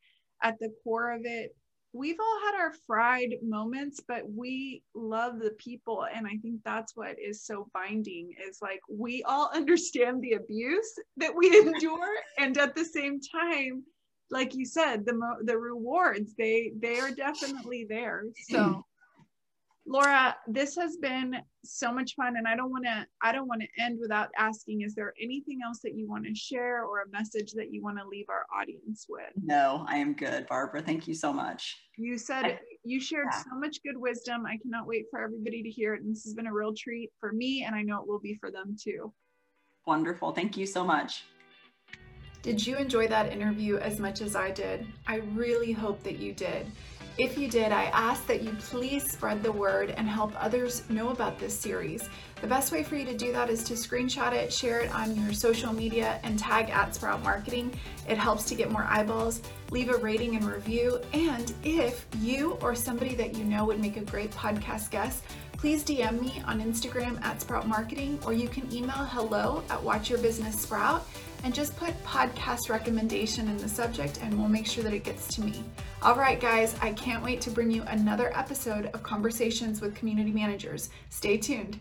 at 0.43 0.55
the 0.59 0.69
core 0.83 1.13
of 1.13 1.21
it, 1.23 1.55
we've 1.95 2.19
all 2.19 2.39
had 2.45 2.55
our 2.59 2.73
fried 2.85 3.35
moments, 3.41 4.01
but 4.05 4.23
we 4.29 4.83
love 4.93 5.39
the 5.39 5.51
people. 5.51 6.05
And 6.13 6.27
I 6.27 6.37
think 6.41 6.59
that's 6.65 6.95
what 6.95 7.15
is 7.19 7.45
so 7.45 7.69
binding 7.73 8.31
is 8.47 8.59
like 8.61 8.81
we 8.89 9.23
all 9.23 9.49
understand 9.55 10.21
the 10.21 10.33
abuse 10.33 10.93
that 11.17 11.35
we 11.35 11.57
endure. 11.57 12.15
and 12.37 12.57
at 12.57 12.75
the 12.75 12.85
same 12.85 13.19
time, 13.19 13.83
like 14.31 14.55
you 14.55 14.65
said 14.65 15.05
the 15.05 15.17
the 15.43 15.57
rewards 15.57 16.33
they 16.35 16.71
they 16.79 16.99
are 16.99 17.11
definitely 17.11 17.85
there 17.87 18.23
so 18.49 18.83
laura 19.87 20.35
this 20.47 20.75
has 20.75 20.97
been 20.97 21.35
so 21.63 21.93
much 21.93 22.15
fun 22.15 22.37
and 22.37 22.47
i 22.47 22.55
don't 22.55 22.71
want 22.71 22.83
to 22.83 23.05
i 23.21 23.31
don't 23.31 23.47
want 23.47 23.61
to 23.61 23.83
end 23.83 23.97
without 24.01 24.29
asking 24.37 24.81
is 24.81 24.95
there 24.95 25.13
anything 25.21 25.59
else 25.65 25.79
that 25.83 25.95
you 25.95 26.07
want 26.07 26.25
to 26.25 26.33
share 26.33 26.83
or 26.83 27.01
a 27.01 27.09
message 27.11 27.51
that 27.51 27.71
you 27.71 27.83
want 27.83 27.97
to 27.97 28.07
leave 28.07 28.25
our 28.29 28.45
audience 28.59 29.05
with 29.07 29.31
no 29.43 29.85
i 29.87 29.95
am 29.95 30.13
good 30.13 30.47
barbara 30.47 30.81
thank 30.81 31.07
you 31.07 31.13
so 31.13 31.31
much 31.31 31.77
you 31.97 32.17
said 32.17 32.45
I, 32.45 32.59
You 32.83 32.99
shared 32.99 33.27
yeah. 33.31 33.43
so 33.43 33.57
much 33.57 33.81
good 33.83 33.97
wisdom. 33.97 34.45
I 34.45 34.57
cannot 34.57 34.85
wait 34.85 35.05
for 35.09 35.21
everybody 35.21 35.63
to 35.63 35.69
hear 35.69 35.93
it. 35.93 36.01
And 36.01 36.13
this 36.13 36.23
has 36.25 36.33
been 36.33 36.47
a 36.47 36.53
real 36.53 36.73
treat 36.73 37.11
for 37.19 37.31
me, 37.31 37.63
and 37.63 37.75
I 37.75 37.81
know 37.81 38.01
it 38.01 38.07
will 38.07 38.19
be 38.19 38.35
for 38.35 38.51
them 38.51 38.75
too. 38.79 39.13
Wonderful. 39.85 40.33
Thank 40.33 40.57
you 40.57 40.65
so 40.65 40.83
much. 40.83 41.23
Did 42.41 42.65
you 42.65 42.75
enjoy 42.75 43.07
that 43.07 43.31
interview 43.31 43.77
as 43.77 43.99
much 43.99 44.21
as 44.21 44.35
I 44.35 44.51
did? 44.51 44.85
I 45.07 45.17
really 45.33 45.71
hope 45.71 46.03
that 46.03 46.19
you 46.19 46.33
did. 46.33 46.67
If 47.17 47.37
you 47.37 47.47
did, 47.47 47.71
I 47.71 47.85
ask 47.85 48.27
that 48.27 48.41
you 48.41 48.51
please 48.59 49.09
spread 49.09 49.41
the 49.41 49.51
word 49.51 49.91
and 49.91 50.05
help 50.05 50.33
others 50.37 50.83
know 50.89 51.11
about 51.11 51.39
this 51.39 51.57
series. 51.57 52.09
The 52.41 52.47
best 52.47 52.73
way 52.73 52.83
for 52.83 52.97
you 52.97 53.05
to 53.05 53.15
do 53.15 53.31
that 53.31 53.49
is 53.49 53.63
to 53.65 53.73
screenshot 53.73 54.33
it, 54.33 54.51
share 54.51 54.81
it 54.81 54.93
on 54.93 55.15
your 55.23 55.31
social 55.31 55.71
media, 55.71 56.19
and 56.23 56.37
tag 56.37 56.69
at 56.69 56.93
Sprout 56.93 57.23
Marketing. 57.23 57.73
It 58.09 58.17
helps 58.17 58.43
to 58.45 58.55
get 58.55 58.69
more 58.69 58.83
eyeballs. 58.89 59.41
Leave 59.71 59.89
a 59.89 59.95
rating 59.95 60.35
and 60.35 60.43
review. 60.43 60.99
And 61.13 61.53
if 61.63 62.05
you 62.19 62.57
or 62.61 62.75
somebody 62.75 63.15
that 63.15 63.33
you 63.37 63.45
know 63.45 63.63
would 63.63 63.79
make 63.79 63.95
a 63.95 64.01
great 64.01 64.31
podcast 64.31 64.89
guest, 64.89 65.23
please 65.53 65.85
DM 65.85 66.19
me 66.19 66.43
on 66.45 66.61
Instagram 66.61 67.23
at 67.23 67.39
Sprout 67.39 67.65
Marketing, 67.65 68.19
or 68.25 68.33
you 68.33 68.49
can 68.49 68.69
email 68.73 68.91
hello 68.91 69.63
at 69.69 69.81
Watch 69.81 70.09
Your 70.09 70.19
Business 70.19 70.59
Sprout 70.59 71.07
and 71.43 71.53
just 71.53 71.75
put 71.77 71.91
podcast 72.03 72.69
recommendation 72.69 73.47
in 73.47 73.57
the 73.57 73.69
subject 73.69 74.19
and 74.21 74.37
we'll 74.37 74.47
make 74.47 74.65
sure 74.65 74.83
that 74.83 74.93
it 74.93 75.03
gets 75.03 75.27
to 75.35 75.41
me. 75.41 75.63
All 76.01 76.15
right, 76.15 76.39
guys, 76.39 76.75
I 76.81 76.93
can't 76.93 77.23
wait 77.23 77.41
to 77.41 77.51
bring 77.51 77.71
you 77.71 77.83
another 77.83 78.31
episode 78.37 78.87
of 78.87 79.03
Conversations 79.03 79.81
with 79.81 79.95
Community 79.95 80.31
Managers. 80.31 80.89
Stay 81.09 81.37
tuned. 81.37 81.79